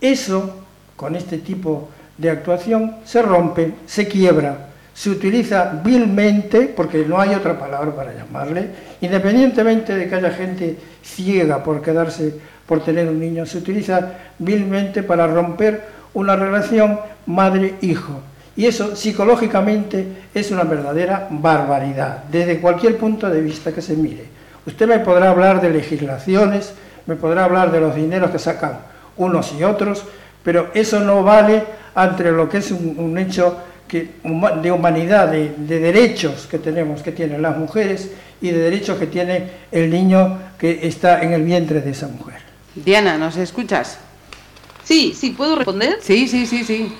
Eso, 0.00 0.64
con 0.94 1.16
este 1.16 1.38
tipo 1.38 1.88
de 2.18 2.30
actuación, 2.30 2.98
se 3.04 3.20
rompe, 3.20 3.74
se 3.86 4.06
quiebra, 4.06 4.68
se 4.94 5.10
utiliza 5.10 5.80
vilmente, 5.84 6.72
porque 6.74 7.04
no 7.04 7.20
hay 7.20 7.34
otra 7.34 7.58
palabra 7.58 7.94
para 7.94 8.14
llamarle, 8.14 8.68
independientemente 9.00 9.94
de 9.94 10.08
que 10.08 10.14
haya 10.14 10.30
gente 10.30 10.76
ciega 11.02 11.62
por 11.64 11.82
quedarse, 11.82 12.34
por 12.64 12.82
tener 12.82 13.08
un 13.08 13.18
niño, 13.18 13.44
se 13.44 13.58
utiliza 13.58 14.12
vilmente 14.38 15.02
para 15.02 15.26
romper 15.26 15.82
una 16.14 16.36
relación 16.36 17.00
madre-hijo. 17.26 18.20
Y 18.56 18.66
eso 18.66 18.94
psicológicamente 18.94 20.06
es 20.32 20.52
una 20.52 20.62
verdadera 20.62 21.26
barbaridad, 21.28 22.22
desde 22.30 22.60
cualquier 22.60 22.96
punto 22.96 23.28
de 23.28 23.40
vista 23.40 23.72
que 23.72 23.82
se 23.82 23.96
mire. 23.96 24.26
Usted 24.64 24.86
me 24.86 25.00
podrá 25.00 25.30
hablar 25.30 25.60
de 25.60 25.70
legislaciones, 25.70 26.72
me 27.06 27.16
podrá 27.16 27.44
hablar 27.44 27.72
de 27.72 27.80
los 27.80 27.96
dineros 27.96 28.30
que 28.30 28.38
sacan 28.38 28.78
unos 29.16 29.52
y 29.58 29.64
otros, 29.64 30.04
pero 30.44 30.70
eso 30.72 31.00
no 31.00 31.24
vale 31.24 31.64
ante 31.96 32.30
lo 32.30 32.48
que 32.48 32.58
es 32.58 32.70
un 32.70 33.18
hecho 33.18 33.56
de 34.00 34.72
humanidad, 34.72 35.30
de, 35.30 35.80
derechos 35.80 36.46
que 36.50 36.58
tenemos, 36.58 37.02
que 37.02 37.12
tienen 37.12 37.42
las 37.42 37.56
mujeres 37.56 38.10
y 38.40 38.50
de 38.50 38.58
derechos 38.58 38.98
que 38.98 39.06
tiene 39.06 39.50
el 39.70 39.90
niño 39.90 40.38
que 40.58 40.86
está 40.86 41.22
en 41.22 41.32
el 41.32 41.42
vientre 41.42 41.80
de 41.80 41.90
esa 41.90 42.08
mujer. 42.08 42.40
Diana, 42.74 43.16
¿nos 43.16 43.36
escuchas? 43.36 43.98
Sí, 44.82 45.14
sí, 45.16 45.30
¿puedo 45.30 45.56
responder? 45.56 45.98
Sí, 46.02 46.28
sí, 46.28 46.46
sí, 46.46 46.64
sí. 46.64 46.92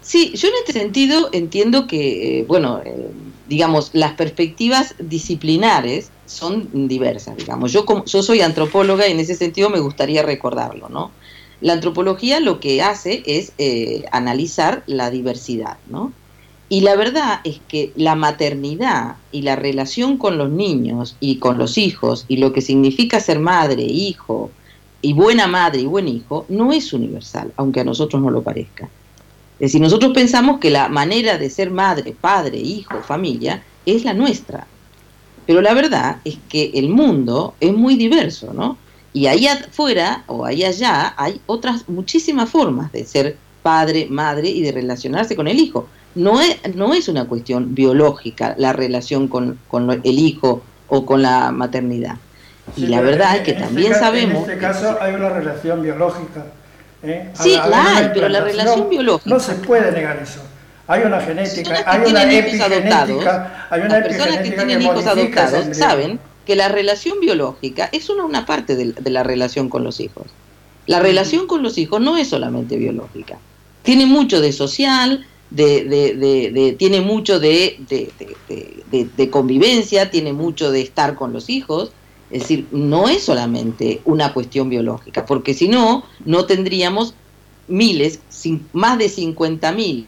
Sí, 0.00 0.32
yo 0.34 0.48
en 0.48 0.54
este 0.60 0.72
sentido 0.72 1.30
entiendo 1.32 1.86
que, 1.86 2.40
eh, 2.40 2.44
bueno, 2.46 2.80
eh, 2.84 3.10
digamos, 3.48 3.90
las 3.92 4.12
perspectivas 4.14 4.94
disciplinares 4.98 6.10
son 6.26 6.88
diversas, 6.88 7.36
digamos. 7.36 7.72
Yo, 7.72 7.84
como, 7.86 8.04
yo 8.04 8.22
soy 8.22 8.40
antropóloga 8.40 9.06
y 9.06 9.12
en 9.12 9.20
ese 9.20 9.34
sentido 9.34 9.70
me 9.70 9.80
gustaría 9.80 10.22
recordarlo, 10.22 10.88
¿no? 10.88 11.12
La 11.60 11.74
antropología 11.74 12.40
lo 12.40 12.58
que 12.58 12.82
hace 12.82 13.22
es 13.24 13.52
eh, 13.58 14.04
analizar 14.10 14.82
la 14.86 15.10
diversidad, 15.10 15.78
¿no? 15.88 16.12
Y 16.72 16.80
la 16.80 16.96
verdad 16.96 17.40
es 17.44 17.60
que 17.68 17.92
la 17.96 18.14
maternidad 18.14 19.16
y 19.30 19.42
la 19.42 19.56
relación 19.56 20.16
con 20.16 20.38
los 20.38 20.48
niños 20.48 21.18
y 21.20 21.36
con 21.36 21.58
los 21.58 21.76
hijos 21.76 22.24
y 22.28 22.38
lo 22.38 22.54
que 22.54 22.62
significa 22.62 23.20
ser 23.20 23.40
madre, 23.40 23.82
hijo 23.82 24.50
y 25.02 25.12
buena 25.12 25.46
madre 25.46 25.82
y 25.82 25.84
buen 25.84 26.08
hijo 26.08 26.46
no 26.48 26.72
es 26.72 26.94
universal, 26.94 27.52
aunque 27.56 27.80
a 27.80 27.84
nosotros 27.84 28.22
no 28.22 28.30
lo 28.30 28.40
parezca. 28.40 28.84
Es 29.56 29.68
decir, 29.68 29.82
nosotros 29.82 30.12
pensamos 30.14 30.60
que 30.60 30.70
la 30.70 30.88
manera 30.88 31.36
de 31.36 31.50
ser 31.50 31.70
madre, 31.70 32.16
padre, 32.18 32.56
hijo, 32.56 33.02
familia 33.02 33.62
es 33.84 34.06
la 34.06 34.14
nuestra. 34.14 34.66
Pero 35.46 35.60
la 35.60 35.74
verdad 35.74 36.22
es 36.24 36.38
que 36.48 36.70
el 36.72 36.88
mundo 36.88 37.54
es 37.60 37.74
muy 37.74 37.96
diverso, 37.96 38.54
¿no? 38.54 38.78
Y 39.12 39.26
ahí 39.26 39.46
afuera 39.46 40.24
o 40.26 40.46
ahí 40.46 40.64
allá 40.64 41.12
hay 41.18 41.38
otras 41.44 41.86
muchísimas 41.86 42.48
formas 42.48 42.90
de 42.92 43.04
ser 43.04 43.36
padre, 43.62 44.06
madre 44.08 44.48
y 44.48 44.62
de 44.62 44.72
relacionarse 44.72 45.36
con 45.36 45.48
el 45.48 45.58
hijo 45.60 45.86
no 46.14 46.40
es, 46.40 46.58
no 46.74 46.94
es 46.94 47.08
una 47.08 47.26
cuestión 47.26 47.74
biológica 47.74 48.54
la 48.58 48.72
relación 48.72 49.28
con, 49.28 49.58
el 50.04 50.18
hijo 50.18 50.62
o 50.88 51.06
con 51.06 51.22
la 51.22 51.50
maternidad. 51.52 52.16
y 52.76 52.86
la 52.86 53.00
verdad 53.00 53.36
es 53.36 53.42
que 53.42 53.52
este 53.52 53.62
también 53.64 53.94
sabemos... 53.94 54.44
En 54.44 54.50
este 54.50 54.58
caso 54.58 54.98
hay 55.00 55.14
una 55.14 55.30
relación 55.30 55.82
biológica. 55.82 56.44
¿eh? 57.02 57.30
Sí, 57.34 57.58
la 57.68 57.96
hay, 57.96 58.10
pero 58.12 58.28
la 58.28 58.40
relación 58.40 58.88
biológica... 58.88 59.30
No 59.30 59.40
se 59.40 59.54
puede 59.54 59.90
negar 59.92 60.18
eso. 60.18 60.40
Hay 60.86 61.02
una 61.02 61.20
genética, 61.20 61.84
hay 61.86 62.10
una 62.10 62.30
epigenética, 62.30 63.66
hay 63.70 63.80
una 63.80 64.00
Las 64.00 64.08
personas 64.08 64.38
que 64.38 64.50
tienen 64.50 64.82
hijos 64.82 65.06
adoptados 65.06 65.76
saben 65.76 66.18
que 66.44 66.56
la 66.56 66.68
relación 66.68 67.20
biológica 67.20 67.88
es 67.92 68.10
una, 68.10 68.24
una 68.24 68.46
parte 68.46 68.74
de, 68.74 68.92
de 68.92 69.10
la 69.10 69.22
relación 69.22 69.68
con 69.68 69.84
los 69.84 70.00
hijos. 70.00 70.26
La 70.86 70.98
relación 70.98 71.46
con 71.46 71.62
los 71.62 71.78
hijos 71.78 72.00
no 72.00 72.16
es 72.16 72.28
solamente 72.28 72.76
biológica. 72.76 73.38
Tiene 73.82 74.06
mucho 74.06 74.40
de 74.40 74.52
social, 74.52 75.24
de, 75.54 75.84
de, 75.84 76.50
de, 76.50 76.72
tiene 76.72 77.00
mucho 77.00 77.38
de, 77.38 77.78
convivencia, 79.30 80.10
tiene 80.10 80.32
mucho 80.32 80.70
de 80.70 80.80
estar 80.80 81.14
con 81.14 81.32
los 81.32 81.50
hijos. 81.50 81.92
Es 82.30 82.42
decir, 82.42 82.66
no 82.72 83.08
es 83.08 83.24
solamente 83.24 84.00
una 84.06 84.32
cuestión 84.32 84.70
biológica, 84.70 85.26
porque 85.26 85.52
si 85.52 85.68
no, 85.68 86.04
no 86.24 86.46
tendríamos 86.46 87.14
miles, 87.68 88.20
más 88.72 88.98
de 88.98 89.10
50 89.10 89.72
mil 89.72 90.06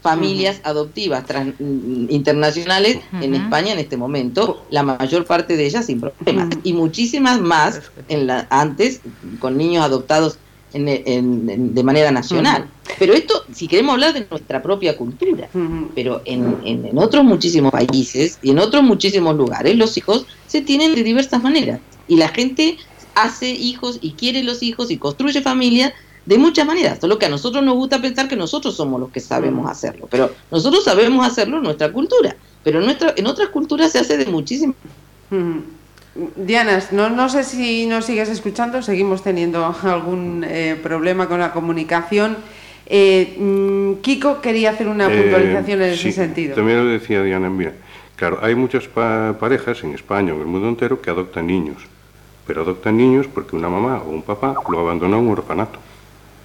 familias 0.00 0.60
adoptivas 0.62 1.24
internacionales 1.58 3.00
en 3.20 3.34
España 3.34 3.72
en 3.72 3.80
este 3.80 3.96
momento, 3.96 4.64
la 4.70 4.84
mayor 4.84 5.24
parte 5.24 5.56
de 5.56 5.66
ellas 5.66 5.86
sin 5.86 6.00
problemas, 6.00 6.50
y 6.62 6.72
muchísimas 6.72 7.40
más 7.40 7.82
en 8.08 8.28
la, 8.28 8.46
antes 8.50 9.00
con 9.40 9.56
niños 9.56 9.84
adoptados 9.84 10.38
de 10.72 11.82
manera 11.82 12.10
nacional. 12.10 12.68
Pero 12.98 13.14
esto, 13.14 13.44
si 13.52 13.68
queremos 13.68 13.94
hablar 13.94 14.14
de 14.14 14.26
nuestra 14.28 14.62
propia 14.62 14.96
cultura, 14.96 15.48
pero 15.94 16.22
en, 16.24 16.98
otros 16.98 17.24
muchísimos 17.24 17.72
países 17.72 18.38
y 18.42 18.50
en 18.50 18.58
otros 18.58 18.82
muchísimos 18.82 19.36
lugares, 19.36 19.76
los 19.76 19.96
hijos 19.96 20.26
se 20.46 20.60
tienen 20.60 20.94
de 20.94 21.02
diversas 21.02 21.42
maneras. 21.42 21.80
Y 22.06 22.16
la 22.16 22.28
gente 22.28 22.78
hace 23.14 23.50
hijos 23.50 23.98
y 24.00 24.12
quiere 24.12 24.42
los 24.42 24.62
hijos 24.62 24.90
y 24.90 24.96
construye 24.96 25.42
familias 25.42 25.92
de 26.26 26.38
muchas 26.38 26.66
maneras. 26.66 26.98
Solo 27.00 27.18
que 27.18 27.26
a 27.26 27.30
nosotros 27.30 27.64
nos 27.64 27.74
gusta 27.74 28.00
pensar 28.00 28.28
que 28.28 28.36
nosotros 28.36 28.76
somos 28.76 29.00
los 29.00 29.10
que 29.10 29.20
sabemos 29.20 29.70
hacerlo. 29.70 30.08
Pero 30.10 30.30
nosotros 30.50 30.84
sabemos 30.84 31.26
hacerlo 31.26 31.58
en 31.58 31.64
nuestra 31.64 31.92
cultura. 31.92 32.36
Pero 32.64 32.80
en, 32.80 32.86
nuestra, 32.86 33.14
en 33.16 33.26
otras 33.26 33.48
culturas 33.48 33.92
se 33.92 33.98
hace 33.98 34.18
de 34.18 34.26
muchísimas 34.26 34.76
Diana, 36.36 36.82
no, 36.90 37.10
no 37.10 37.28
sé 37.28 37.44
si 37.44 37.86
nos 37.86 38.06
sigues 38.06 38.28
escuchando, 38.28 38.82
seguimos 38.82 39.22
teniendo 39.22 39.74
algún 39.82 40.44
eh, 40.46 40.78
problema 40.82 41.28
con 41.28 41.38
la 41.38 41.52
comunicación. 41.52 42.36
Eh, 42.86 43.36
mm, 43.38 44.00
Kiko 44.00 44.40
quería 44.40 44.70
hacer 44.70 44.88
una 44.88 45.12
eh, 45.12 45.22
puntualización 45.22 45.82
en 45.82 45.90
ese 45.90 46.12
sentido. 46.12 46.56
También 46.56 46.78
lo 46.78 46.90
decía 46.90 47.22
Diana, 47.22 47.48
mira, 47.50 47.72
claro, 48.16 48.40
hay 48.42 48.54
muchas 48.54 48.88
parejas 48.88 49.84
en 49.84 49.94
España 49.94 50.32
o 50.32 50.36
en 50.36 50.42
el 50.42 50.48
mundo 50.48 50.68
entero 50.68 51.00
que 51.00 51.10
adoptan 51.10 51.46
niños, 51.46 51.76
pero 52.46 52.62
adoptan 52.62 52.96
niños 52.96 53.26
porque 53.32 53.54
una 53.54 53.68
mamá 53.68 54.02
o 54.04 54.10
un 54.10 54.22
papá 54.22 54.54
lo 54.68 54.80
abandonó 54.80 55.18
en 55.18 55.26
un 55.26 55.32
orfanato. 55.32 55.78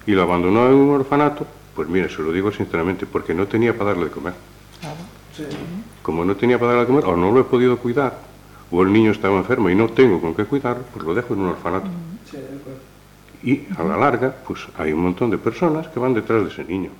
Y 0.06 0.12
lo 0.12 0.22
abandonó 0.22 0.66
en 0.66 0.74
un 0.74 0.90
orfanato, 0.90 1.46
pues 1.74 1.88
mire, 1.88 2.10
se 2.10 2.20
lo 2.20 2.30
digo 2.30 2.52
sinceramente, 2.52 3.06
porque 3.06 3.32
no 3.32 3.46
tenía 3.46 3.72
para 3.72 3.90
darle 3.90 4.04
de 4.04 4.10
comer. 4.10 4.34
Como 6.02 6.24
no 6.26 6.36
tenía 6.36 6.58
para 6.58 6.72
darle 6.72 6.82
de 6.82 6.86
comer, 6.88 7.04
o 7.06 7.16
no 7.16 7.32
lo 7.32 7.40
he 7.40 7.44
podido 7.44 7.78
cuidar, 7.78 8.33
o 8.70 8.82
el 8.82 8.92
niño 8.92 9.10
estaba 9.10 9.38
enfermo 9.38 9.70
y 9.70 9.74
no 9.74 9.88
tengo 9.88 10.20
con 10.20 10.34
qué 10.34 10.44
cuidarlo, 10.44 10.84
pues 10.92 11.04
lo 11.04 11.14
dejo 11.14 11.34
en 11.34 11.40
un 11.40 11.48
orfanato. 11.48 11.88
y 13.42 13.62
a 13.76 13.82
la 13.82 13.96
larga, 13.96 14.34
pues 14.46 14.60
hay 14.78 14.92
un 14.92 15.00
montón 15.00 15.30
de 15.30 15.38
personas 15.38 15.86
que 15.88 16.00
van 16.00 16.14
detrás 16.14 16.42
de 16.44 16.50
ese 16.50 16.64
niño. 16.64 16.90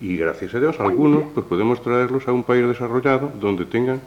Y 0.00 0.16
gracias 0.16 0.54
a 0.54 0.60
Dios, 0.60 0.80
algunos 0.80 1.24
pues 1.34 1.46
podemos 1.46 1.82
traerlos 1.82 2.26
a 2.26 2.32
un 2.32 2.42
país 2.42 2.66
desarrollado 2.66 3.30
donde 3.38 3.66
tengan 3.66 4.00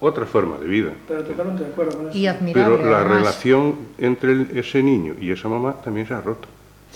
otra 0.00 0.26
forma 0.26 0.58
de 0.58 0.66
vida. 0.66 0.92
Pero 1.06 1.22
totalmente 1.22 1.64
de 1.64 1.70
acuerdo 1.70 1.96
con 1.96 2.08
eso. 2.08 2.18
Y 2.18 2.52
Pero 2.52 2.84
la 2.84 3.04
relación 3.04 3.76
entre 3.98 4.46
ese 4.58 4.82
niño 4.82 5.14
y 5.20 5.30
esa 5.30 5.48
mamá 5.48 5.74
también 5.84 6.06
se 6.06 6.14
ha 6.14 6.20
roto. 6.20 6.48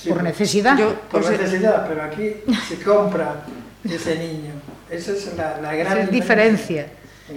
por 0.09 0.22
necesidad. 0.22 0.76
por 1.11 1.28
necesidad, 1.28 1.87
pero 1.89 2.03
aquí 2.03 2.32
se 2.68 2.82
compra 2.82 3.45
ese 3.84 4.18
niño. 4.18 4.53
Esa 4.91 5.12
es 5.12 5.37
la, 5.37 5.61
la 5.61 5.74
gran 5.74 6.11
diferencia. 6.11 6.89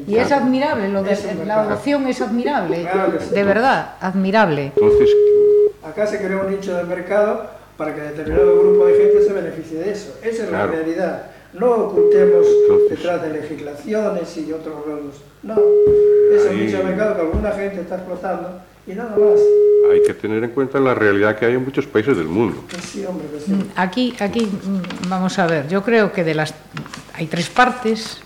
Y 0.07 0.17
es 0.17 0.31
admirable, 0.31 0.89
lo 0.89 1.03
de, 1.03 1.17
la 1.45 1.61
adopción 1.61 2.07
es 2.07 2.21
admirable, 2.21 2.87
de 3.31 3.43
verdad, 3.43 3.95
admirable. 3.99 4.71
Entonces, 4.75 5.09
Acá 5.83 6.05
se 6.05 6.17
crea 6.19 6.37
un 6.37 6.51
nicho 6.51 6.75
de 6.75 6.83
mercado 6.83 7.49
para 7.77 7.95
que 7.95 8.01
determinado 8.01 8.59
grupo 8.59 8.85
de 8.85 8.93
gente 8.93 9.23
se 9.23 9.33
beneficie 9.33 9.79
de 9.79 9.91
eso. 9.91 10.13
Esa 10.21 10.43
es 10.43 10.51
la 10.51 10.67
realidad. 10.67 11.23
No 11.53 11.71
ocultemos 11.71 12.45
detrás 12.89 13.21
de 13.23 13.29
legislaciones 13.29 14.37
y 14.37 14.51
otros 14.51 14.85
rollos. 14.85 15.15
No, 15.41 15.55
es 16.33 16.45
un 16.45 16.59
nicho 16.59 16.77
de 16.77 16.83
mercado 16.83 17.15
que 17.15 17.21
alguna 17.21 17.51
gente 17.51 17.81
está 17.81 17.95
explotando 17.95 18.61
y 18.85 18.91
nada 18.91 19.11
más. 19.11 19.39
Hay 19.91 20.03
que 20.03 20.13
tener 20.13 20.43
en 20.43 20.51
cuenta 20.51 20.79
la 20.79 20.93
realidad 20.93 21.37
que 21.37 21.45
hay 21.45 21.53
en 21.53 21.63
muchos 21.63 21.87
países 21.87 22.15
del 22.15 22.27
mundo. 22.27 22.63
Sí, 22.83 23.03
hombre, 23.05 23.25
sí. 23.43 23.71
Aquí, 23.75 24.13
aquí, 24.19 24.45
mm, 24.45 25.09
vamos 25.09 25.39
a 25.39 25.47
ver, 25.47 25.67
yo 25.69 25.81
creo 25.81 26.11
que 26.11 26.23
de 26.23 26.35
las 26.35 26.53
hay 27.15 27.25
tres 27.25 27.49
partes 27.49 28.21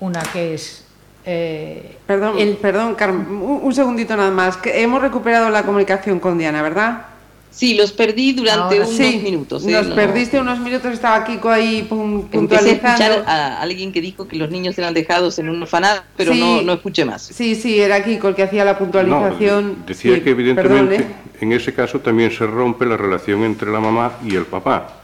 una 0.00 0.22
que 0.22 0.54
es... 0.54 0.84
Eh, 1.26 1.98
perdón, 2.06 2.36
perdón 2.62 2.94
Carmen, 2.94 3.26
un, 3.30 3.74
segundito 3.74 4.16
nada 4.16 4.30
más. 4.30 4.56
Que 4.56 4.82
hemos 4.82 5.02
recuperado 5.02 5.50
la 5.50 5.62
comunicación 5.64 6.18
con 6.18 6.38
Diana, 6.38 6.62
¿verdad? 6.62 7.06
Sí, 7.50 7.74
los 7.74 7.92
perdí 7.92 8.32
durante 8.32 8.76
unos 8.76 8.98
minutos. 8.98 9.66
¿eh? 9.66 9.72
Nos 9.72 9.88
perdiste 9.88 10.40
unos 10.40 10.60
minutos, 10.60 10.94
estaba 10.94 11.24
Kiko 11.24 11.50
ahí 11.50 11.82
puntualizando. 11.82 12.38
Empecé 12.38 12.70
a 12.70 12.72
escuchar 12.72 13.24
a 13.26 13.60
alguien 13.60 13.92
que 13.92 14.00
dijo 14.00 14.28
que 14.28 14.36
los 14.36 14.50
niños 14.50 14.78
eran 14.78 14.94
dejados 14.94 15.38
en 15.40 15.48
un 15.48 15.60
orfanato, 15.60 16.02
pero 16.16 16.34
no, 16.34 16.62
no 16.62 16.74
escuché 16.74 17.04
más. 17.04 17.22
Sí, 17.22 17.56
sí, 17.56 17.80
era 17.80 18.02
Kiko 18.04 18.28
el 18.28 18.34
que 18.34 18.44
hacía 18.44 18.64
la 18.64 18.78
puntualización. 18.78 19.84
decía 19.86 20.22
que 20.22 20.30
evidentemente 20.30 20.96
¿eh? 20.96 21.06
en 21.40 21.52
ese 21.52 21.74
caso 21.74 22.00
también 22.00 22.30
se 22.30 22.46
rompe 22.46 22.86
la 22.86 22.96
relación 22.96 23.42
entre 23.42 23.70
la 23.70 23.80
mamá 23.80 24.12
y 24.24 24.36
el 24.36 24.46
papá 24.46 24.99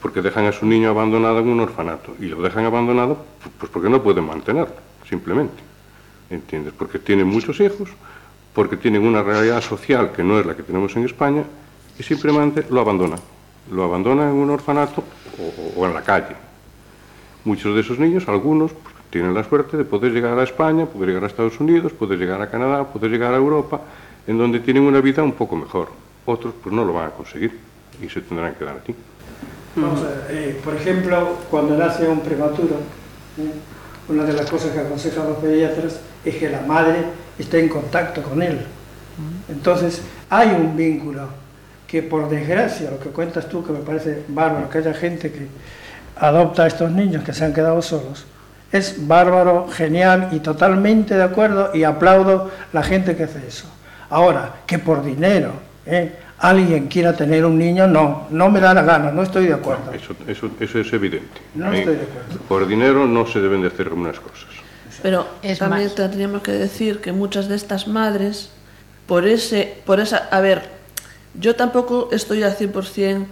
porque 0.00 0.22
dejan 0.22 0.46
a 0.46 0.52
su 0.52 0.66
niño 0.66 0.90
abandonado 0.90 1.40
en 1.40 1.48
un 1.48 1.60
orfanato. 1.60 2.14
Y 2.20 2.26
lo 2.26 2.40
dejan 2.42 2.64
abandonado 2.64 3.18
pues 3.58 3.70
porque 3.70 3.90
no 3.90 4.02
pueden 4.02 4.24
mantenerlo, 4.24 4.74
simplemente. 5.08 5.62
¿Entiendes? 6.30 6.72
Porque 6.76 6.98
tienen 6.98 7.26
muchos 7.26 7.60
hijos, 7.60 7.88
porque 8.54 8.76
tienen 8.76 9.02
una 9.02 9.22
realidad 9.22 9.60
social 9.60 10.12
que 10.12 10.22
no 10.22 10.38
es 10.38 10.46
la 10.46 10.56
que 10.56 10.62
tenemos 10.62 10.96
en 10.96 11.04
España, 11.04 11.44
y 11.98 12.02
simplemente 12.02 12.64
lo 12.70 12.80
abandonan. 12.80 13.18
Lo 13.70 13.84
abandonan 13.84 14.30
en 14.30 14.36
un 14.36 14.50
orfanato 14.50 15.04
o, 15.76 15.86
en 15.86 15.92
la 15.92 16.02
calle. 16.02 16.36
Muchos 17.44 17.74
de 17.74 17.80
esos 17.80 17.98
niños, 17.98 18.28
algunos, 18.28 18.72
pues, 18.72 18.94
tienen 19.10 19.34
la 19.34 19.44
suerte 19.44 19.76
de 19.76 19.84
poder 19.84 20.12
llegar 20.12 20.38
a 20.38 20.44
España, 20.44 20.86
poder 20.86 21.08
llegar 21.08 21.24
a 21.24 21.26
Estados 21.26 21.58
Unidos, 21.60 21.92
poder 21.92 22.18
llegar 22.18 22.40
a 22.40 22.50
Canadá, 22.50 22.84
poder 22.84 23.10
llegar 23.10 23.34
a 23.34 23.36
Europa, 23.36 23.80
en 24.26 24.38
donde 24.38 24.60
tienen 24.60 24.84
una 24.84 25.00
vida 25.00 25.22
un 25.22 25.32
poco 25.32 25.56
mejor. 25.56 25.88
Otros 26.26 26.54
pues 26.62 26.74
no 26.74 26.84
lo 26.84 26.92
van 26.92 27.08
a 27.08 27.10
conseguir 27.10 27.58
y 28.00 28.08
se 28.08 28.20
tendrán 28.20 28.52
que 28.52 28.60
quedar 28.60 28.76
aquí. 28.76 28.94
Vamos 29.76 30.00
a 30.00 30.08
ver, 30.08 30.26
eh, 30.30 30.60
por 30.64 30.74
ejemplo, 30.74 31.36
cuando 31.50 31.76
nace 31.76 32.08
un 32.08 32.20
prematuro, 32.20 32.76
¿eh? 33.38 33.52
una 34.08 34.24
de 34.24 34.32
las 34.32 34.50
cosas 34.50 34.72
que 34.72 34.80
aconsejan 34.80 35.28
los 35.28 35.38
pediatras 35.38 36.00
es 36.24 36.34
que 36.36 36.48
la 36.48 36.60
madre 36.62 37.04
esté 37.38 37.60
en 37.60 37.68
contacto 37.68 38.22
con 38.22 38.42
él. 38.42 38.60
Entonces, 39.48 40.00
hay 40.28 40.48
un 40.48 40.76
vínculo 40.76 41.28
que 41.86 42.02
por 42.02 42.28
desgracia, 42.28 42.90
lo 42.90 42.98
que 42.98 43.10
cuentas 43.10 43.48
tú, 43.48 43.64
que 43.64 43.72
me 43.72 43.80
parece 43.80 44.24
bárbaro, 44.28 44.70
que 44.70 44.78
haya 44.78 44.94
gente 44.94 45.30
que 45.30 45.46
adopta 46.16 46.64
a 46.64 46.66
estos 46.66 46.90
niños 46.90 47.24
que 47.24 47.32
se 47.32 47.44
han 47.44 47.52
quedado 47.52 47.82
solos, 47.82 48.26
es 48.72 49.06
bárbaro, 49.06 49.68
genial 49.68 50.28
y 50.32 50.38
totalmente 50.38 51.14
de 51.14 51.22
acuerdo 51.22 51.70
y 51.74 51.84
aplaudo 51.84 52.50
la 52.72 52.82
gente 52.82 53.16
que 53.16 53.24
hace 53.24 53.46
eso. 53.46 53.66
Ahora, 54.08 54.54
que 54.66 54.78
por 54.78 55.04
dinero, 55.04 55.52
¿eh? 55.86 56.12
Alguien 56.40 56.88
quiera 56.88 57.14
tener 57.14 57.44
un 57.44 57.58
niño, 57.58 57.86
no, 57.86 58.26
no 58.30 58.50
me 58.50 58.60
da 58.60 58.72
la 58.72 58.82
gana, 58.82 59.12
no 59.12 59.22
estoy 59.22 59.46
de 59.46 59.54
acuerdo. 59.54 59.92
eso, 59.92 60.14
eso, 60.26 60.50
eso, 60.58 60.78
es 60.80 60.92
evidente. 60.92 61.40
No 61.54 61.72
estoy 61.72 61.96
de 61.96 62.02
acuerdo. 62.02 62.38
Por 62.48 62.66
dinero 62.66 63.06
no 63.06 63.26
se 63.26 63.40
deben 63.40 63.60
de 63.60 63.68
hacer 63.68 63.88
algunas 63.88 64.18
cosas. 64.18 64.48
Pero 65.02 65.26
también 65.58 65.94
tendríamos 65.94 66.42
que 66.42 66.52
decir 66.52 67.00
que 67.00 67.12
muchas 67.12 67.48
de 67.48 67.56
estas 67.56 67.86
madres, 67.86 68.50
por 69.06 69.26
ese, 69.26 69.78
por 69.84 70.00
esa, 70.00 70.28
a 70.30 70.40
ver, 70.40 70.62
yo 71.38 71.56
tampoco 71.56 72.08
estoy 72.10 72.42
al 72.42 72.56
100% 72.56 73.26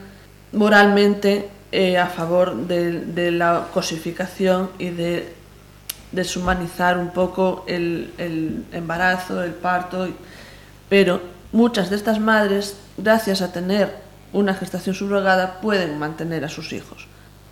moralmente 0.53 1.49
eh, 1.73 1.99
a 1.99 2.07
favor 2.07 2.55
de, 2.55 3.01
de, 3.01 3.31
la 3.31 3.69
cosificación 3.73 4.71
y 4.79 4.89
de 4.91 5.33
deshumanizar 6.13 6.97
un 6.97 7.11
poco 7.11 7.65
el, 7.67 8.13
el 8.17 8.65
embarazo, 8.73 9.43
el 9.43 9.53
parto, 9.53 10.09
pero 10.89 11.21
muchas 11.53 11.91
de 11.91 11.97
estas 11.97 12.21
madres 12.21 12.77
gracias 12.97 13.43
a 13.43 13.53
tener 13.53 14.09
una 14.33 14.55
gestación 14.55 14.95
subrogada, 14.95 15.61
pueden 15.61 15.99
mantener 15.99 16.45
a 16.45 16.49
sus 16.49 16.73
hijos. 16.73 17.07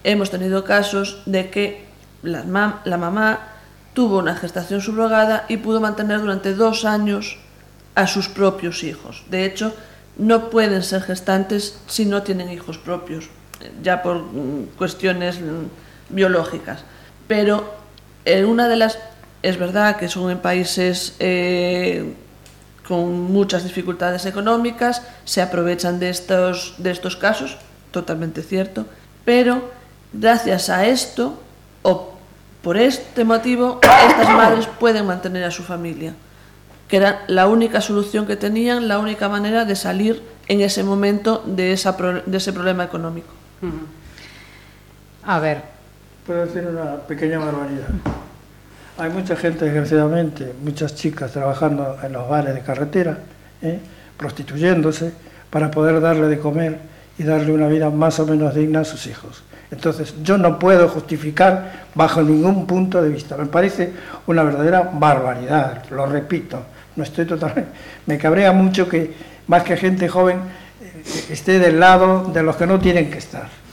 Hemos 0.05 0.31
tenido 0.31 0.65
casos 0.65 1.23
de 1.27 1.51
que 1.51 1.85
la, 2.23 2.45
mamá 2.45 3.41
tuvo 3.95 4.19
una 4.19 4.37
gestación 4.37 4.81
subrogada 4.81 5.47
y 5.49 5.57
pudo 5.57 5.81
mantener 5.81 6.21
durante 6.21 6.55
dos 6.55 6.85
años 6.85 7.39
a 7.95 8.07
sus 8.07 8.29
propios 8.29 8.83
hijos. 8.85 9.25
De 9.31 9.45
hecho, 9.45 9.75
no 10.19 10.51
pueden 10.51 10.83
ser 10.83 11.03
gestantes 11.03 11.79
si 11.87 12.05
no 12.05 12.23
tienen 12.23 12.51
hijos 12.51 12.79
propios, 12.79 13.31
ya 13.83 14.03
por 14.03 14.19
mm, 14.19 14.77
cuestiones 14.77 15.41
mm, 15.41 16.15
biológicas. 16.15 16.85
Pero 17.27 17.75
en 18.25 18.45
una 18.45 18.69
de 18.69 18.77
las, 18.77 18.99
es 19.43 19.59
verdad 19.59 19.97
que 19.97 20.09
son 20.09 20.31
en 20.31 20.39
países 20.39 21.17
eh, 21.19 22.15
con 22.87 23.33
muchas 23.33 23.65
dificultades 23.65 24.27
económicas, 24.27 25.03
se 25.25 25.43
aprovechan 25.43 25.99
de 25.99 26.11
estos, 26.11 26.75
de 26.79 26.91
estos 26.91 27.17
casos, 27.17 27.57
totalmente 27.91 28.43
cierto, 28.43 28.87
pero 29.25 29.71
gracias 30.13 30.71
a 30.71 30.87
esto, 30.87 31.39
o 31.83 32.15
por 32.63 32.77
este 32.77 33.25
motivo, 33.25 33.81
estas 33.83 34.29
madres 34.31 34.69
pueden 34.79 35.07
mantener 35.07 35.45
a 35.45 35.51
su 35.51 35.63
familia, 35.63 36.15
que 36.89 36.97
era 36.97 37.25
la 37.27 37.49
única 37.49 37.81
solución 37.81 38.27
que 38.27 38.37
tenían, 38.37 38.89
la 38.89 38.99
única 38.99 39.29
manera 39.29 39.65
de 39.65 39.77
salir 39.77 40.23
en 40.49 40.61
ese 40.61 40.85
momento 40.85 41.43
de, 41.47 41.73
esa, 41.73 41.93
de 41.93 42.37
ese 42.37 42.53
problema 42.53 42.85
económico. 42.85 43.29
A 45.25 45.41
ver. 45.41 45.63
Puedo 46.27 46.47
decir 46.47 46.67
una 46.67 46.97
pequeña 46.97 47.39
barbaridad. 47.39 47.89
Hay 48.99 49.11
mucha 49.11 49.37
gente, 49.37 49.67
desgraciadamente, 49.67 50.55
muchas 50.63 50.95
chicas 50.95 51.31
trabajando 51.31 51.99
en 52.03 52.15
los 52.15 52.27
bares 52.31 52.55
de 52.55 52.63
carretera, 52.63 53.19
¿eh? 53.61 53.79
prostituyéndose, 54.17 55.13
para 55.51 55.71
poder 55.71 56.01
darle 56.01 56.29
de 56.29 56.39
comer 56.39 56.79
y 57.19 57.23
darle 57.23 57.53
una 57.53 57.69
vida 57.69 57.91
más 57.91 58.19
o 58.21 58.27
menos 58.27 58.55
digna 58.55 58.81
a 58.81 58.85
sus 58.85 59.07
hijos. 59.07 59.43
Entonces, 59.71 60.15
yo 60.23 60.39
no 60.39 60.59
puedo 60.59 60.89
justificar 60.89 61.89
bajo 61.95 62.23
ningún 62.23 62.67
punto 62.67 63.03
de 63.03 63.11
vista. 63.11 63.37
Me 63.37 63.45
parece 63.45 63.93
una 64.29 64.43
verdadera 64.43 64.91
barbaridad, 64.95 65.85
lo 65.91 66.07
repito. 66.07 66.63
No 66.95 67.03
estoy 67.03 67.27
totalmente. 67.27 67.71
Me 68.07 68.17
cabrea 68.17 68.53
mucho 68.53 68.89
que 68.89 69.13
más 69.47 69.63
que 69.63 69.77
gente 69.77 70.09
joven 70.09 70.39
eh, 70.81 71.03
esté 71.31 71.59
del 71.59 71.79
lado 71.79 72.31
de 72.33 72.43
los 72.43 72.57
que 72.57 72.67
no 72.67 72.79
tienen 72.79 73.11
que 73.11 73.19
estar. 73.19 73.66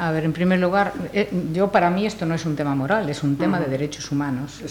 A 0.00 0.12
ver, 0.12 0.24
en 0.24 0.32
primer 0.32 0.58
lugar, 0.58 0.94
eh, 1.12 1.28
yo 1.52 1.70
para 1.70 1.90
mí 1.90 2.06
esto 2.06 2.24
no 2.24 2.34
es 2.34 2.46
un 2.46 2.56
tema 2.56 2.74
moral, 2.74 3.10
es 3.10 3.22
un 3.22 3.36
tema 3.36 3.60
de 3.60 3.66
derechos 3.66 4.10
humanos. 4.10 4.62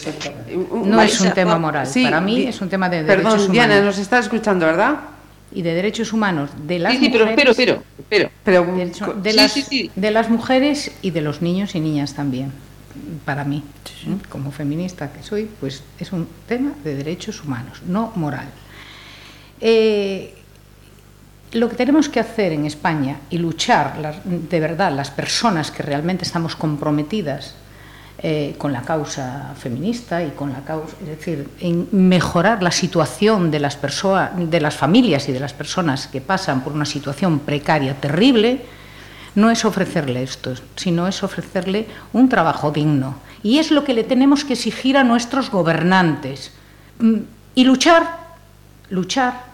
No 0.71 0.99
es 1.03 1.21
un 1.21 1.32
tema 1.34 1.59
moral. 1.59 1.88
para 2.01 2.19
mí 2.19 2.47
es 2.47 2.59
un 2.61 2.67
tema 2.67 2.89
de 2.89 3.03
derechos 3.03 3.21
humanos. 3.21 3.38
Perdón, 3.41 3.51
Diana, 3.51 3.82
nos 3.82 3.99
está 3.99 4.17
escuchando, 4.17 4.65
¿verdad? 4.65 4.95
Y 5.53 5.61
de 5.61 5.75
derechos 5.75 6.13
humanos 6.13 6.49
de 6.65 6.80
las 6.80 6.93
sí, 6.93 7.09
mujeres. 7.09 7.36
pero, 7.36 7.53
pero, 7.53 7.84
pero, 8.09 8.30
pero, 8.43 8.65
de, 9.21 9.34
las, 9.34 9.69
de 9.95 10.11
las 10.11 10.30
mujeres 10.32 10.93
y 11.03 11.11
de 11.11 11.21
los 11.21 11.43
niños 11.43 11.75
y 11.75 11.80
niñas 11.80 12.15
también. 12.15 12.51
Para 13.23 13.43
mí, 13.43 13.63
como 14.30 14.49
feminista 14.51 15.13
que 15.13 15.21
soy, 15.21 15.47
pues 15.59 15.84
es 15.99 16.11
un 16.11 16.27
tema 16.47 16.71
de 16.84 16.95
derechos 16.95 17.43
humanos, 17.43 17.84
no 17.86 18.11
moral. 18.15 18.47
Eh, 19.61 20.39
lo 21.52 21.70
que 21.70 21.76
tenemos 21.76 22.10
que 22.10 22.20
hacer 22.20 22.52
en 22.52 22.66
España 22.66 23.18
y 23.30 23.38
luchar 23.38 24.22
de 24.24 24.60
verdad 24.60 24.91
las 24.91 25.10
personas 25.10 25.72
que 25.72 25.84
realmente 25.84 26.24
estamos 26.24 26.56
comprometidas 26.56 27.56
eh, 28.22 28.56
con 28.58 28.74
la 28.74 28.82
causa 28.82 29.56
feminista 29.58 30.22
y 30.22 30.32
con 30.32 30.52
la 30.52 30.60
causa, 30.60 30.93
es 31.02 31.08
decir, 31.08 31.50
en 31.62 31.88
mejorar 31.91 32.62
la 32.62 32.72
situación 32.72 33.50
de 33.50 33.62
las 33.62 33.80
de 34.36 34.62
las 34.62 34.76
familias 34.76 35.30
y 35.30 35.32
de 35.32 35.39
las 35.39 35.54
personas 35.54 36.08
que 36.08 36.20
pasan 36.20 36.62
por 36.62 36.74
una 36.74 36.86
situación 36.86 37.39
precaria 37.39 37.95
terrible, 37.95 38.62
no 39.36 39.50
es 39.50 39.64
ofrecerle 39.64 40.22
esto, 40.22 40.54
sino 40.76 41.08
es 41.08 41.24
ofrecerle 41.24 41.88
un 42.12 42.28
trabajo 42.28 42.72
digno. 42.72 43.16
Y 43.41 43.60
es 43.60 43.72
lo 43.72 43.86
que 43.86 43.93
le 43.93 44.04
tenemos 44.04 44.43
que 44.43 44.54
exigir 44.54 44.97
a 44.97 45.06
nuestros 45.06 45.50
gobernantes. 45.50 46.52
Mm, 47.00 47.20
y 47.56 47.64
luchar, 47.64 48.36
luchar 48.89 49.49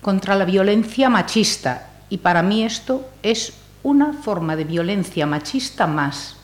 contra 0.00 0.34
la 0.34 0.44
violencia 0.44 1.08
machista. 1.08 1.88
Y 2.08 2.18
para 2.18 2.42
mí 2.42 2.64
esto 2.64 3.08
es 3.22 3.54
una 3.82 4.12
forma 4.12 4.56
de 4.56 4.64
violencia 4.64 5.26
machista 5.26 5.86
más. 5.86 6.36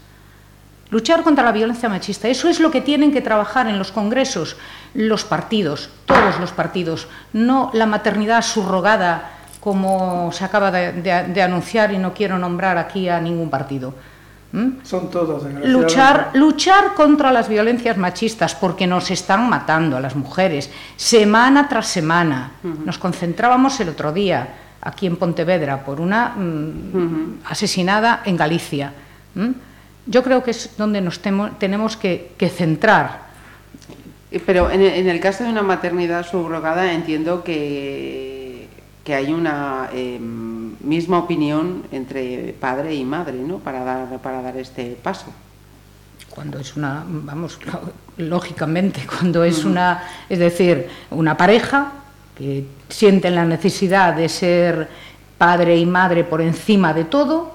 Luchar 0.90 1.22
contra 1.22 1.44
la 1.44 1.52
violencia 1.52 1.88
machista, 1.88 2.28
eso 2.28 2.48
es 2.48 2.60
lo 2.60 2.70
que 2.70 2.80
tienen 2.80 3.12
que 3.12 3.20
trabajar 3.20 3.66
en 3.66 3.78
los 3.78 3.90
congresos 3.90 4.56
los 4.94 5.24
partidos, 5.24 5.90
todos 6.06 6.38
los 6.38 6.52
partidos, 6.52 7.08
no 7.32 7.70
la 7.74 7.86
maternidad 7.86 8.42
subrogada 8.42 9.32
como 9.60 10.30
se 10.30 10.44
acaba 10.44 10.70
de, 10.70 11.42
anunciar 11.42 11.92
y 11.92 11.98
no 11.98 12.14
quiero 12.14 12.38
nombrar 12.38 12.78
aquí 12.78 13.08
a 13.08 13.20
ningún 13.20 13.50
partido. 13.50 13.94
¿Mm? 14.52 14.84
Son 14.84 15.10
todos. 15.10 15.42
Luchar, 15.64 16.30
luchar 16.34 16.94
contra 16.94 17.32
las 17.32 17.48
violencias 17.48 17.96
machistas 17.96 18.54
porque 18.54 18.86
nos 18.86 19.10
están 19.10 19.48
matando 19.48 19.96
a 19.96 20.00
las 20.00 20.14
mujeres 20.14 20.70
semana 20.96 21.68
tras 21.68 21.88
semana. 21.88 22.52
Nos 22.62 22.98
concentrábamos 22.98 23.78
el 23.80 23.90
otro 23.90 24.12
día 24.12 24.48
aquí 24.80 25.06
en 25.06 25.16
Pontevedra 25.16 25.84
por 25.84 26.00
una 26.00 26.28
mm, 26.28 27.40
asesinada 27.44 28.22
en 28.24 28.36
Galicia. 28.36 28.92
Yo 30.06 30.22
creo 30.22 30.42
que 30.42 30.52
es 30.52 30.76
donde 30.78 31.00
nos 31.00 31.20
tenemos 31.20 31.96
que, 31.96 32.30
centrar. 32.54 33.26
Pero 34.44 34.70
en 34.70 35.08
el 35.08 35.20
caso 35.20 35.44
de 35.44 35.50
una 35.50 35.62
maternidad 35.62 36.26
subrogada 36.26 36.92
entiendo 36.92 37.42
que 37.42 38.35
que 39.06 39.14
hay 39.14 39.32
una 39.32 39.88
em, 39.92 40.74
misma 40.80 41.20
opinión 41.20 41.84
entre 41.92 42.52
padre 42.58 42.92
y 42.92 43.04
madre, 43.04 43.34
¿no? 43.34 43.58
Para 43.58 43.84
dar, 43.84 44.18
para 44.18 44.42
dar 44.42 44.56
este 44.56 44.98
paso. 45.00 45.26
Cuando 46.28 46.58
es 46.58 46.74
una, 46.74 47.04
vamos, 47.06 47.56
lógicamente, 48.16 49.06
cuando 49.06 49.44
es 49.44 49.64
una, 49.64 50.02
es 50.28 50.40
decir, 50.40 50.88
una 51.12 51.36
pareja 51.36 51.92
que 52.36 52.66
sienten 52.88 53.36
la 53.36 53.44
necesidad 53.44 54.12
de 54.16 54.28
ser 54.28 54.88
padre 55.38 55.76
y 55.76 55.86
madre 55.86 56.24
por 56.24 56.40
encima 56.40 56.92
de 56.92 57.04
todo, 57.04 57.52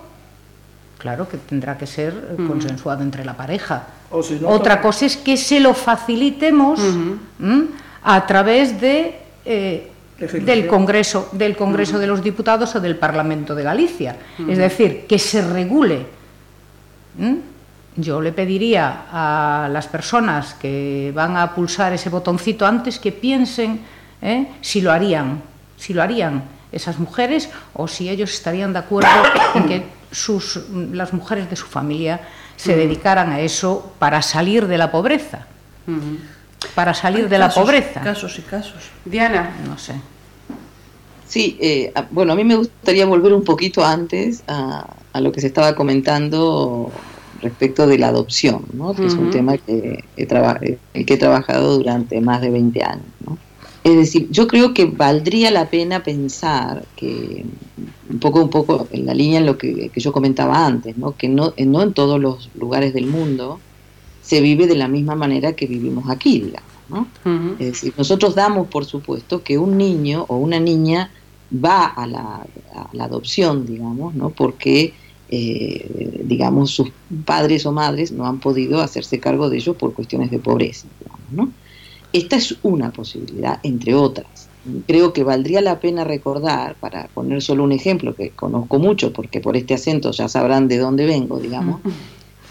claro 0.99 1.27
que 1.27 1.35
tendrá 1.35 1.77
que 1.77 1.85
ser 1.85 2.37
consensuado 2.47 3.03
entre 3.03 3.25
la 3.25 3.35
pareja. 3.35 3.87
Otra 4.45 4.79
cosa 4.79 5.05
es 5.05 5.17
que 5.17 5.35
se 5.35 5.59
lo 5.59 5.73
facilitemos 5.73 6.79
a 8.03 8.25
través 8.25 8.79
de 8.79 9.19
eh, 9.43 9.90
del 10.27 10.67
Congreso, 10.67 11.29
del 11.31 11.55
Congreso 11.55 11.99
de 11.99 12.07
los 12.07 12.23
Diputados 12.23 12.75
o 12.75 12.79
del 12.79 12.97
Parlamento 12.97 13.55
de 13.55 13.63
Galicia. 13.63 14.15
Es 14.47 14.57
decir, 14.57 15.05
que 15.07 15.19
se 15.19 15.41
regule. 15.41 16.05
Yo 17.95 18.21
le 18.21 18.31
pediría 18.31 19.05
a 19.11 19.69
las 19.69 19.87
personas 19.87 20.53
que 20.53 21.11
van 21.13 21.35
a 21.37 21.53
pulsar 21.53 21.93
ese 21.93 22.09
botoncito 22.09 22.65
antes 22.65 22.99
que 22.99 23.11
piensen 23.11 23.81
¿eh? 24.21 24.47
si 24.61 24.81
lo 24.81 24.91
harían, 24.91 25.41
si 25.77 25.93
lo 25.93 26.01
harían 26.01 26.43
esas 26.71 26.99
mujeres 26.99 27.49
o 27.73 27.87
si 27.87 28.09
ellos 28.09 28.31
estarían 28.31 28.71
de 28.71 28.79
acuerdo 28.79 29.09
en 29.55 29.65
que 29.67 29.83
sus, 30.09 30.69
las 30.71 31.11
mujeres 31.11 31.49
de 31.49 31.57
su 31.57 31.65
familia 31.65 32.21
se 32.55 32.77
dedicaran 32.77 33.31
a 33.31 33.41
eso 33.41 33.93
para 33.99 34.21
salir 34.21 34.67
de 34.67 34.77
la 34.77 34.89
pobreza 34.89 35.47
para 36.75 36.93
salir 36.93 37.27
de 37.27 37.37
la 37.37 37.49
pobreza. 37.49 38.01
Casos 38.01 38.37
y 38.39 38.41
casos. 38.43 38.91
Diana. 39.05 39.51
No 39.67 39.77
sé. 39.77 39.95
Sí, 41.31 41.55
eh, 41.61 41.93
bueno, 42.11 42.33
a 42.33 42.35
mí 42.35 42.43
me 42.43 42.57
gustaría 42.57 43.05
volver 43.05 43.31
un 43.31 43.45
poquito 43.45 43.85
antes 43.85 44.43
a, 44.49 44.85
lo 45.17 45.31
que 45.31 45.39
se 45.39 45.47
estaba 45.47 45.75
comentando 45.75 46.91
respecto 47.41 47.87
de 47.87 47.97
la 47.97 48.09
adopción, 48.09 48.65
¿no? 48.73 48.93
que 48.93 49.05
es 49.05 49.13
un 49.13 49.31
tema 49.31 49.57
que 49.57 50.03
he, 50.17 51.05
que 51.05 51.13
he 51.13 51.17
trabajado 51.17 51.77
durante 51.77 52.19
más 52.19 52.41
de 52.41 52.49
20 52.49 52.83
años. 52.83 53.05
¿no? 53.25 53.37
Es 53.85 53.95
decir, 53.95 54.27
yo 54.29 54.45
creo 54.45 54.73
que 54.73 54.83
valdría 54.83 55.51
la 55.51 55.69
pena 55.69 56.03
pensar 56.03 56.83
que 56.97 57.45
un 58.09 58.19
poco, 58.19 58.41
un 58.41 58.49
poco 58.49 58.89
en 58.91 59.05
la 59.05 59.13
línea 59.13 59.39
en 59.39 59.45
lo 59.45 59.57
que, 59.57 59.89
yo 59.95 60.11
comentaba 60.11 60.65
antes, 60.65 60.97
¿no? 60.97 61.15
que 61.15 61.29
no, 61.29 61.53
no 61.57 61.81
en 61.81 61.93
todos 61.93 62.19
los 62.19 62.49
lugares 62.55 62.93
del 62.93 63.05
mundo 63.05 63.61
se 64.21 64.41
vive 64.41 64.67
de 64.67 64.75
la 64.75 64.89
misma 64.89 65.15
manera 65.15 65.53
que 65.53 65.65
vivimos 65.65 66.09
aquí, 66.09 66.41
digamos. 66.41 66.69
¿no? 66.89 67.07
Es 67.57 67.67
decir, 67.67 67.93
nosotros 67.97 68.35
damos 68.35 68.67
por 68.67 68.83
supuesto 68.83 69.43
que 69.43 69.57
un 69.57 69.77
niño 69.77 70.25
o 70.27 70.35
una 70.35 70.59
niña 70.59 71.09
va 71.53 71.85
a 71.85 72.07
la, 72.07 72.47
adopción, 72.99 73.65
digamos, 73.65 74.15
¿no? 74.15 74.29
porque, 74.29 74.93
eh, 75.29 76.21
digamos, 76.23 76.71
sus 76.71 76.89
padres 77.25 77.65
o 77.65 77.71
madres 77.71 78.11
no 78.11 78.25
han 78.25 78.39
podido 78.39 78.81
hacerse 78.81 79.19
cargo 79.19 79.49
de 79.49 79.57
ellos 79.57 79.75
por 79.75 79.93
cuestiones 79.93 80.31
de 80.31 80.39
pobreza. 80.39 80.87
¿no? 81.31 81.51
Esta 82.13 82.37
es 82.37 82.55
una 82.63 82.91
posibilidad, 82.91 83.59
entre 83.63 83.95
otras. 83.95 84.47
Creo 84.87 85.11
que 85.11 85.23
valdría 85.23 85.61
la 85.61 85.79
pena 85.79 86.03
recordar, 86.03 86.75
para 86.75 87.07
poner 87.07 87.41
solo 87.41 87.63
un 87.63 87.71
ejemplo 87.71 88.15
que 88.15 88.29
conozco 88.29 88.79
mucho, 88.79 89.11
porque 89.11 89.41
por 89.41 89.57
este 89.57 89.73
acento 89.73 90.11
ya 90.11 90.27
sabrán 90.27 90.67
de 90.67 90.77
dónde 90.77 91.05
vengo, 91.05 91.39
digamos, 91.39 91.81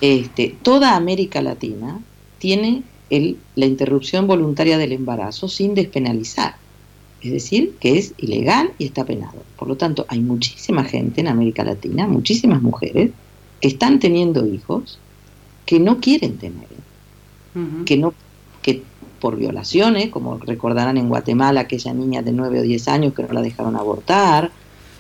este, 0.01 0.57
toda 0.63 0.97
América 0.97 1.41
Latina 1.41 2.01
tiene 2.39 2.83
el, 3.11 3.37
la 3.55 3.67
interrupción 3.67 4.27
voluntaria 4.27 4.79
del 4.79 4.93
embarazo 4.93 5.47
sin 5.47 5.75
despenalizar 5.75 6.57
es 7.23 7.33
decir, 7.33 7.75
que 7.81 7.99
es 7.99 8.15
ilegal 8.19 8.73
y 8.79 8.87
está 8.87 9.05
penado. 9.05 9.43
Por 9.57 9.69
lo 9.69 9.77
tanto, 9.77 10.07
hay 10.09 10.21
muchísima 10.21 10.85
gente 10.85 11.21
en 11.21 11.29
América 11.29 11.65
Latina, 11.65 12.07
muchísimas 12.07 12.63
mujeres, 12.63 13.11
que 13.61 13.69
están 13.69 13.99
teniendo 13.99 14.47
hijos 14.47 14.99
que 15.67 15.79
no 15.79 16.01
quieren 16.01 16.39
tener, 16.39 16.67
que 17.85 17.97
no 17.97 18.15
que 18.63 18.83
por 19.21 19.37
violaciones, 19.37 20.09
como 20.09 20.39
recordarán 20.39 20.97
en 20.97 21.09
Guatemala 21.09 21.61
aquella 21.61 21.93
niña 21.93 22.23
de 22.23 22.33
9 22.33 22.61
o 22.61 22.63
10 22.63 22.89
años 22.89 23.15
que 23.15 23.23
no 23.23 23.33
la 23.33 23.43
dejaron 23.43 23.77
abortar, 23.77 24.51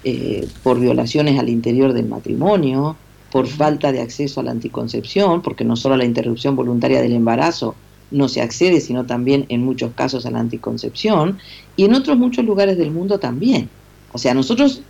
eh, 0.04 0.46
por 0.62 0.78
violaciones 0.78 1.38
al 1.38 1.48
interior 1.48 1.92
del 1.92 2.06
matrimonio, 2.06 2.96
por 3.32 3.46
falta 3.46 3.92
de 3.92 4.00
acceso 4.00 4.40
a 4.40 4.42
la 4.42 4.50
anticoncepción, 4.50 5.42
porque 5.42 5.64
no 5.64 5.76
solo 5.76 5.96
la 5.96 6.04
interrupción 6.04 6.56
voluntaria 6.56 7.00
del 7.00 7.12
embarazo, 7.12 7.74
no 8.10 8.28
se 8.28 8.42
accede, 8.42 8.80
sino 8.80 9.06
también 9.06 9.46
en 9.48 9.64
muchos 9.64 9.92
casos 9.94 10.26
a 10.26 10.30
la 10.30 10.40
anticoncepción, 10.40 11.38
y 11.76 11.84
en 11.84 11.94
otros 11.94 12.16
muchos 12.16 12.44
lugares 12.44 12.78
del 12.78 12.90
mundo 12.90 13.18
también. 13.18 13.68
O 14.12 14.18
sea, 14.18 14.34
nosotros 14.34 14.82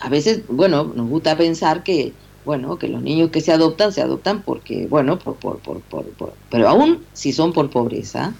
a 0.00 0.08
veces, 0.08 0.42
bueno, 0.48 0.92
nos 0.94 1.08
gusta 1.08 1.36
pensar 1.36 1.82
que, 1.82 2.12
bueno, 2.44 2.78
que 2.78 2.88
los 2.88 3.02
niños 3.02 3.30
que 3.30 3.40
se 3.40 3.52
adoptan, 3.52 3.92
se 3.92 4.00
adoptan 4.00 4.42
porque, 4.42 4.86
bueno, 4.86 5.18
por, 5.18 5.36
por, 5.36 5.58
por, 5.58 5.80
por 5.80 6.32
pero 6.50 6.68
aún 6.68 7.04
si 7.12 7.32
son 7.32 7.52
por 7.52 7.70
pobreza, 7.70 8.34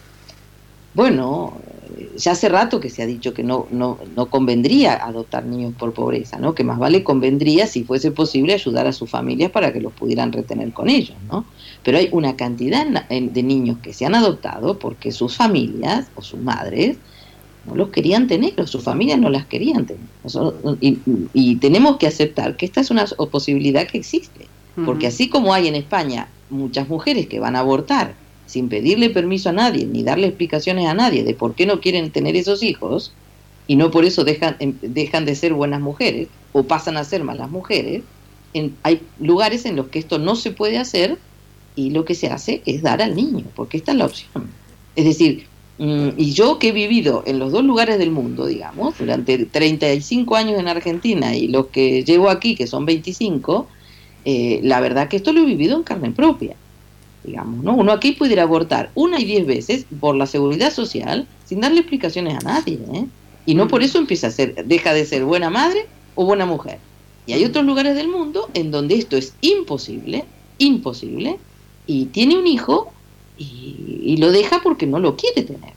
bueno, 0.95 1.59
ya 2.16 2.33
hace 2.33 2.49
rato 2.49 2.81
que 2.81 2.91
se 2.91 3.03
ha 3.03 3.07
dicho 3.07 3.35
que 3.35 3.43
no, 3.43 3.66
no, 3.71 3.99
no 4.16 4.27
convendría 4.27 4.95
adoptar 4.95 5.45
niños 5.45 5.75
por 5.79 5.93
pobreza, 5.93 6.39
¿no? 6.39 6.55
Que 6.55 6.64
más 6.64 6.79
vale 6.79 7.05
convendría, 7.05 7.66
si 7.66 7.85
fuese 7.85 8.11
posible, 8.11 8.55
ayudar 8.55 8.87
a 8.87 8.93
sus 8.93 9.09
familias 9.09 9.51
para 9.51 9.73
que 9.73 9.81
los 9.81 9.93
pudieran 9.93 10.33
retener 10.33 10.73
con 10.73 10.89
ellos, 10.89 11.16
¿no? 11.31 11.45
Pero 11.85 11.99
hay 11.99 12.09
una 12.12 12.37
cantidad 12.37 12.87
de 12.87 13.43
niños 13.43 13.79
que 13.83 13.93
se 13.93 14.05
han 14.05 14.14
adoptado 14.14 14.79
porque 14.79 15.12
sus 15.12 15.37
familias 15.37 16.09
o 16.16 16.22
sus 16.22 16.41
madres 16.41 16.97
no 17.66 17.74
los 17.74 17.89
querían 17.91 18.26
tener, 18.26 18.61
o 18.61 18.66
sus 18.66 18.83
familias 18.83 19.18
no 19.18 19.31
las 19.31 19.47
querían 19.47 19.87
tener. 19.87 20.03
Y, 20.81 20.99
y 21.33 21.57
tenemos 21.57 21.97
que 21.97 22.07
aceptar 22.07 22.57
que 22.57 22.66
esta 22.66 22.81
es 22.81 22.91
una 22.91 23.05
posibilidad 23.31 23.87
que 23.87 23.99
existe, 23.99 24.47
porque 24.85 25.09
así 25.09 25.29
como 25.29 25.55
hay 25.55 25.66
en 25.68 25.74
España 25.74 26.29
muchas 26.51 26.89
mujeres 26.89 27.26
que 27.26 27.41
van 27.41 27.57
a 27.57 27.61
abortar 27.61 28.14
sin 28.47 28.68
pedirle 28.68 29.11
permiso 29.11 29.51
a 29.51 29.53
nadie 29.53 29.87
ni 29.87 30.03
darle 30.03 30.29
explicaciones 30.29 30.87
a 30.87 30.95
nadie 30.95 31.22
de 31.22 31.35
por 31.35 31.55
qué 31.55 31.66
no 31.66 31.81
quieren 31.81 32.11
tener 32.11 32.35
esos 32.37 32.62
hijos 32.62 33.12
y 33.66 33.76
no 33.76 33.91
por 33.91 34.05
eso 34.05 34.24
dejan, 34.24 34.57
em, 34.59 34.74
dejan 34.81 35.26
de 35.26 35.35
ser 35.35 35.53
buenas 35.53 35.81
mujeres 35.81 36.29
o 36.53 36.62
pasan 36.62 36.97
a 36.97 37.05
ser 37.05 37.22
malas 37.22 37.51
mujeres, 37.51 38.03
en, 38.55 38.74
hay 38.83 39.03
lugares 39.20 39.66
en 39.66 39.76
los 39.76 39.89
que 39.89 39.99
esto 39.99 40.18
no 40.18 40.35
se 40.35 40.51
puede 40.51 40.79
hacer 40.79 41.18
y 41.79 41.91
lo 41.91 42.05
que 42.05 42.16
se 42.16 42.26
hace 42.26 42.61
es 42.66 42.83
dar 42.83 43.01
al 43.01 43.14
niño, 43.14 43.45
porque 43.55 43.76
esta 43.76 43.93
es 43.93 43.99
la 43.99 44.07
opción. 44.07 44.51
Es 44.97 45.05
decir, 45.05 45.47
mm, 45.79 46.09
y 46.16 46.33
yo 46.33 46.59
que 46.59 46.70
he 46.70 46.72
vivido 46.72 47.22
en 47.24 47.39
los 47.39 47.53
dos 47.53 47.64
lugares 47.64 47.99
del 47.99 48.11
mundo, 48.11 48.47
digamos, 48.47 48.99
durante 48.99 49.47
35 49.47 50.35
años 50.35 50.59
en 50.59 50.66
Argentina 50.66 51.37
y 51.37 51.47
los 51.47 51.68
que 51.68 52.03
llevo 52.03 52.31
aquí, 52.31 52.57
que 52.57 52.66
son 52.66 52.85
25, 52.85 53.68
eh, 54.24 54.61
la 54.64 54.81
verdad 54.81 55.09
que 55.09 55.16
esto 55.16 55.33
lo 55.33 55.43
he 55.43 55.47
vivido 55.47 55.76
en 55.76 55.85
carne 55.85 56.11
propia 56.11 56.57
digamos, 57.24 57.62
¿no? 57.62 57.74
Uno 57.74 57.93
aquí 57.93 58.12
pudiera 58.12 58.45
abortar 58.45 58.91
una 58.95 59.20
y 59.20 59.24
diez 59.24 59.45
veces 59.45 59.85
por 60.01 60.14
la 60.16 60.26
seguridad 60.26 60.72
social 60.72 61.26
sin 61.45 61.61
darle 61.61 61.81
explicaciones 61.81 62.37
a 62.37 62.41
nadie, 62.41 62.79
¿eh? 62.95 63.05
Y 63.45 63.55
no 63.55 63.68
por 63.68 63.83
eso 63.83 63.99
empieza 63.99 64.29
a 64.29 64.31
ser, 64.31 64.64
deja 64.66 64.95
de 64.95 65.05
ser 65.05 65.24
buena 65.24 65.51
madre 65.51 65.87
o 66.14 66.24
buena 66.24 66.47
mujer. 66.47 66.79
Y 67.26 67.33
hay 67.33 67.45
otros 67.45 67.64
lugares 67.64 67.95
del 67.97 68.09
mundo 68.09 68.49
en 68.55 68.70
donde 68.70 68.97
esto 68.97 69.16
es 69.16 69.35
imposible, 69.41 70.24
imposible, 70.59 71.39
y 71.89 72.05
tiene 72.07 72.39
un 72.39 72.47
hijo 72.47 72.93
y, 73.39 74.16
lo 74.18 74.30
deja 74.30 74.61
porque 74.62 74.86
no 74.86 74.99
lo 74.99 75.16
quiere 75.16 75.43
tener, 75.43 75.72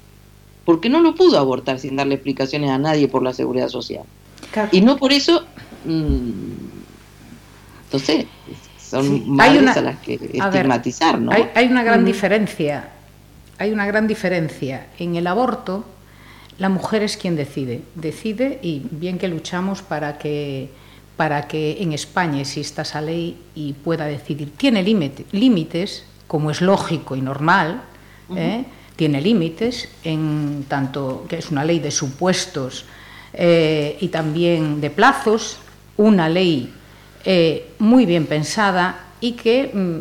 porque 0.65 0.89
no 0.89 0.99
lo 0.99 1.15
pudo 1.15 1.37
abortar 1.39 1.79
sin 1.79 1.95
darle 1.95 2.15
explicaciones 2.15 2.69
a 2.69 2.77
nadie 2.77 3.07
por 3.07 3.23
la 3.23 3.33
seguridad 3.33 3.69
social. 3.69 4.03
Y 4.71 4.81
no 4.81 4.97
por 4.97 5.13
eso, 5.13 5.45
mmm, 5.85 6.31
entonces, 7.85 8.25
son 8.77 9.39
hay 9.39 9.57
una, 9.57 9.71
a 9.71 9.81
las 9.81 9.99
que 9.99 10.15
estigmatizar, 10.15 11.19
¿no? 11.19 11.31
Hay, 11.31 11.67
una 11.67 11.83
gran 11.83 12.03
diferencia, 12.03 12.89
hay 13.57 13.71
una 13.71 13.85
gran 13.85 14.07
diferencia. 14.07 14.87
En 14.99 15.15
el 15.15 15.27
aborto, 15.27 15.85
la 16.57 16.67
mujer 16.67 17.03
es 17.03 17.15
quien 17.15 17.37
decide, 17.37 17.83
decide 17.95 18.59
y 18.61 18.81
bien 18.91 19.17
que 19.17 19.29
luchamos 19.29 19.81
para 19.81 20.17
que 20.17 20.69
para 21.21 21.47
que 21.47 21.77
en 21.79 21.93
España 21.93 22.41
exista 22.41 22.81
esa 22.81 22.99
ley 22.99 23.37
y 23.53 23.73
pueda 23.73 24.05
decidir. 24.05 24.57
Tiene 24.57 24.81
límites, 24.81 26.03
como 26.25 26.49
es 26.49 26.61
lógico 26.61 27.15
y 27.15 27.21
normal, 27.21 27.83
¿eh? 28.35 28.65
tiene 28.95 29.21
límites, 29.21 29.87
en 30.03 30.65
tanto 30.67 31.27
que 31.29 31.37
es 31.37 31.51
una 31.51 31.63
ley 31.63 31.77
de 31.77 31.91
supuestos 31.91 32.85
eh, 33.33 33.99
y 34.01 34.07
también 34.07 34.81
de 34.81 34.89
plazos, 34.89 35.57
una 35.95 36.27
ley 36.27 36.73
eh, 37.23 37.69
muy 37.77 38.07
bien 38.07 38.25
pensada 38.25 39.13
y 39.21 39.33
que 39.33 39.69
mm, 39.71 39.99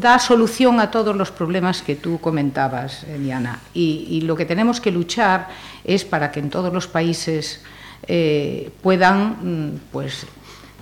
da 0.00 0.18
solución 0.18 0.80
a 0.80 0.90
todos 0.90 1.14
los 1.14 1.30
problemas 1.30 1.80
que 1.80 1.94
tú 1.94 2.18
comentabas, 2.20 3.06
Diana. 3.20 3.60
Y, 3.72 4.22
lo 4.22 4.34
que 4.34 4.46
tenemos 4.46 4.80
que 4.80 4.90
luchar 4.90 5.46
es 5.84 6.04
para 6.04 6.32
que 6.32 6.40
en 6.40 6.50
todos 6.50 6.72
los 6.72 6.88
países 6.88 7.62
eh, 8.06 8.70
puedan 8.82 9.72
mm, 9.72 9.80
pues, 9.92 10.26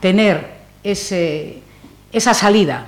tener 0.01 0.59
ese, 0.83 1.59
esa 2.13 2.35
salida. 2.35 2.87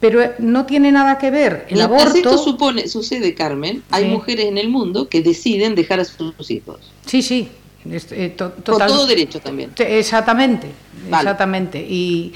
Pero 0.00 0.22
eh, 0.22 0.34
no 0.38 0.66
tiene 0.66 0.92
nada 0.92 1.18
que 1.18 1.30
ver 1.30 1.66
el 1.68 1.80
aborto. 1.80 2.16
Esto 2.16 2.38
supone, 2.38 2.88
sucede, 2.88 3.34
Carmen, 3.34 3.82
hay 3.90 4.04
mujeres 4.06 4.46
en 4.46 4.58
el 4.58 4.68
mundo 4.68 5.08
que 5.08 5.22
deciden 5.22 5.74
dejar 5.74 6.00
a 6.00 6.04
sus 6.04 6.50
hijos. 6.50 6.78
Sí, 7.04 7.22
sí, 7.22 7.48
eh, 7.90 8.34
Con 8.36 8.62
todo 8.62 9.06
derecho 9.06 9.40
también. 9.40 9.72
Exactamente, 9.76 10.68
exactamente. 11.06 11.80
Y, 11.80 12.32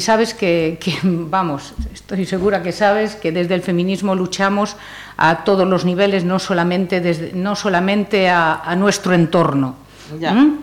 sabes 0.00 0.34
que, 0.34 0.78
vamos, 1.02 1.74
estoy 1.92 2.26
segura 2.26 2.62
que 2.62 2.72
sabes 2.72 3.16
que 3.16 3.32
desde 3.32 3.54
el 3.54 3.62
feminismo 3.62 4.14
luchamos 4.14 4.76
a 5.16 5.44
todos 5.44 5.66
los 5.66 5.84
niveles, 5.84 6.24
no 6.24 6.38
solamente, 6.38 7.00
desde, 7.00 7.32
no 7.32 7.56
solamente 7.56 8.28
a, 8.28 8.74
nuestro 8.76 9.14
entorno. 9.14 9.85
¿Mm? 10.12 10.58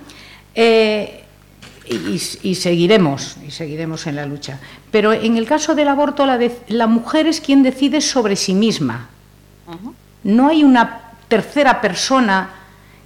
Eh, 0.55 1.23
y, 1.89 2.55
seguiremos, 2.55 3.37
y 3.45 3.51
seguiremos 3.51 4.07
en 4.07 4.15
la 4.15 4.25
lucha. 4.25 4.59
Pero 4.91 5.11
en 5.13 5.37
el 5.37 5.45
caso 5.45 5.75
del 5.75 5.87
aborto, 5.87 6.25
la, 6.25 6.39
la 6.67 6.87
mujer 6.87 7.27
es 7.27 7.41
quien 7.41 7.63
decide 7.63 8.01
sobre 8.01 8.35
sí 8.35 8.53
misma. 8.53 9.09
No 10.23 10.47
hay 10.47 10.63
una 10.63 11.11
tercera 11.27 11.81
persona 11.81 12.49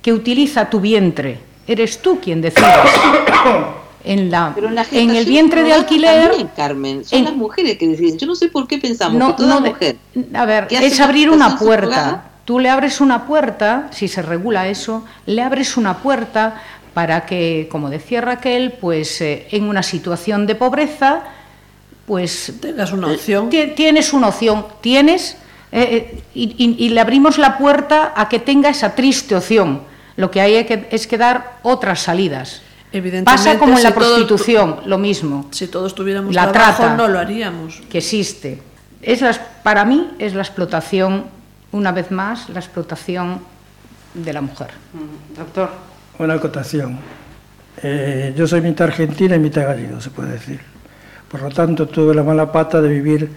que 0.01 0.13
utiliza 0.13 0.69
tu 0.69 0.79
vientre. 0.79 1.39
Eres 1.65 2.01
tú 2.01 2.19
quien 2.19 2.41
decides. 2.41 2.67
En, 4.03 4.31
la, 4.31 4.55
en, 4.93 5.09
el 5.09 5.25
vientre 5.25 5.63
de 5.63 5.73
alquiler. 5.73 6.31
Carmen, 6.55 7.03
son 7.03 7.25
las 7.25 7.35
mujeres 7.35 7.77
que 7.77 7.89
deciden. 7.89 8.17
Yo 8.17 8.25
no 8.25 8.35
sé 8.35 8.47
por 8.47 8.65
qué 8.65 8.77
pensamos 8.77 9.33
que 9.33 9.43
toda 9.43 9.59
mujer. 9.59 9.97
A 10.33 10.45
ver, 10.45 10.67
es 10.69 10.97
abrir 11.01 11.29
una 11.29 11.59
puerta. 11.59 12.23
Tú 12.47 12.59
le 12.59 12.69
abres 12.69 13.01
una 13.01 13.27
puerta, 13.27 13.89
si 13.91 14.07
se 14.07 14.21
regula 14.21 14.69
eso, 14.69 15.03
le 15.25 15.41
abres 15.41 15.75
una 15.75 15.97
puerta 15.97 16.55
para 16.93 17.25
que, 17.25 17.67
como 17.69 17.89
decía 17.89 18.21
Raquel, 18.21 18.71
pues 18.79 19.19
eh, 19.19 19.49
en 19.51 19.65
una 19.65 19.83
situación 19.83 20.47
de 20.47 20.55
pobreza, 20.55 21.23
pues 22.05 22.53
tengas 22.61 22.93
una 22.93 23.07
opción. 23.07 23.49
Tienes 23.49 24.13
una 24.13 24.29
opción, 24.29 24.65
tienes 24.79 25.35
eh, 25.73 26.23
eh, 26.23 26.23
y, 26.33 26.87
le 26.87 27.01
abrimos 27.01 27.37
la 27.37 27.57
puerta 27.57 28.13
a 28.15 28.29
que 28.29 28.39
tenga 28.39 28.69
esa 28.69 28.95
triste 28.95 29.35
opción. 29.35 29.81
Lo 30.15 30.31
que 30.31 30.39
hay 30.39 30.65
es 30.89 31.05
que 31.05 31.17
dar 31.17 31.59
otras 31.63 31.99
salidas. 31.99 32.61
Pasa 33.25 33.59
como 33.59 33.75
en 33.75 33.83
la 33.83 33.93
prostitución, 33.93 34.83
lo 34.85 34.97
mismo. 34.97 35.47
Si 35.51 35.67
todos 35.67 35.93
tuviéramos 35.93 36.33
la 36.33 36.49
trata, 36.53 36.95
no 36.95 37.09
lo 37.09 37.19
haríamos. 37.19 37.81
Que 37.89 37.97
existe. 37.97 38.61
Es 39.01 39.21
para 39.63 39.83
mí 39.83 40.11
es 40.17 40.33
la 40.33 40.43
explotación, 40.43 41.35
una 41.71 41.91
vez 41.91 42.11
más, 42.11 42.49
la 42.49 42.59
explotación 42.59 43.39
de 44.13 44.33
la 44.33 44.41
mujer. 44.41 44.69
Mm, 44.93 45.37
doctor. 45.37 45.69
Una 46.19 46.33
acotación. 46.35 46.97
Eh, 47.83 48.33
yo 48.35 48.47
soy 48.47 48.61
mitad 48.61 48.87
argentina 48.87 49.35
y 49.35 49.39
mitad 49.39 49.63
gallego, 49.63 50.01
se 50.01 50.09
puede 50.09 50.31
decir. 50.31 50.59
Por 51.29 51.41
lo 51.41 51.49
tanto, 51.49 51.87
tuve 51.87 52.15
la 52.15 52.23
mala 52.23 52.51
pata 52.51 52.81
de 52.81 52.89
vivir 52.89 53.29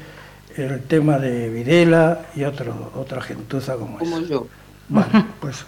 el 0.57 0.83
tema 0.83 1.19
de 1.19 1.51
Videla 1.51 2.27
y 2.35 2.45
otro, 2.45 2.93
otra 2.95 3.21
gentuza 3.21 3.75
como, 3.77 3.99
como 3.99 4.21
yo. 4.21 4.47
Bueno, 4.89 5.27
pues 5.41 5.65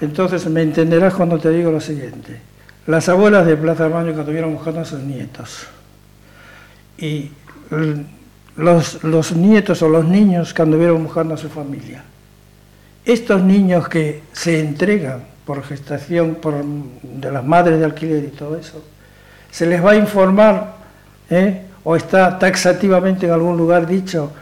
entonces 0.00 0.46
me 0.46 0.62
entenderás 0.62 1.14
cuando 1.14 1.38
te 1.38 1.50
digo 1.50 1.70
lo 1.70 1.80
siguiente. 1.80 2.40
Las 2.86 3.08
abuelas 3.08 3.46
de 3.46 3.56
Plaza 3.56 3.88
Baño 3.88 4.14
que 4.14 4.20
estuvieron 4.20 4.54
buscando 4.54 4.80
a 4.80 4.84
sus 4.84 5.00
nietos 5.00 5.66
y 6.98 7.30
los, 8.56 9.02
los 9.04 9.32
nietos 9.32 9.82
o 9.82 9.88
los 9.88 10.04
niños 10.04 10.54
que 10.54 10.62
anduvieron 10.62 11.02
buscando 11.04 11.34
a 11.34 11.36
su 11.36 11.48
familia. 11.48 12.02
Estos 13.04 13.42
niños 13.42 13.88
que 13.88 14.22
se 14.32 14.60
entregan 14.60 15.24
por 15.44 15.62
gestación 15.62 16.34
por, 16.36 16.64
de 16.64 17.30
las 17.30 17.44
madres 17.44 17.78
de 17.78 17.84
alquiler 17.84 18.24
y 18.24 18.28
todo 18.28 18.56
eso, 18.56 18.82
se 19.50 19.64
les 19.64 19.82
va 19.82 19.92
a 19.92 19.96
informar 19.96 20.74
¿eh? 21.30 21.62
o 21.84 21.94
está 21.94 22.38
taxativamente 22.38 23.26
en 23.26 23.32
algún 23.32 23.56
lugar 23.56 23.86
dicho 23.86 24.32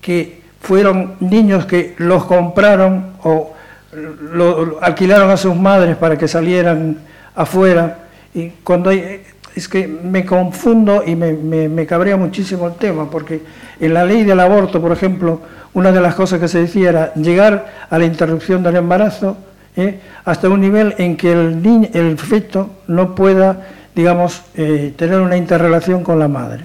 que 0.00 0.42
fueron 0.60 1.16
niños 1.20 1.64
que 1.64 1.94
los 1.98 2.24
compraron 2.24 3.12
o 3.22 3.54
lo, 3.92 4.78
alquilaron 4.82 5.30
a 5.30 5.36
sus 5.36 5.54
madres 5.54 5.96
para 5.96 6.18
que 6.18 6.26
salieran 6.26 6.98
afuera. 7.34 7.98
Y 8.34 8.50
cuando 8.62 8.90
hay, 8.90 9.22
es 9.58 9.68
que 9.68 9.86
me 9.86 10.24
confundo 10.24 11.02
y 11.06 11.14
me, 11.14 11.32
me, 11.32 11.86
cabrea 11.86 12.16
muchísimo 12.16 12.66
el 12.66 12.74
tema, 12.74 13.10
porque 13.10 13.42
en 13.80 13.94
la 13.94 14.04
ley 14.04 14.24
del 14.24 14.40
aborto, 14.40 14.80
por 14.80 14.92
ejemplo, 14.92 15.40
una 15.74 15.92
de 15.92 16.00
las 16.00 16.14
cosas 16.14 16.40
que 16.40 16.48
se 16.48 16.60
decía 16.60 16.88
era 16.88 17.14
llegar 17.14 17.66
a 17.90 17.98
la 17.98 18.04
interrupción 18.04 18.62
del 18.62 18.76
embarazo 18.76 19.36
¿eh? 19.76 20.00
hasta 20.24 20.48
un 20.48 20.60
nivel 20.60 20.94
en 20.98 21.16
que 21.16 21.32
el, 21.32 21.62
niño, 21.62 21.88
el 21.92 22.18
feto 22.18 22.70
no 22.86 23.14
pueda, 23.14 23.66
digamos, 23.94 24.42
eh, 24.56 24.94
tener 24.96 25.20
una 25.20 25.36
interrelación 25.36 26.02
con 26.02 26.18
la 26.18 26.28
madre. 26.28 26.64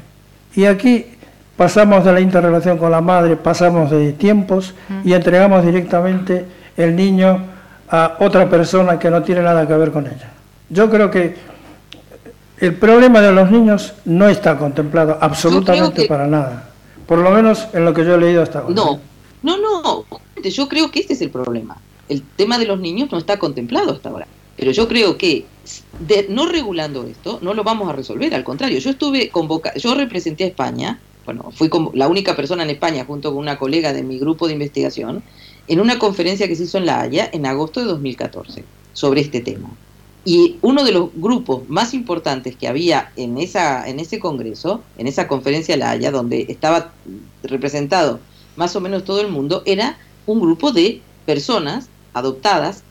Y 0.56 0.66
aquí 0.66 1.06
pasamos 1.58 2.06
de 2.06 2.14
la 2.14 2.22
interrelación 2.22 2.78
con 2.78 2.92
la 2.92 3.02
madre, 3.02 3.36
pasamos 3.36 3.92
de 3.92 4.14
tiempos 4.14 4.74
y 5.04 5.14
entregamos 5.14 5.66
directamente 5.66 6.46
el 6.78 6.96
niño 6.96 7.40
a 7.90 8.18
otra 8.20 8.50
persona 8.50 8.98
que 8.98 9.10
no 9.10 9.22
tiene 9.24 9.42
nada 9.42 9.68
que 9.68 9.74
ver 9.74 9.92
con 9.92 10.06
ella. 10.06 10.30
Yo 10.70 10.90
creo 10.90 11.12
que 11.12 11.53
el 12.58 12.76
problema 12.76 13.22
de 13.22 13.32
los 13.32 13.52
niños 13.52 13.94
no 14.06 14.30
está 14.30 14.58
contemplado 14.58 15.18
absolutamente 15.20 16.06
para 16.06 16.28
nada, 16.28 16.70
por 17.08 17.20
lo 17.20 17.32
menos 17.32 17.68
en 17.74 17.86
lo 17.86 17.94
que 17.94 18.06
yo 18.06 18.16
he 18.16 18.18
leído 18.18 18.42
hasta 18.42 18.60
ahora. 18.60 18.74
No, 18.74 19.00
no, 19.42 19.58
no, 19.58 20.06
yo 20.44 20.68
creo 20.68 20.92
que 20.92 21.00
este 21.00 21.14
es 21.14 21.22
el 21.22 21.30
problema. 21.30 21.78
El 22.10 22.22
tema 22.22 22.58
de 22.58 22.66
los 22.66 22.80
niños 22.80 23.12
no 23.12 23.18
está 23.18 23.40
contemplado 23.40 23.92
hasta 23.92 24.10
ahora. 24.10 24.28
Pero 24.56 24.72
yo 24.72 24.88
creo 24.88 25.18
que 25.18 25.46
no 26.30 26.46
regulando 26.46 27.06
esto 27.06 27.40
no 27.42 27.54
lo 27.54 27.64
vamos 27.64 27.90
a 27.90 27.94
resolver, 27.94 28.34
al 28.36 28.44
contrario, 28.44 28.80
yo 28.80 28.92
estuve 28.92 29.30
convocada, 29.30 29.76
yo 29.78 29.96
representé 29.96 30.44
a 30.44 30.48
España, 30.48 31.00
bueno, 31.26 31.52
fui 31.56 31.70
como 31.70 31.92
la 31.96 32.08
única 32.08 32.36
persona 32.36 32.64
en 32.64 32.70
España 32.70 33.06
junto 33.06 33.32
con 33.32 33.40
una 33.40 33.58
colega 33.58 33.94
de 33.94 34.04
mi 34.04 34.20
grupo 34.20 34.48
de 34.48 34.54
investigación 34.54 35.24
en 35.68 35.80
una 35.80 35.98
conferencia 35.98 36.48
que 36.48 36.56
se 36.56 36.64
hizo 36.64 36.78
en 36.78 36.86
La 36.86 37.02
Haya 37.02 37.30
en 37.32 37.46
agosto 37.46 37.80
de 37.80 37.88
2014 37.88 38.64
sobre 38.94 39.22
este 39.22 39.42
tema. 39.42 39.70
Y 40.26 40.58
uno 40.62 40.84
de 40.84 40.94
los 40.94 41.10
grupos 41.16 41.68
más 41.68 41.94
importantes 41.94 42.56
que 42.56 42.68
había 42.68 43.12
en, 43.18 43.38
esa, 43.38 43.88
en 43.90 44.00
ese 44.00 44.20
congreso, 44.20 44.82
en 44.98 45.08
esa 45.08 45.28
conferencia 45.28 45.76
La 45.76 45.92
Haya, 45.92 46.12
donde 46.12 46.46
estaba 46.48 46.94
representado 47.44 48.20
más 48.56 48.76
o 48.76 48.82
menos 48.82 49.04
todo 49.04 49.20
el 49.20 49.30
mundo, 49.30 49.64
era 49.66 49.98
un 50.26 50.40
grupo 50.40 50.72
de 50.72 51.02
personas 51.26 51.90
adoptadas 52.14 52.84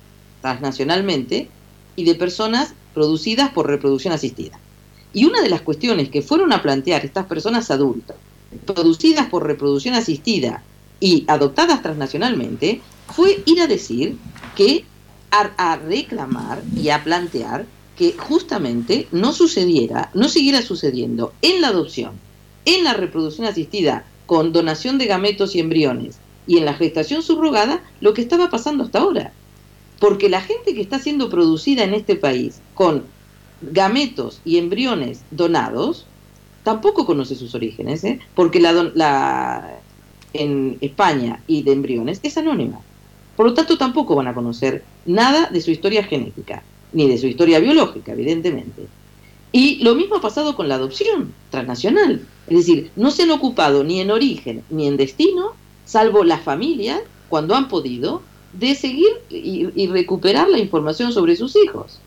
transnacionalmente 0.42 1.48
y 1.96 2.04
de 2.04 2.14
personas 2.14 2.74
producidas 2.94 3.50
por 3.50 3.66
reproducción 3.66 4.12
asistida. 4.12 4.58
Y 5.12 5.24
una 5.24 5.40
de 5.42 5.50
las 5.50 5.62
cuestiones 5.62 6.08
que 6.08 6.22
fueron 6.22 6.52
a 6.52 6.62
plantear 6.62 7.04
estas 7.04 7.26
personas 7.26 7.70
adultas, 7.70 8.16
producidas 8.66 9.28
por 9.28 9.46
reproducción 9.46 9.94
asistida 9.94 10.62
y 11.00 11.24
adoptadas 11.28 11.82
transnacionalmente, 11.82 12.80
fue 13.08 13.42
ir 13.46 13.60
a 13.60 13.66
decir 13.66 14.16
que, 14.56 14.84
a, 15.32 15.76
reclamar 15.76 16.62
y 16.76 16.90
a 16.90 17.02
plantear 17.02 17.66
que 17.96 18.12
justamente 18.12 19.08
no 19.12 19.32
sucediera, 19.32 20.10
no 20.14 20.28
siguiera 20.28 20.62
sucediendo 20.62 21.32
en 21.42 21.60
la 21.60 21.68
adopción, 21.68 22.12
en 22.64 22.84
la 22.84 22.94
reproducción 22.94 23.46
asistida 23.46 24.04
con 24.26 24.52
donación 24.52 24.98
de 24.98 25.06
gametos 25.06 25.54
y 25.54 25.60
embriones 25.60 26.18
y 26.46 26.58
en 26.58 26.64
la 26.64 26.74
gestación 26.74 27.22
subrogada 27.22 27.82
lo 28.00 28.14
que 28.14 28.20
estaba 28.20 28.50
pasando 28.50 28.84
hasta 28.84 29.00
ahora. 29.00 29.32
Porque 29.98 30.28
la 30.28 30.40
gente 30.40 30.74
que 30.74 30.80
está 30.80 30.98
siendo 30.98 31.30
producida 31.30 31.84
en 31.84 31.94
este 31.94 32.16
país 32.16 32.60
con 32.74 33.04
gametos 33.62 34.40
y 34.44 34.58
embriones 34.58 35.22
donados, 35.30 36.06
tampoco 36.64 37.06
conoce 37.06 37.36
sus 37.36 37.54
orígenes, 37.54 38.04
¿eh? 38.04 38.20
porque 38.34 38.60
la, 38.60 38.72
la, 38.94 39.80
en 40.32 40.78
España 40.80 41.42
y 41.46 41.62
de 41.62 41.72
embriones 41.72 42.20
es 42.22 42.36
anónima. 42.36 42.80
Por 43.36 43.46
lo 43.46 43.54
tanto, 43.54 43.78
tampoco 43.78 44.14
van 44.14 44.28
a 44.28 44.34
conocer 44.34 44.84
nada 45.06 45.48
de 45.50 45.60
su 45.60 45.70
historia 45.70 46.04
genética, 46.04 46.62
ni 46.92 47.08
de 47.08 47.18
su 47.18 47.26
historia 47.26 47.58
biológica, 47.58 48.12
evidentemente. 48.12 48.86
Y 49.52 49.82
lo 49.82 49.94
mismo 49.94 50.16
ha 50.16 50.20
pasado 50.20 50.56
con 50.56 50.68
la 50.68 50.76
adopción 50.76 51.32
transnacional. 51.50 52.22
Es 52.46 52.56
decir, 52.58 52.90
no 52.96 53.10
se 53.10 53.24
han 53.24 53.30
ocupado 53.30 53.84
ni 53.84 54.00
en 54.00 54.10
origen 54.10 54.62
ni 54.70 54.86
en 54.86 54.96
destino, 54.96 55.52
salvo 55.84 56.24
las 56.24 56.42
familias, 56.42 57.00
cuando 57.28 57.54
han 57.54 57.68
podido, 57.68 58.22
de 58.52 58.74
seguir 58.74 59.08
y, 59.30 59.86
recuperar 59.86 60.48
la 60.48 60.58
información 60.58 61.12
sobre 61.12 61.36
sus 61.36 61.56
hijos. 61.56 62.00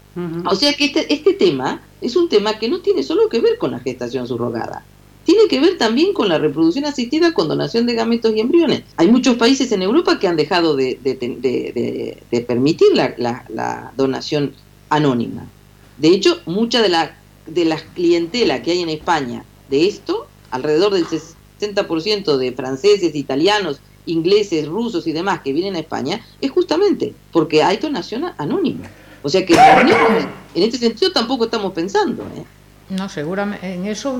O 0.45 0.55
sea 0.55 0.73
que 0.73 0.85
este, 0.85 1.13
este 1.13 1.33
tema 1.33 1.81
es 1.99 2.15
un 2.15 2.29
tema 2.29 2.57
que 2.57 2.69
no 2.69 2.79
tiene 2.79 3.03
solo 3.03 3.27
que 3.27 3.41
ver 3.41 3.57
con 3.57 3.71
la 3.71 3.79
gestación 3.79 4.27
subrogada, 4.27 4.85
tiene 5.25 5.47
que 5.49 5.59
ver 5.59 5.77
también 5.77 6.13
con 6.13 6.29
la 6.29 6.37
reproducción 6.37 6.85
asistida 6.85 7.33
con 7.33 7.47
donación 7.47 7.85
de 7.85 7.95
gametos 7.95 8.33
y 8.35 8.39
embriones. 8.39 8.83
Hay 8.95 9.07
muchos 9.07 9.35
países 9.35 9.71
en 9.71 9.81
Europa 9.81 10.19
que 10.19 10.27
han 10.27 10.35
dejado 10.35 10.75
de, 10.75 10.99
de, 11.01 12.41
permitir 12.41 12.87
la, 12.93 13.91
donación 13.97 14.53
anónima. 14.89 15.47
De 15.97 16.09
hecho, 16.09 16.39
mucha 16.45 16.81
de 16.81 16.89
la, 16.89 17.17
de 17.47 17.65
la 17.65 17.77
clientela 17.77 18.61
que 18.61 18.71
hay 18.71 18.81
en 18.81 18.89
España 18.89 19.43
de 19.69 19.87
esto, 19.87 20.27
alrededor 20.51 20.93
del 20.93 21.05
60% 21.05 22.37
de 22.37 22.51
franceses, 22.51 23.15
italianos 23.15 23.81
ingleses, 24.05 24.67
rusos 24.67 25.07
y 25.07 25.11
demás 25.13 25.41
que 25.41 25.51
vienen 25.51 25.75
a 25.75 25.79
España 25.79 26.23
es 26.39 26.51
justamente 26.51 27.15
porque 27.31 27.63
hay 27.63 27.77
donación 27.77 28.25
anónima. 28.37 28.89
O 29.23 29.29
sea 29.29 29.43
que 29.43 29.55
en 30.55 30.63
este 30.63 30.77
sentido 30.77 31.11
tampoco 31.11 31.45
estamos 31.45 31.73
pensando. 31.73 32.23
¿eh? 32.37 32.43
No, 32.89 33.09
seguramente, 33.09 33.73
en 33.73 33.85
eso, 33.87 34.17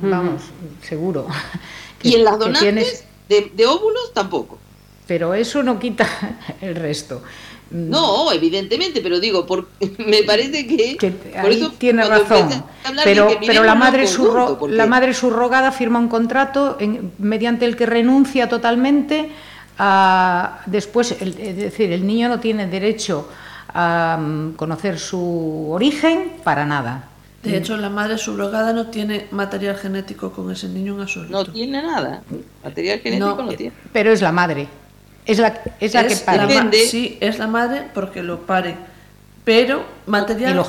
vamos, 0.00 0.42
seguro. 0.82 1.26
y 2.02 2.14
en 2.14 2.24
las 2.24 2.38
donantes 2.38 3.04
de 3.28 3.66
óvulos 3.66 4.12
tampoco. 4.14 4.58
Pero 5.06 5.34
eso 5.34 5.62
no 5.62 5.78
quita 5.78 6.08
el 6.60 6.74
resto. 6.74 7.22
Mm. 7.70 7.90
No, 7.90 8.32
evidentemente, 8.32 9.00
pero 9.00 9.18
digo, 9.18 9.46
por, 9.46 9.68
me 9.98 10.22
parece 10.22 10.66
que, 10.66 10.96
por 11.40 11.50
eso 11.50 11.72
tiene 11.72 12.04
razón. 12.04 12.48
Pero, 13.04 13.28
pero 13.44 13.64
la 13.64 13.74
madre 13.74 14.06
la 14.68 14.86
madre 14.86 15.14
subrogada 15.14 15.72
firma 15.72 15.98
un 15.98 16.08
contrato 16.08 16.78
mediante 17.18 17.64
el 17.64 17.76
que 17.76 17.86
renuncia 17.86 18.48
totalmente 18.48 19.30
a 19.78 20.60
después, 20.66 21.12
es 21.12 21.56
decir, 21.56 21.92
el 21.92 22.06
niño 22.06 22.28
no 22.28 22.40
tiene 22.40 22.66
derecho 22.66 23.28
a 23.74 24.16
mm, 24.18 24.52
conocer 24.52 24.98
su 24.98 25.68
origen 25.70 26.34
para 26.42 26.64
nada. 26.64 27.10
De 27.46 27.56
hecho, 27.56 27.76
la 27.76 27.90
madre 27.90 28.18
subrogada 28.18 28.72
no 28.72 28.88
tiene 28.88 29.26
material 29.30 29.76
genético 29.76 30.32
con 30.32 30.50
ese 30.50 30.68
niño 30.68 30.94
en 30.94 31.02
absoluto. 31.02 31.32
No 31.32 31.44
tiene 31.44 31.82
nada. 31.82 32.22
Material 32.64 33.00
genético 33.00 33.42
no 33.42 33.48
tiene. 33.48 33.72
Pero 33.92 34.12
es 34.12 34.22
la 34.22 34.32
madre. 34.32 34.68
Es 35.24 35.38
la, 35.38 35.60
es 35.80 35.94
la 35.94 36.06
que 36.06 36.16
pare. 36.16 36.72
sí, 36.86 37.18
es 37.20 37.38
la 37.38 37.46
madre 37.48 37.88
porque 37.94 38.22
lo 38.22 38.46
pare. 38.46 38.76
Pero 39.46 39.84
material, 40.06 40.60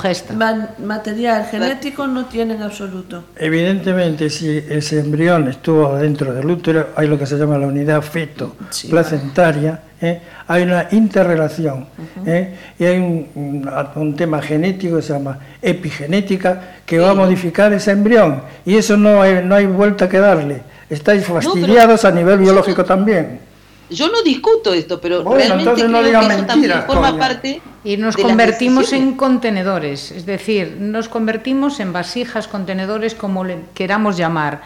material 0.78 1.46
genético 1.50 2.06
no 2.06 2.26
tiene 2.26 2.54
en 2.54 2.62
absoluto. 2.62 3.24
Evidentemente, 3.34 4.30
si 4.30 4.56
ese 4.56 5.00
embrión 5.00 5.48
estuvo 5.48 5.96
dentro 5.96 6.32
del 6.32 6.48
útero, 6.48 6.90
hay 6.94 7.08
lo 7.08 7.18
que 7.18 7.26
se 7.26 7.36
llama 7.36 7.58
la 7.58 7.66
unidad 7.66 8.00
feto 8.02 8.54
placentaria, 8.88 9.82
¿eh? 10.00 10.20
hay 10.46 10.62
una 10.62 10.86
interrelación 10.92 11.88
¿eh? 12.24 12.54
y 12.78 12.84
hay 12.84 12.98
un, 12.98 13.68
un, 13.96 14.14
tema 14.14 14.40
genético 14.40 14.94
que 14.94 15.02
se 15.02 15.12
llama 15.12 15.40
epigenética 15.60 16.76
que 16.86 17.00
va 17.00 17.10
a 17.10 17.14
modificar 17.14 17.72
ese 17.72 17.90
embrión 17.90 18.42
y 18.64 18.76
eso 18.76 18.96
no 18.96 19.20
hay, 19.20 19.44
no 19.44 19.56
hay 19.56 19.66
vuelta 19.66 20.08
que 20.08 20.20
darle. 20.20 20.62
Estáis 20.88 21.26
fastidiados 21.26 22.04
a 22.04 22.12
nivel 22.12 22.38
biológico 22.38 22.84
también. 22.84 23.47
Yo 23.90 24.08
no 24.08 24.22
discuto 24.22 24.74
esto, 24.74 25.00
pero 25.00 25.22
realmente 25.24 25.72
creo 25.74 26.02
que 26.02 26.10
eso 26.10 26.46
también 26.46 26.82
forma 26.86 27.16
parte. 27.16 27.60
Y 27.84 27.96
nos 27.96 28.16
convertimos 28.16 28.92
en 28.92 29.14
contenedores, 29.14 30.10
es 30.10 30.26
decir, 30.26 30.76
nos 30.78 31.08
convertimos 31.08 31.80
en 31.80 31.92
vasijas, 31.92 32.48
contenedores, 32.48 33.14
como 33.14 33.44
le 33.44 33.60
queramos 33.74 34.16
llamar, 34.16 34.62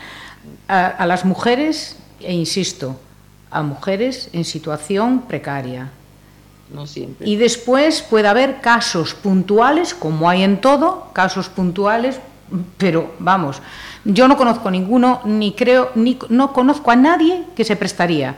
a, 0.66 1.06
las 1.06 1.24
mujeres, 1.24 1.96
e 2.20 2.32
insisto, 2.32 2.98
a 3.50 3.62
mujeres 3.62 4.28
en 4.32 4.44
situación 4.44 5.22
precaria. 5.22 5.90
No 6.74 6.86
siempre. 6.86 7.28
Y 7.28 7.36
después 7.36 8.02
puede 8.02 8.26
haber 8.26 8.60
casos 8.60 9.14
puntuales, 9.14 9.94
como 9.94 10.28
hay 10.28 10.42
en 10.42 10.60
todo, 10.60 11.10
casos 11.12 11.48
puntuales, 11.48 12.18
pero 12.76 13.12
vamos, 13.18 13.60
yo 14.04 14.26
no 14.26 14.36
conozco 14.36 14.70
ninguno, 14.70 15.20
ni 15.24 15.52
creo, 15.52 15.90
ni 15.94 16.18
no 16.28 16.52
conozco 16.52 16.90
a 16.90 16.96
nadie 16.96 17.44
que 17.54 17.64
se 17.64 17.76
prestaría 17.76 18.36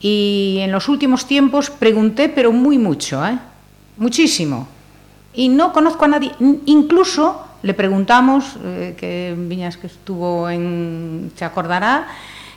y 0.00 0.58
en 0.60 0.72
los 0.72 0.88
últimos 0.88 1.26
tiempos 1.26 1.70
pregunté, 1.70 2.28
pero 2.28 2.52
muy 2.52 2.78
mucho, 2.78 3.24
¿eh? 3.26 3.38
muchísimo. 3.98 4.66
Y 5.34 5.48
no 5.48 5.72
conozco 5.72 6.06
a 6.06 6.08
nadie. 6.08 6.32
Incluso 6.66 7.44
le 7.62 7.74
preguntamos, 7.74 8.56
eh, 8.64 8.94
que 8.96 9.34
Viñas 9.36 9.76
que 9.76 9.86
estuvo 9.86 10.48
en, 10.48 11.30
se 11.36 11.44
acordará, 11.44 12.08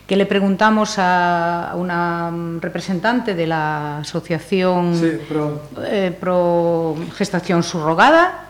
que 0.08 0.16
le 0.16 0.26
preguntamos 0.26 0.96
a 0.98 1.74
una 1.76 2.32
representante 2.60 3.36
de 3.36 3.48
la 3.48 4.00
asociación 4.00 4.94
eh, 5.02 6.18
pro... 6.20 6.96
gestación 7.16 7.64
subrogada 7.64 8.48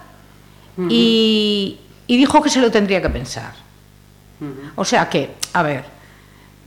y, 0.90 1.80
dijo 2.08 2.42
que 2.42 2.50
se 2.50 2.62
lo 2.62 2.72
tendría 2.72 3.02
que 3.02 3.10
pensar. 3.10 3.54
O 4.76 4.84
sea 4.84 5.10
que, 5.10 5.36
a 5.54 5.64
ver, 5.64 5.86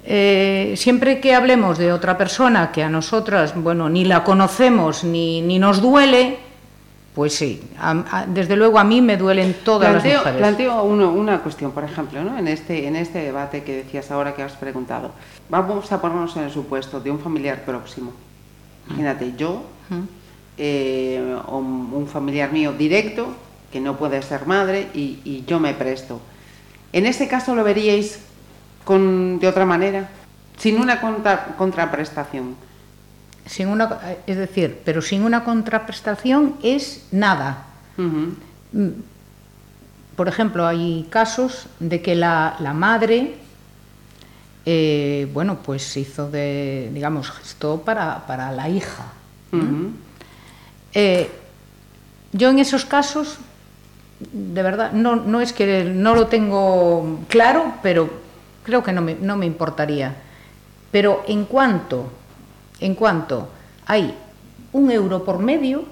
eh, 0.08 0.74
siempre 0.76 1.18
que 1.18 1.34
hablemos 1.34 1.78
de 1.78 1.92
otra 1.92 2.16
persona 2.16 2.70
que 2.70 2.84
a 2.84 2.88
nosotras, 2.88 3.60
bueno, 3.60 3.88
ni 3.88 4.04
la 4.04 4.22
conocemos 4.22 5.02
ni, 5.02 5.42
ni 5.42 5.58
nos 5.58 5.82
duele, 5.82 6.38
pues 7.12 7.34
sí, 7.34 7.60
desde 8.28 8.56
luego 8.56 8.78
a 8.78 8.84
mí 8.84 9.00
me 9.00 9.16
duelen 9.16 9.56
todas 9.64 9.94
las 9.94 10.04
mujeres. 10.04 10.38
Planteo 10.38 10.82
una 10.84 11.40
cuestión, 11.40 11.72
por 11.72 11.82
ejemplo, 11.82 12.22
¿no? 12.22 12.38
en, 12.38 12.46
este, 12.46 12.86
en 12.86 12.94
este 12.94 13.18
debate 13.18 13.64
que 13.64 13.78
decías 13.78 14.10
ahora 14.12 14.34
que 14.34 14.42
has 14.42 14.52
preguntado. 14.52 15.10
Vamos 15.48 15.90
a 15.90 16.00
ponernos 16.00 16.36
en 16.36 16.44
el 16.44 16.52
supuesto 16.52 17.00
de 17.00 17.10
un 17.10 17.18
familiar 17.18 17.64
próximo. 17.64 18.12
Imagínate, 18.88 19.32
yo, 19.36 19.62
eh, 20.56 21.36
o 21.46 21.58
un 21.58 22.06
familiar 22.06 22.52
mío 22.52 22.72
directo, 22.72 23.34
que 23.72 23.80
no 23.80 23.96
puede 23.96 24.22
ser 24.22 24.46
madre, 24.46 24.88
y, 24.94 25.18
y 25.24 25.44
yo 25.48 25.58
me 25.58 25.74
presto. 25.74 26.20
En 26.92 27.06
este 27.06 27.26
caso 27.26 27.56
lo 27.56 27.64
veríais 27.64 28.20
con, 28.86 29.40
de 29.40 29.48
otra 29.48 29.66
manera, 29.66 30.08
sin 30.56 30.80
una 30.80 31.00
contraprestación. 31.58 32.54
Sin 33.44 33.66
una, 33.66 33.98
es 34.28 34.36
decir, 34.36 34.80
pero 34.84 35.02
sin 35.02 35.22
una 35.22 35.42
contraprestación 35.42 36.54
es 36.62 37.08
nada. 37.10 37.66
Mm, 37.96 38.88
por 40.14 40.28
ejemplo, 40.28 40.66
hay 40.66 41.08
casos 41.10 41.66
de 41.80 42.00
que 42.00 42.14
la, 42.14 42.56
madre, 42.76 43.34
eh, 44.64 45.28
bueno, 45.34 45.58
pues 45.64 45.96
hizo 45.96 46.30
de, 46.30 46.88
digamos, 46.94 47.30
gestó 47.32 47.82
para, 47.82 48.52
la 48.52 48.68
hija. 48.68 49.06
Eh, 50.94 51.28
yo 52.32 52.50
en 52.50 52.60
esos 52.60 52.84
casos, 52.84 53.38
de 54.20 54.62
verdad, 54.62 54.92
no, 54.92 55.16
no 55.16 55.40
es 55.40 55.52
que 55.52 55.82
no 55.84 56.14
lo 56.14 56.28
tengo 56.28 57.18
claro, 57.28 57.74
pero 57.82 58.25
creo 58.66 58.82
que 58.82 58.92
no 58.92 59.00
me, 59.00 59.14
no 59.14 59.36
me 59.36 59.46
importaría. 59.46 60.12
Pero 60.90 61.22
en 61.28 61.44
cuanto, 61.44 62.10
en 62.80 62.96
cuanto 62.96 63.48
hay 63.86 64.12
un 64.72 64.90
euro 64.90 65.24
por 65.24 65.38
medio, 65.38 65.84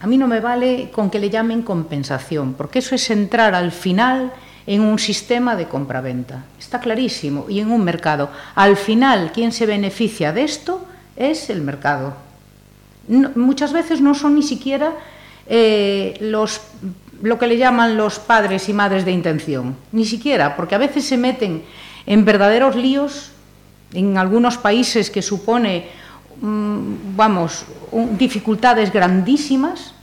a 0.00 0.06
mí 0.06 0.16
no 0.16 0.28
me 0.28 0.40
vale 0.40 0.90
con 0.92 1.10
que 1.10 1.18
le 1.18 1.28
llamen 1.28 1.62
compensación, 1.62 2.54
porque 2.54 2.78
eso 2.78 2.94
es 2.94 3.10
entrar 3.10 3.54
al 3.54 3.72
final 3.72 4.32
en 4.66 4.80
un 4.80 4.98
sistema 4.98 5.56
de 5.56 5.66
compraventa. 5.66 6.44
Está 6.58 6.80
clarísimo. 6.80 7.46
Y 7.48 7.60
en 7.60 7.70
un 7.70 7.82
mercado. 7.82 8.30
Al 8.54 8.76
final, 8.76 9.32
quien 9.32 9.52
se 9.52 9.66
beneficia 9.66 10.32
de 10.32 10.44
esto 10.44 10.86
es 11.16 11.50
el 11.50 11.62
mercado. 11.62 12.14
muchas 13.08 13.72
veces 13.72 14.00
no 14.00 14.14
son 14.14 14.34
ni 14.34 14.42
siquiera 14.42 14.92
eh, 15.48 16.16
los, 16.20 16.60
lo 17.22 17.38
que 17.38 17.46
le 17.46 17.56
llaman 17.56 17.96
los 17.96 18.18
padres 18.18 18.68
y 18.68 18.72
madres 18.72 19.04
de 19.04 19.12
intención. 19.12 19.76
Ni 19.92 20.04
siquiera, 20.04 20.56
porque 20.56 20.74
a 20.74 20.78
veces 20.78 21.04
se 21.04 21.16
meten 21.16 21.62
en 22.06 22.24
verdaderos 22.24 22.76
líos 22.76 23.32
en 23.92 24.18
algunos 24.18 24.58
países 24.58 25.10
que 25.10 25.22
supone 25.22 25.86
Mm, 26.40 27.16
vamos, 27.16 27.64
dificultades 28.18 28.92
grandísimas 28.92 29.94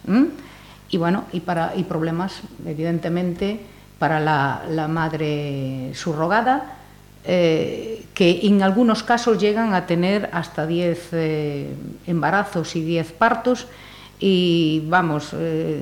y 0.89 0.97
bueno, 0.97 1.25
y, 1.31 1.41
para, 1.41 1.73
y 1.75 1.83
problemas, 1.83 2.41
evidentemente, 2.65 3.59
para 3.99 4.19
la, 4.19 4.87
madre 4.87 5.91
subrogada, 5.93 6.77
eh, 7.23 8.05
que 8.13 8.41
en 8.43 8.63
algunos 8.63 9.03
casos 9.03 9.39
llegan 9.39 9.73
a 9.73 9.85
tener 9.85 10.29
hasta 10.33 10.65
10 10.65 11.09
eh, 11.13 11.75
embarazos 12.07 12.75
y 12.75 12.83
10 12.83 13.11
partos. 13.13 13.67
Y 14.25 14.81
vamos, 14.87 15.31
eh, 15.33 15.81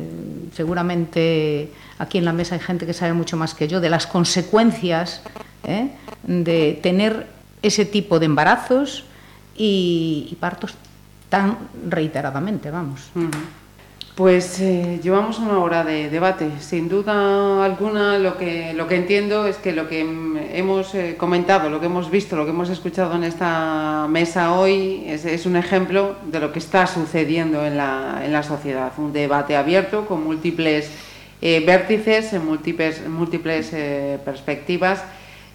seguramente 0.56 1.70
aquí 2.00 2.18
en 2.18 2.26
la 2.26 2.34
mesa 2.34 2.56
hay 2.56 2.62
gente 2.62 2.88
que 2.88 2.94
sabe 2.94 3.14
mucho 3.14 3.38
más 3.38 3.54
que 3.54 3.68
yo 3.68 3.80
de 3.80 3.92
las 3.92 4.08
consecuencias 4.08 5.22
de 6.24 6.80
tener 6.82 7.28
ese 7.62 7.86
tipo 7.86 8.18
de 8.18 8.26
embarazos, 8.26 9.04
y, 9.56 10.36
partos 10.40 10.74
tan 11.30 11.58
reiteradamente, 11.88 12.72
vamos. 12.72 13.02
Pues 14.16 14.60
eh, 14.60 15.00
llevamos 15.02 15.40
una 15.40 15.60
hora 15.60 15.86
de 15.86 16.10
debate. 16.10 16.52
Sin 16.60 16.90
duda 16.90 17.64
alguna, 17.64 18.18
lo 18.18 18.38
que, 18.38 18.74
lo 18.74 18.86
que 18.86 18.98
entiendo 18.98 19.48
es 19.48 19.56
que 19.56 19.72
lo 19.72 19.88
que 19.88 20.02
hemos 20.02 20.94
eh, 20.96 21.16
comentado, 21.18 21.70
lo 21.70 21.80
que 21.80 21.86
hemos 21.86 22.12
visto, 22.12 22.36
lo 22.36 22.44
que 22.44 22.50
hemos 22.50 22.70
escuchado 22.70 23.16
en 23.16 23.24
esta 23.24 24.08
mesa 24.10 24.54
hoy 24.54 25.06
es, 25.08 25.46
un 25.46 25.56
ejemplo 25.56 26.18
de 26.26 26.42
lo 26.42 26.52
que 26.52 26.60
está 26.60 26.88
sucediendo 26.88 27.66
en 27.66 27.78
la, 27.78 28.22
en 28.26 28.34
la 28.34 28.44
sociedad. 28.44 28.92
Un 28.98 29.14
debate 29.14 29.56
abierto 29.56 30.06
con 30.06 30.26
múltiples 30.26 30.92
eh, 31.42 31.64
vértices, 31.66 32.34
en 32.34 32.46
múltiples, 32.46 33.08
múltiples 33.08 33.70
perspectivas 34.26 35.04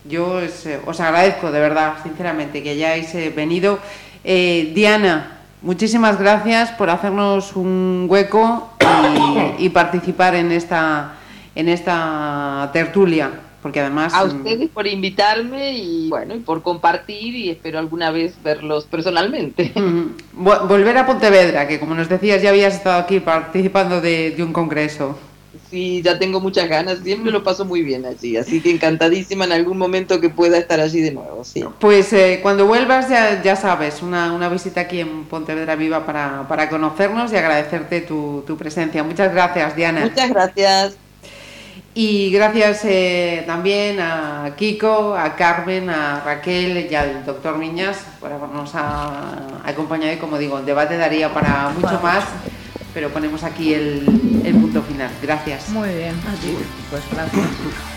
yo 0.09 0.41
os, 0.87 1.01
agradezco 1.01 1.51
de 1.51 1.59
verdad, 1.59 1.97
sinceramente, 2.05 2.63
que 2.63 2.71
hayáis 2.71 3.13
venido. 3.35 3.81
Diana, 4.23 5.36
muchísimas 5.67 6.19
gracias 6.19 6.71
por 6.71 6.89
hacernos 6.91 7.57
un 7.57 8.07
hueco 8.09 8.71
y, 9.59 9.69
participar 9.71 10.37
en 10.37 10.53
esta, 10.53 11.17
en 11.55 11.69
esta 11.69 12.71
tertulia. 12.73 13.43
Porque 13.61 13.81
además. 13.81 14.15
A 14.15 14.23
ustedes 14.23 14.71
por 14.71 14.87
invitarme 14.87 15.73
y 15.73 16.09
bueno, 16.09 16.37
y 16.37 16.39
por 16.39 16.63
compartir 16.63 17.35
y 17.35 17.51
espero 17.51 17.81
alguna 17.81 18.13
vez 18.13 18.41
verlos 18.45 18.85
personalmente. 18.85 19.73
Volver 20.33 20.97
a 20.97 21.05
Pontevedra, 21.05 21.67
que 21.67 21.81
como 21.81 21.97
nos 21.97 22.09
decías 22.09 22.41
ya 22.41 22.51
habías 22.51 22.75
estado 22.75 23.01
aquí 23.01 23.19
participando 23.19 24.01
de 24.01 24.37
un 24.39 24.53
congreso. 24.53 25.19
Sí, 25.77 26.01
ya 26.01 26.19
tengo 26.19 26.41
muchas 26.41 26.71
ganas, 26.71 27.01
siempre 27.01 27.31
lo 27.31 27.45
paso 27.45 27.67
muy 27.67 27.83
bien 27.83 28.07
allí, 28.07 28.39
así 28.39 28.63
que 28.63 28.71
encantadísima 28.71 29.45
en 29.45 29.53
algún 29.53 29.77
momento 29.77 30.23
que 30.23 30.31
pueda 30.31 30.57
estar 30.57 30.81
allí 30.81 31.03
de 31.03 31.11
nuevo, 31.11 31.45
sí. 31.45 31.63
Pues 31.79 32.15
eh, 32.15 32.41
cuando 32.43 32.67
vuelvas 32.67 33.11
ya, 33.11 33.43
ya 33.43 33.57
sabes, 33.57 34.01
una, 34.01 34.33
una, 34.33 34.49
visita 34.49 34.81
aquí 34.81 35.01
en 35.01 35.27
Pontevedra 35.27 35.77
Viva 35.77 36.07
para, 36.07 36.49
para 36.49 36.71
conocernos 36.71 37.31
y 37.31 37.37
agradecerte 37.37 38.01
tu, 38.01 38.43
tu, 38.47 38.57
presencia. 38.57 39.05
Muchas 39.05 39.35
gracias, 39.35 39.77
Diana. 39.77 40.01
Muchas 40.01 40.31
gracias. 40.31 40.97
Y 41.93 42.31
gracias 42.31 42.83
eh, 42.87 43.45
también 43.47 44.01
a 44.01 44.55
Kiko, 44.57 45.15
a 45.15 45.37
Carmen, 45.37 45.91
a 45.91 46.23
Raquel 46.25 46.89
y 46.91 46.95
al 46.95 47.27
doctor 47.27 47.59
Miñas 47.59 47.99
por 48.19 48.33
habernos 48.33 48.73
acompañado 49.63 50.15
y 50.15 50.17
como 50.17 50.39
digo, 50.39 50.59
el 50.59 50.65
debate 50.65 50.97
daría 50.97 51.35
para 51.35 51.69
mucho 51.69 52.01
más 52.03 52.25
pero 52.97 53.11
ponemos 53.11 53.45
aquí 53.45 53.75
el, 53.75 54.07
el 54.43 54.55
punto 54.55 54.83
final. 54.83 55.11
Gracias. 55.21 55.69
Muy 55.69 55.91
bien. 55.91 56.15
Así, 56.27 56.57
pues 56.89 57.03
gracias. 57.13 57.96